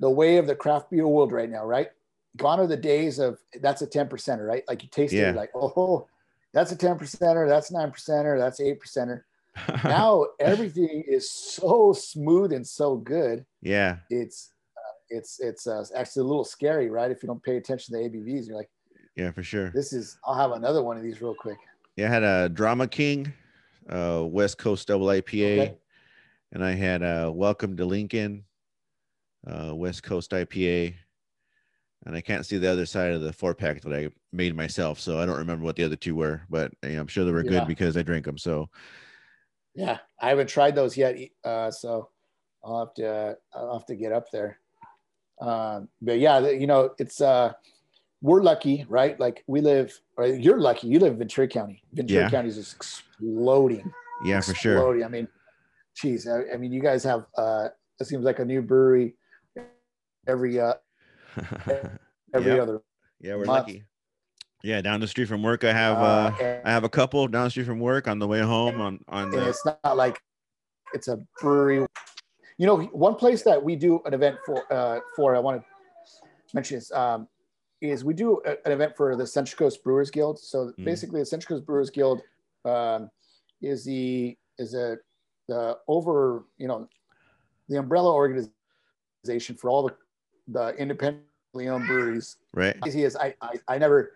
the 0.00 0.10
way 0.10 0.38
of 0.38 0.46
the 0.46 0.54
craft 0.54 0.90
beer 0.90 1.06
world 1.06 1.32
right 1.32 1.50
now, 1.50 1.64
right? 1.64 1.88
Gone 2.36 2.58
are 2.60 2.66
the 2.66 2.76
days 2.76 3.18
of 3.18 3.38
that's 3.60 3.82
a 3.82 3.86
ten 3.86 4.08
percenter, 4.08 4.46
right? 4.46 4.64
Like 4.68 4.82
you 4.82 4.88
taste 4.88 5.12
Yeah. 5.12 5.26
you're 5.26 5.32
like, 5.34 5.50
oh, 5.54 6.08
that's 6.54 6.72
a 6.72 6.76
ten 6.76 6.98
percenter, 6.98 7.46
that's 7.48 7.70
nine 7.70 7.90
percenter, 7.90 8.38
that's 8.38 8.60
eight 8.60 8.80
percenter. 8.80 9.22
Now 9.84 10.26
everything 10.40 11.04
is 11.06 11.30
so 11.30 11.92
smooth 11.92 12.52
and 12.52 12.66
so 12.66 12.96
good. 12.96 13.44
yeah, 13.60 13.98
It's 14.08 14.50
uh, 14.76 14.80
it's 15.10 15.38
it's 15.40 15.66
uh, 15.66 15.84
actually 15.94 16.22
a 16.22 16.26
little 16.26 16.44
scary, 16.44 16.88
right? 16.88 17.10
If 17.10 17.22
you 17.22 17.26
don't 17.26 17.42
pay 17.42 17.58
attention 17.58 17.94
to 17.94 18.00
the 18.02 18.08
ABVs, 18.08 18.46
you're 18.48 18.56
like, 18.56 18.70
yeah, 19.14 19.30
for 19.30 19.42
sure. 19.42 19.70
this 19.74 19.92
is. 19.92 20.16
I'll 20.24 20.34
have 20.34 20.52
another 20.52 20.82
one 20.82 20.96
of 20.96 21.02
these 21.02 21.20
real 21.20 21.34
quick. 21.34 21.58
Yeah, 21.96 22.06
I 22.06 22.08
had 22.08 22.22
a 22.22 22.48
Drama 22.48 22.88
King, 22.88 23.30
uh, 23.90 24.22
West 24.24 24.56
Coast 24.56 24.88
Double 24.88 25.08
IPA, 25.08 25.60
Okay. 25.60 25.76
And 26.52 26.64
I 26.64 26.72
had 26.72 27.02
a 27.02 27.30
Welcome 27.32 27.76
to 27.78 27.84
Lincoln, 27.84 28.44
uh, 29.46 29.74
West 29.74 30.02
Coast 30.02 30.30
IPA, 30.32 30.94
and 32.04 32.14
I 32.14 32.20
can't 32.20 32.44
see 32.44 32.58
the 32.58 32.70
other 32.70 32.86
side 32.86 33.12
of 33.12 33.22
the 33.22 33.32
four 33.32 33.54
pack 33.54 33.80
that 33.82 33.92
I 33.92 34.10
made 34.32 34.54
myself, 34.54 35.00
so 35.00 35.18
I 35.18 35.26
don't 35.26 35.38
remember 35.38 35.64
what 35.64 35.76
the 35.76 35.84
other 35.84 35.96
two 35.96 36.14
were, 36.14 36.42
but 36.50 36.72
you 36.82 36.90
know, 36.90 37.00
I'm 37.00 37.06
sure 37.06 37.24
they 37.24 37.32
were 37.32 37.44
Yeah. 37.44 37.60
good 37.60 37.66
because 37.66 37.96
I 37.96 38.02
drank 38.02 38.24
them. 38.24 38.38
So 38.38 38.68
Yeah, 39.74 39.98
I 40.20 40.28
haven't 40.28 40.48
tried 40.48 40.74
those 40.74 40.96
yet, 40.98 41.16
uh, 41.44 41.70
so 41.70 42.10
I'll 42.62 42.80
have 42.80 42.94
to 42.94 43.38
I'll 43.54 43.78
have 43.78 43.86
to 43.86 43.96
get 43.96 44.12
up 44.12 44.30
there. 44.30 44.58
Um, 45.40 45.88
but 46.02 46.18
yeah, 46.18 46.40
you 46.50 46.66
know, 46.66 46.90
it's 46.98 47.22
uh, 47.22 47.54
we're 48.20 48.42
lucky, 48.42 48.84
right? 48.88 49.18
Like 49.18 49.42
we 49.46 49.62
live, 49.62 49.98
or 50.18 50.26
you're 50.26 50.60
lucky. 50.60 50.88
You 50.88 50.98
live 50.98 51.14
in 51.14 51.18
Ventura 51.18 51.48
County. 51.48 51.82
Ventura 51.94 52.24
Yeah. 52.24 52.30
County 52.30 52.48
is 52.50 52.56
just 52.56 52.76
exploding. 52.76 53.90
yeah, 54.26 54.40
for 54.42 54.54
sure. 54.54 55.02
I 55.02 55.08
mean, 55.08 55.26
geez, 55.96 56.26
I, 56.28 56.42
I 56.54 56.56
mean, 56.56 56.72
you 56.72 56.80
guys 56.82 57.04
have 57.04 57.26
uh, 57.36 57.68
it 58.00 58.06
seems 58.06 58.24
like 58.24 58.38
a 58.38 58.44
new 58.44 58.62
brewery 58.62 59.14
every 60.26 60.60
uh, 60.60 60.74
every 62.34 62.52
Yep. 62.52 62.60
other 62.62 62.82
yeah, 63.20 63.34
we're 63.36 63.46
month. 63.46 63.68
lucky. 63.68 63.84
Yeah, 64.64 64.80
down 64.80 65.00
the 65.00 65.08
street 65.08 65.26
from 65.26 65.42
work, 65.42 65.64
I 65.64 65.72
have 65.72 65.98
uh, 65.98 66.02
uh, 66.02 66.60
I 66.64 66.70
have 66.70 66.84
a 66.84 66.88
couple 66.88 67.26
down 67.28 67.44
the 67.44 67.50
street 67.50 67.66
from 67.66 67.80
work 67.80 68.06
on 68.08 68.18
the 68.18 68.28
way 68.28 68.40
home 68.40 68.80
on 68.80 69.00
on 69.08 69.24
and 69.24 69.32
the 69.32 69.48
it's 69.48 69.64
not 69.64 69.96
like 69.96 70.20
it's 70.94 71.08
a 71.08 71.18
brewery. 71.40 71.86
You 72.58 72.66
know, 72.66 72.82
one 72.92 73.16
place 73.16 73.42
that 73.42 73.62
we 73.62 73.74
do 73.76 74.00
an 74.04 74.14
event 74.14 74.36
for 74.46 74.72
uh, 74.72 75.00
for 75.16 75.34
I 75.34 75.40
want 75.40 75.62
to 75.62 75.66
mention 76.54 76.78
is 76.78 76.92
um, 76.92 77.26
is 77.80 78.04
we 78.04 78.14
do 78.14 78.40
a- 78.46 78.64
an 78.64 78.72
event 78.72 78.96
for 78.96 79.16
the 79.16 79.26
Central 79.26 79.58
Coast 79.58 79.82
Brewers 79.82 80.10
Guild. 80.10 80.38
So 80.38 80.72
Mm. 80.78 80.84
basically, 80.84 81.20
the 81.20 81.26
Central 81.26 81.56
Coast 81.58 81.66
Brewers 81.66 81.90
Guild 81.90 82.20
um, 82.64 83.10
is 83.60 83.84
the 83.84 84.36
is 84.58 84.74
a 84.74 84.98
the 85.48 85.78
over 85.88 86.44
you 86.58 86.68
know 86.68 86.88
the 87.68 87.78
umbrella 87.78 88.12
organization 88.12 89.56
for 89.56 89.70
all 89.70 89.82
the 89.82 89.94
the 90.48 90.74
independently 90.76 91.68
owned 91.68 91.86
breweries 91.86 92.36
right. 92.54 92.80
crazy 92.80 93.04
is 93.04 93.16
I, 93.16 93.34
I 93.40 93.54
I 93.68 93.78
never 93.78 94.12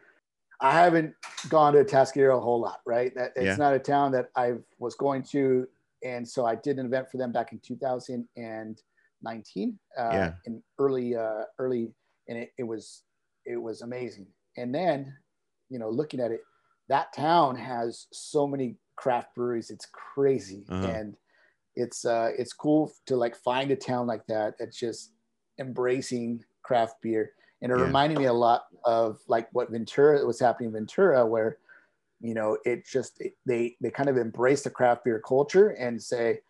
I 0.61 0.73
haven't 0.73 1.15
gone 1.49 1.75
to 1.75 1.85
Atascadero 1.85 2.39
a 2.39 2.41
whole 2.41 2.61
lot, 2.61 2.81
right? 2.87 3.15
That 3.15 3.33
it's 3.37 3.45
Yeah. 3.45 3.57
not 3.57 3.75
a 3.75 3.79
town 3.79 4.11
that 4.13 4.31
I 4.37 4.55
was 4.79 4.95
going 4.95 5.23
to, 5.25 5.69
and 6.03 6.27
so 6.27 6.47
I 6.47 6.55
did 6.55 6.79
an 6.79 6.87
event 6.87 7.11
for 7.11 7.19
them 7.19 7.31
back 7.31 7.53
in 7.53 7.61
2019, 7.61 9.79
uh, 9.99 10.11
Yeah. 10.13 10.33
in 10.47 10.63
early 10.79 11.15
uh, 11.15 11.45
early, 11.59 11.93
and 12.29 12.39
it, 12.39 12.53
it 12.59 12.65
was 12.65 13.03
it 13.45 13.57
was 13.57 13.83
amazing. 13.83 14.27
And 14.57 14.75
then, 14.75 15.15
you 15.69 15.79
know, 15.79 15.91
looking 15.91 16.21
at 16.21 16.31
it, 16.31 16.41
that 16.89 17.13
town 17.13 17.55
has 17.57 18.07
so 18.13 18.47
many 18.47 18.77
craft 18.97 19.35
breweries. 19.35 19.71
It's 19.71 19.87
crazy, 19.87 20.65
Uh-huh. 20.69 20.89
and 20.89 21.17
it's 21.75 22.05
uh, 22.05 22.31
it's 22.39 22.53
cool 22.53 22.93
to 23.07 23.17
like 23.17 23.37
find 23.37 23.71
a 23.71 23.77
town 23.77 24.07
like 24.07 24.27
that 24.27 24.59
that's 24.59 24.79
just 24.79 25.13
embracing 25.59 26.45
craft 26.63 27.01
beer. 27.03 27.33
And 27.63 27.73
it 27.73 27.77
Yeah. 27.77 27.83
reminded 27.85 28.19
me 28.19 28.27
a 28.27 28.33
lot 28.33 28.67
of 28.85 29.21
like 29.29 29.49
what 29.53 29.71
Ventura 29.71 30.25
was 30.27 30.41
happening 30.41 30.69
in 30.69 30.75
Ventura, 30.75 31.27
where 31.27 31.59
you 32.21 32.35
know 32.35 32.59
it 32.65 32.87
just 32.87 33.21
it, 33.21 33.35
they 33.47 33.77
they 33.81 33.91
kind 33.91 34.09
of 34.09 34.17
embrace 34.17 34.63
the 34.63 34.71
craft 34.71 35.05
beer 35.05 35.21
culture 35.21 35.71
and 35.71 36.03
say 36.03 36.41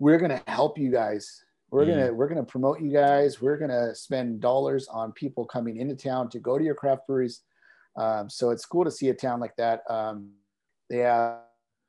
we're 0.00 0.18
going 0.18 0.30
to 0.30 0.42
help 0.46 0.78
you 0.78 0.90
guys 0.90 1.44
we're 1.70 1.84
going 1.86 1.98
to 1.98 2.12
we're 2.12 2.28
to 2.28 2.42
promote 2.42 2.80
you 2.80 2.92
guys 2.92 3.40
we're 3.40 3.56
going 3.58 3.70
to 3.70 3.94
spend 3.94 4.40
dollars 4.40 4.86
on 4.88 5.12
people 5.12 5.44
coming 5.44 5.78
into 5.78 5.96
town 5.96 6.28
to 6.28 6.38
go 6.38 6.58
to 6.58 6.64
your 6.64 6.74
craft 6.74 7.06
breweries 7.06 7.42
um, 7.96 8.28
so 8.30 8.50
it's 8.50 8.64
cool 8.64 8.84
to 8.84 8.90
see 8.90 9.08
a 9.08 9.14
town 9.14 9.40
like 9.40 9.56
that 9.56 9.82
um, 9.90 10.30
they 10.88 10.98
have 10.98 11.40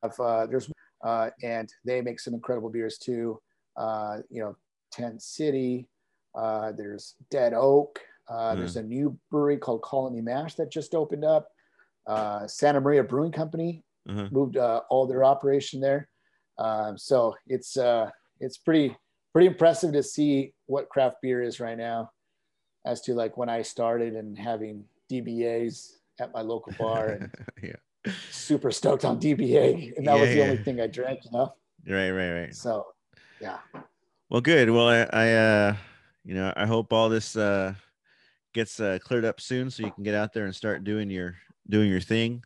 there's 0.02 0.72
uh, 1.04 1.30
and 1.44 1.72
they 1.86 2.02
make 2.02 2.20
some 2.20 2.34
incredible 2.34 2.70
beers 2.70 2.98
too 2.98 3.40
uh, 3.78 4.18
you 4.30 4.42
know 4.42 4.56
tent 4.92 5.22
city 5.22 5.88
uh, 6.36 6.72
there's 6.72 7.16
dead 7.30 7.54
oak 7.54 8.00
uh, 8.30 8.54
Mhm. 8.54 8.58
there's 8.58 8.76
a 8.76 8.84
new 8.84 9.18
brewery 9.32 9.58
called 9.58 9.82
colony 9.82 10.22
mash 10.22 10.56
that 10.56 10.70
just 10.72 10.94
opened 10.96 11.24
up 11.26 11.48
uh, 12.08 12.48
santa 12.48 12.80
maria 12.82 13.04
brewing 13.04 13.32
company 13.32 13.84
Uh-huh. 14.10 14.28
moved 14.32 14.56
uh, 14.58 14.82
all 14.90 15.06
their 15.06 15.24
operation 15.26 15.82
there. 15.82 16.08
Um, 16.58 16.98
so 16.98 17.36
it's 17.48 17.76
uh, 17.76 18.10
it's 18.40 18.58
pretty 18.58 18.96
pretty 19.34 19.48
impressive 19.48 19.92
to 19.94 20.02
see 20.02 20.54
what 20.68 20.88
craft 20.90 21.18
beer 21.22 21.42
is 21.44 21.60
right 21.60 21.78
now, 21.78 22.10
as 22.86 23.02
to 23.02 23.14
like 23.14 23.36
when 23.38 23.50
I 23.50 23.64
started 23.64 24.16
and 24.16 24.38
having 24.40 24.86
DBAs 25.12 26.00
at 26.20 26.32
my 26.34 26.42
local 26.42 26.74
bar 26.80 27.10
and 27.20 27.30
yeah. 27.62 27.76
Super 28.32 28.72
stoked 28.72 29.06
on 29.06 29.20
DBA, 29.20 29.98
and 29.98 30.08
that 30.08 30.20
was 30.20 30.30
Yeah, 30.30 30.36
the 30.36 30.42
only 30.44 30.58
thing 30.58 30.82
I 30.82 30.88
drank, 30.88 31.26
you 31.26 31.32
know. 31.32 31.54
Right, 31.88 32.12
right, 32.12 32.32
right. 32.32 32.56
So 32.56 32.86
yeah, 33.40 33.60
Well, 34.30 34.42
good. 34.42 34.70
Well, 34.70 34.88
I, 34.90 35.08
I 35.14 35.32
uh, 35.34 35.76
you 36.26 36.34
know, 36.36 36.52
I 36.56 36.66
hope 36.66 36.92
all 36.94 37.10
this 37.10 37.36
uh 37.36 37.74
gets 38.54 38.80
uh, 38.80 38.98
cleared 39.02 39.26
up 39.26 39.40
soon, 39.40 39.70
so 39.70 39.84
you 39.84 39.92
can 39.92 40.04
get 40.04 40.16
out 40.16 40.34
there 40.34 40.46
and 40.46 40.56
start 40.56 40.84
doing 40.84 41.10
your 41.10 41.36
doing 41.70 41.90
your 41.90 42.02
thing. 42.02 42.44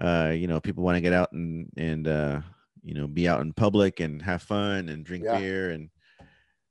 Uh, 0.00 0.32
you 0.34 0.46
know, 0.46 0.60
people 0.60 0.82
want 0.84 0.96
to 0.96 1.00
get 1.02 1.12
out 1.12 1.32
and 1.32 1.68
and 1.76 2.08
uh, 2.08 2.40
you 2.82 2.94
know, 2.94 3.06
be 3.06 3.28
out 3.28 3.40
in 3.40 3.52
public 3.52 4.00
and 4.00 4.22
have 4.22 4.42
fun 4.42 4.88
and 4.88 5.04
drink 5.04 5.24
Yeah. 5.24 5.38
beer 5.38 5.70
and 5.70 5.90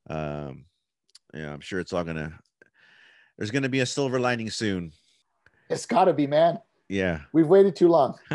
um, 0.10 0.66
yeah, 1.34 1.54
I'm 1.54 1.62
sure 1.62 1.80
it's 1.80 1.94
all 1.94 2.04
gonna. 2.04 2.34
There's 3.38 3.52
gonna 3.52 3.70
be 3.70 3.80
a 3.80 3.86
silver 3.86 4.20
lining 4.20 4.50
soon. 4.50 4.92
it's 5.70 5.86
got 5.86 6.06
to 6.06 6.14
be, 6.14 6.28
man. 6.28 6.60
Yeah. 6.92 7.22
We've 7.32 7.48
waited 7.48 7.76
too 7.76 7.88
long. 7.88 8.20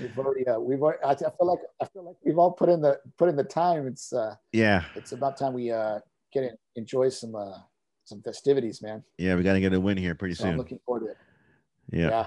We've 0.00 0.18
already 0.18 0.46
uh, 0.46 0.58
we've 0.58 0.80
already, 0.80 0.98
I 1.04 1.14
feel 1.14 1.32
like 1.40 1.58
I 1.82 1.84
feel 1.84 2.02
like 2.06 2.16
we've 2.24 2.38
all 2.38 2.52
put 2.52 2.70
in 2.70 2.80
the 2.80 2.98
put 3.18 3.28
in 3.28 3.36
the 3.36 3.44
time. 3.44 3.86
It's 3.86 4.14
uh, 4.14 4.34
yeah. 4.52 4.84
it's 4.94 5.12
about 5.12 5.36
time 5.36 5.52
we 5.52 5.70
uh, 5.70 5.98
get 6.32 6.44
in, 6.44 6.56
enjoy 6.76 7.10
some 7.10 7.34
uh, 7.34 7.58
some 8.04 8.22
festivities, 8.22 8.80
man. 8.80 9.04
Yeah. 9.18 9.34
We 9.34 9.42
got 9.42 9.52
to 9.54 9.60
get 9.60 9.74
a 9.74 9.80
win 9.80 9.98
here 9.98 10.14
pretty 10.14 10.34
So 10.36 10.44
I'm 10.44 10.52
soon. 10.52 10.58
looking 10.58 10.78
forward 10.86 11.00
to 11.00 11.10
it. 11.10 11.16
Yeah. 11.90 12.08
yeah. 12.08 12.26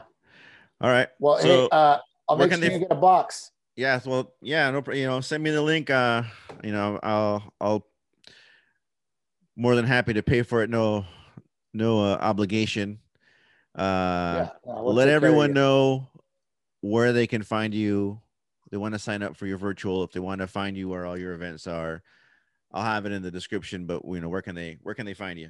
All 0.81 0.89
right. 0.91 1.07
Well, 1.19 1.39
So, 1.39 1.47
hey, 1.47 1.69
uh, 1.71 1.97
I'll 2.29 2.37
make 2.37 2.51
sure 2.51 2.59
they- 2.59 2.73
you 2.73 2.79
get 2.79 2.91
a 2.91 2.95
box. 2.95 3.51
Yes. 3.75 4.05
well, 4.05 4.33
yeah, 4.41 4.69
no, 4.69 4.83
you 4.93 5.07
know, 5.07 5.21
send 5.21 5.41
me 5.41 5.49
the 5.49 5.61
link. 5.61 5.89
Uh, 5.89 6.23
you 6.63 6.71
know, 6.71 6.99
I'll, 7.01 7.53
I'll 7.59 7.87
more 9.55 9.75
than 9.75 9.85
happy 9.85 10.13
to 10.13 10.21
pay 10.21 10.43
for 10.43 10.61
it. 10.61 10.69
No, 10.69 11.05
no 11.73 11.99
uh, 12.03 12.17
obligation. 12.21 12.99
Uh, 13.77 13.81
yeah, 14.65 14.73
let 14.73 15.05
take 15.05 15.07
care 15.09 15.17
of 15.17 15.23
everyone 15.23 15.53
know 15.53 16.09
where 16.81 17.13
they 17.13 17.27
can 17.27 17.43
find 17.43 17.73
you. 17.73 18.19
They 18.69 18.77
want 18.77 18.93
to 18.93 18.99
sign 18.99 19.21
up 19.23 19.35
for 19.37 19.45
your 19.47 19.57
virtual. 19.57 20.03
If 20.03 20.11
they 20.11 20.19
want 20.19 20.39
to 20.41 20.47
find 20.47 20.75
you 20.77 20.89
where 20.89 21.05
all 21.05 21.17
your 21.17 21.33
events 21.33 21.67
are, 21.67 22.01
I'll 22.71 22.83
have 22.83 23.05
it 23.05 23.11
in 23.11 23.21
the 23.21 23.31
description. 23.31 23.85
But 23.85 24.03
you 24.05 24.19
know, 24.21 24.29
where 24.29 24.41
can 24.41 24.55
they, 24.55 24.77
where 24.81 24.95
can 24.95 25.05
they 25.05 25.13
find 25.13 25.37
you? 25.39 25.49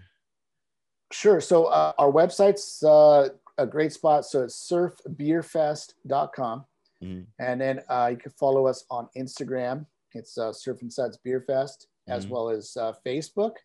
Sure. 1.11 1.41
So 1.41 1.65
uh, 1.65 1.93
our 1.97 2.11
website's 2.11 2.81
uh, 2.83 3.29
a 3.57 3.65
great 3.67 3.93
spot. 3.93 4.25
So 4.25 4.43
it's 4.43 4.69
surfbeerfest.com. 4.71 6.65
Mhm. 7.03 7.25
And 7.39 7.59
then 7.61 7.81
uh, 7.89 8.09
you 8.11 8.17
can 8.17 8.31
follow 8.31 8.67
us 8.67 8.85
on 8.89 9.09
Instagram. 9.17 9.85
It's 10.13 10.37
uh, 10.37 10.53
Surf 10.53 10.81
and 10.81 10.91
Suds 10.91 11.17
Beer 11.17 11.41
Fest, 11.41 11.87
as 12.07 12.25
Mhm. 12.25 12.29
well 12.29 12.49
as 12.49 12.77
uh, 12.77 12.93
Facebook. 13.05 13.55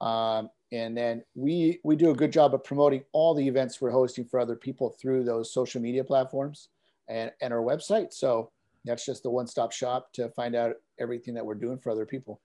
Um, 0.00 0.50
and 0.74 0.96
then 0.96 1.22
we 1.36 1.78
we 1.84 1.94
do 1.94 2.10
a 2.10 2.14
good 2.14 2.32
job 2.32 2.52
of 2.52 2.64
promoting 2.64 3.04
all 3.12 3.32
the 3.32 3.46
events 3.46 3.80
we're 3.80 3.90
hosting 3.90 4.24
for 4.24 4.40
other 4.40 4.56
people 4.56 4.90
through 5.00 5.22
those 5.22 5.52
social 5.52 5.80
media 5.80 6.02
platforms 6.02 6.68
and, 7.08 7.30
and 7.40 7.52
our 7.52 7.60
website. 7.60 8.12
So 8.12 8.50
that's 8.84 9.06
just 9.06 9.22
the 9.22 9.30
one-stop 9.30 9.70
shop 9.72 10.12
to 10.14 10.28
find 10.30 10.56
out 10.56 10.74
everything 10.98 11.32
that 11.34 11.46
we're 11.46 11.54
doing 11.54 11.78
for 11.78 11.90
other 11.90 12.04
people. 12.04 12.40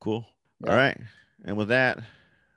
Cool. 0.00 0.24
Yeah. 0.64 0.70
All 0.70 0.76
right. 0.76 0.96
And 1.44 1.56
with 1.56 1.68
that, 1.68 1.98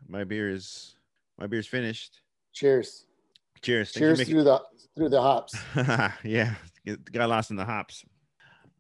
my 0.08 0.24
beer 0.24 0.50
is 0.50 0.96
my 1.40 1.48
beer's 1.48 1.68
finished. 1.68 2.22
Cheers. 2.54 3.06
Cheers. 3.64 3.92
Thanks 3.92 3.94
for 3.94 4.00
Cheers 4.24 4.30
through 4.30 4.44
the 4.44 4.62
through 4.96 5.10
the 5.10 5.22
hops. 5.22 5.56
yeah, 6.24 6.54
got 7.12 7.30
lost 7.30 7.50
in 7.50 7.58
the 7.58 7.66
hops. 7.66 8.06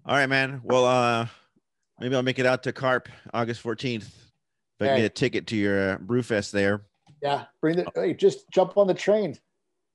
All 0.06 0.16
right, 0.16 0.30
man. 0.30 0.62
Well, 0.64 0.86
uh, 0.86 1.26
maybe 2.00 2.16
I'll 2.16 2.22
make 2.22 2.38
it 2.38 2.46
out 2.46 2.62
to 2.64 2.72
Carp 2.72 3.10
August 3.34 3.64
14th. 3.64 4.25
If 4.80 4.86
I 4.86 4.92
Hey. 4.92 4.98
get 4.98 5.06
a 5.06 5.10
ticket 5.10 5.48
to 5.48 5.56
your 5.56 5.92
uh, 5.92 5.98
Brewfest 5.98 6.52
there. 6.52 6.82
Yeah, 7.22 7.46
bring 7.62 7.78
the 7.78 7.88
hey, 7.96 8.14
just 8.14 8.50
jump 8.52 8.78
on 8.78 8.88
the 8.88 8.94
train. 8.94 9.38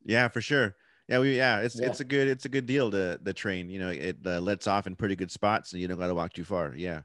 Yeah, 0.05 0.29
for 0.29 0.41
sure. 0.41 0.75
Yeah, 1.09 1.19
we 1.19 1.37
yeah, 1.37 1.61
it's 1.61 1.79
Yeah. 1.79 1.89
it's 1.89 2.01
a 2.01 2.05
good 2.05 2.29
it's 2.29 2.45
a 2.47 2.49
good 2.49 2.67
deal 2.67 2.91
to 2.91 3.19
the 3.23 3.35
train. 3.35 3.69
You 3.69 3.79
know, 3.81 3.91
it 3.91 4.17
uh, 4.25 4.41
lets 4.41 4.67
off 4.67 4.87
in 4.87 4.97
pretty 4.97 5.17
good 5.17 5.31
spots, 5.31 5.73
and 5.73 5.83
you 5.83 5.89
don't 5.89 5.99
got 5.99 6.07
to 6.07 6.15
walk 6.15 6.33
too 6.33 6.45
far. 6.45 6.75
Yeah, 6.75 7.03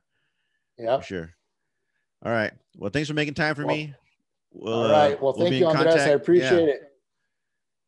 Yeah. 0.78 0.98
for 0.98 1.04
sure. 1.04 1.36
All 2.24 2.32
right. 2.32 2.54
Well, 2.78 2.90
thanks 2.92 3.10
for 3.10 3.14
making 3.14 3.34
time 3.34 3.56
for 3.56 3.66
Well, 3.66 3.76
me. 3.76 3.94
We'll, 4.52 4.74
All 4.74 4.86
uh, 4.86 4.92
right. 4.92 5.22
Well, 5.22 5.34
we'll 5.38 5.48
thank 5.50 5.60
you, 5.60 5.68
Andres. 5.68 5.96
I 5.96 6.10
appreciate 6.10 6.52
yeah. 6.68 6.74
it. 6.74 6.82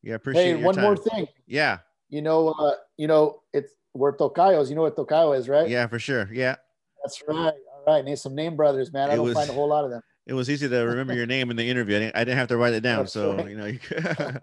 Yeah, 0.03 0.15
appreciate 0.15 0.57
Hey, 0.57 0.63
one 0.63 0.75
more 0.79 0.97
thing. 0.97 1.27
Yeah, 1.47 1.79
You 2.09 2.21
know, 2.21 2.49
uh, 2.49 2.75
you 2.97 3.07
know, 3.07 3.41
it's 3.53 3.73
we're 3.93 4.15
Tocayos. 4.15 4.69
You 4.69 4.75
know 4.75 4.81
what 4.83 4.95
Tocayo 4.97 5.37
is, 5.37 5.47
right? 5.49 5.67
yeah, 5.69 5.87
for 5.87 5.97
sure. 5.97 6.29
Yeah, 6.31 6.57
That's 7.03 7.23
right. 7.27 7.53
Right. 7.87 8.03
Name 8.03 8.15
some 8.17 8.35
name 8.35 8.55
brothers, 8.55 8.91
man. 8.91 9.09
I 9.09 9.15
don't 9.15 9.25
was- 9.25 9.33
find 9.35 9.49
a 9.49 9.53
whole 9.53 9.69
lot 9.69 9.85
of 9.85 9.91
them. 9.91 10.01
it 10.25 10.33
was 10.33 10.49
easy 10.49 10.67
to 10.67 10.77
remember 10.81 11.13
your 11.13 11.25
name 11.25 11.49
in 11.49 11.55
the 11.55 11.67
interview. 11.67 11.95
I 11.95 11.99
didn't, 11.99 12.15
I 12.17 12.19
didn't 12.25 12.37
have 12.37 12.47
to 12.49 12.57
write 12.57 12.73
it 12.73 12.81
down, 12.81 12.99
That's 13.03 13.13
so 13.13 13.35
right. 13.35 13.49
you 13.49 13.55
know. 13.57 13.65
You 13.65 13.79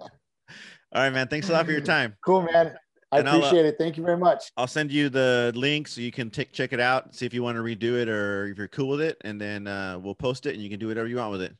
All 0.92 1.02
right, 1.02 1.10
man. 1.10 1.28
Thanks 1.28 1.48
a 1.50 1.52
lot 1.52 1.66
for 1.66 1.72
your 1.72 1.80
time. 1.94 2.16
Cool, 2.24 2.42
man. 2.42 2.74
I 3.12 3.18
And 3.18 3.28
uh, 3.28 3.32
appreciate 3.36 3.66
it. 3.66 3.76
Thank 3.78 3.96
you 3.96 4.02
very 4.04 4.16
much. 4.16 4.44
I'll 4.56 4.66
send 4.66 4.90
you 4.90 5.08
the 5.08 5.52
link 5.54 5.88
so 5.88 6.00
you 6.00 6.10
can 6.10 6.30
take 6.30 6.52
check 6.52 6.72
it 6.72 6.80
out, 6.80 7.14
see 7.14 7.26
if 7.26 7.34
you 7.34 7.42
want 7.42 7.56
to 7.56 7.62
redo 7.62 8.00
it 8.00 8.08
or 8.08 8.46
if 8.46 8.56
you're 8.58 8.66
cool 8.68 8.88
with 8.88 9.00
it, 9.02 9.18
and 9.22 9.40
then 9.40 9.66
uh, 9.66 9.98
we'll 10.02 10.14
post 10.14 10.46
it 10.46 10.54
and 10.54 10.62
you 10.62 10.70
can 10.70 10.78
do 10.80 10.88
whatever 10.88 11.06
you 11.06 11.16
want 11.16 11.30
with 11.32 11.42
it. 11.42 11.54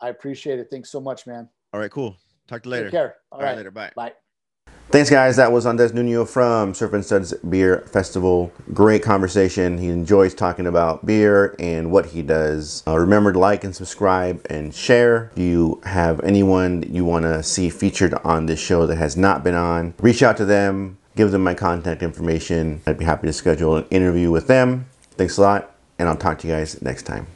I 0.00 0.08
appreciate 0.10 0.58
it. 0.58 0.68
Thanks 0.70 0.90
so 0.90 1.00
much, 1.00 1.26
man. 1.26 1.48
All 1.72 1.80
right, 1.80 1.90
cool. 1.90 2.16
Talk 2.46 2.62
to 2.62 2.68
you 2.68 2.72
later. 2.72 2.84
Take 2.84 2.92
care. 2.92 3.16
All 3.32 3.38
All 3.38 3.44
right, 3.44 3.50
right. 3.50 3.56
later. 3.56 3.70
Bye. 3.70 3.90
Bye. 3.96 4.12
Thanks, 4.90 5.10
guys. 5.10 5.34
That 5.36 5.50
was 5.50 5.66
Andres 5.66 5.92
Nuno 5.92 6.24
from 6.24 6.72
Surf 6.72 6.92
and 6.92 7.04
Suds 7.04 7.34
Beer 7.38 7.80
Festival. 7.80 8.52
Great 8.72 9.02
conversation. 9.02 9.78
He 9.78 9.88
enjoys 9.88 10.34
talking 10.34 10.68
about 10.68 11.04
beer 11.04 11.56
and 11.58 11.90
what 11.90 12.06
he 12.06 12.22
does. 12.22 12.84
Uh, 12.86 12.96
remember 12.96 13.32
to 13.32 13.38
like 13.40 13.64
and 13.64 13.74
subscribe 13.74 14.46
and 14.48 14.72
share. 14.72 15.32
If 15.32 15.38
you 15.38 15.80
have 15.84 16.20
anyone 16.20 16.84
you 16.88 17.04
want 17.04 17.24
to 17.24 17.42
see 17.42 17.70
featured 17.70 18.14
on 18.22 18.46
this 18.46 18.60
show 18.60 18.86
that 18.86 18.96
has 18.96 19.16
not 19.16 19.42
been 19.42 19.56
on, 19.56 19.94
reach 20.00 20.22
out 20.22 20.36
to 20.36 20.44
them, 20.44 20.96
give 21.16 21.32
them 21.32 21.42
my 21.42 21.54
contact 21.54 22.00
information. 22.00 22.80
I'd 22.86 22.98
be 22.98 23.04
happy 23.04 23.26
to 23.26 23.32
schedule 23.32 23.76
an 23.76 23.86
interview 23.90 24.30
with 24.30 24.46
them. 24.46 24.86
Thanks 25.16 25.38
a 25.38 25.40
lot, 25.40 25.74
and 25.98 26.08
I'll 26.08 26.16
talk 26.16 26.38
to 26.40 26.46
you 26.46 26.54
guys 26.54 26.80
next 26.82 27.02
time. 27.02 27.26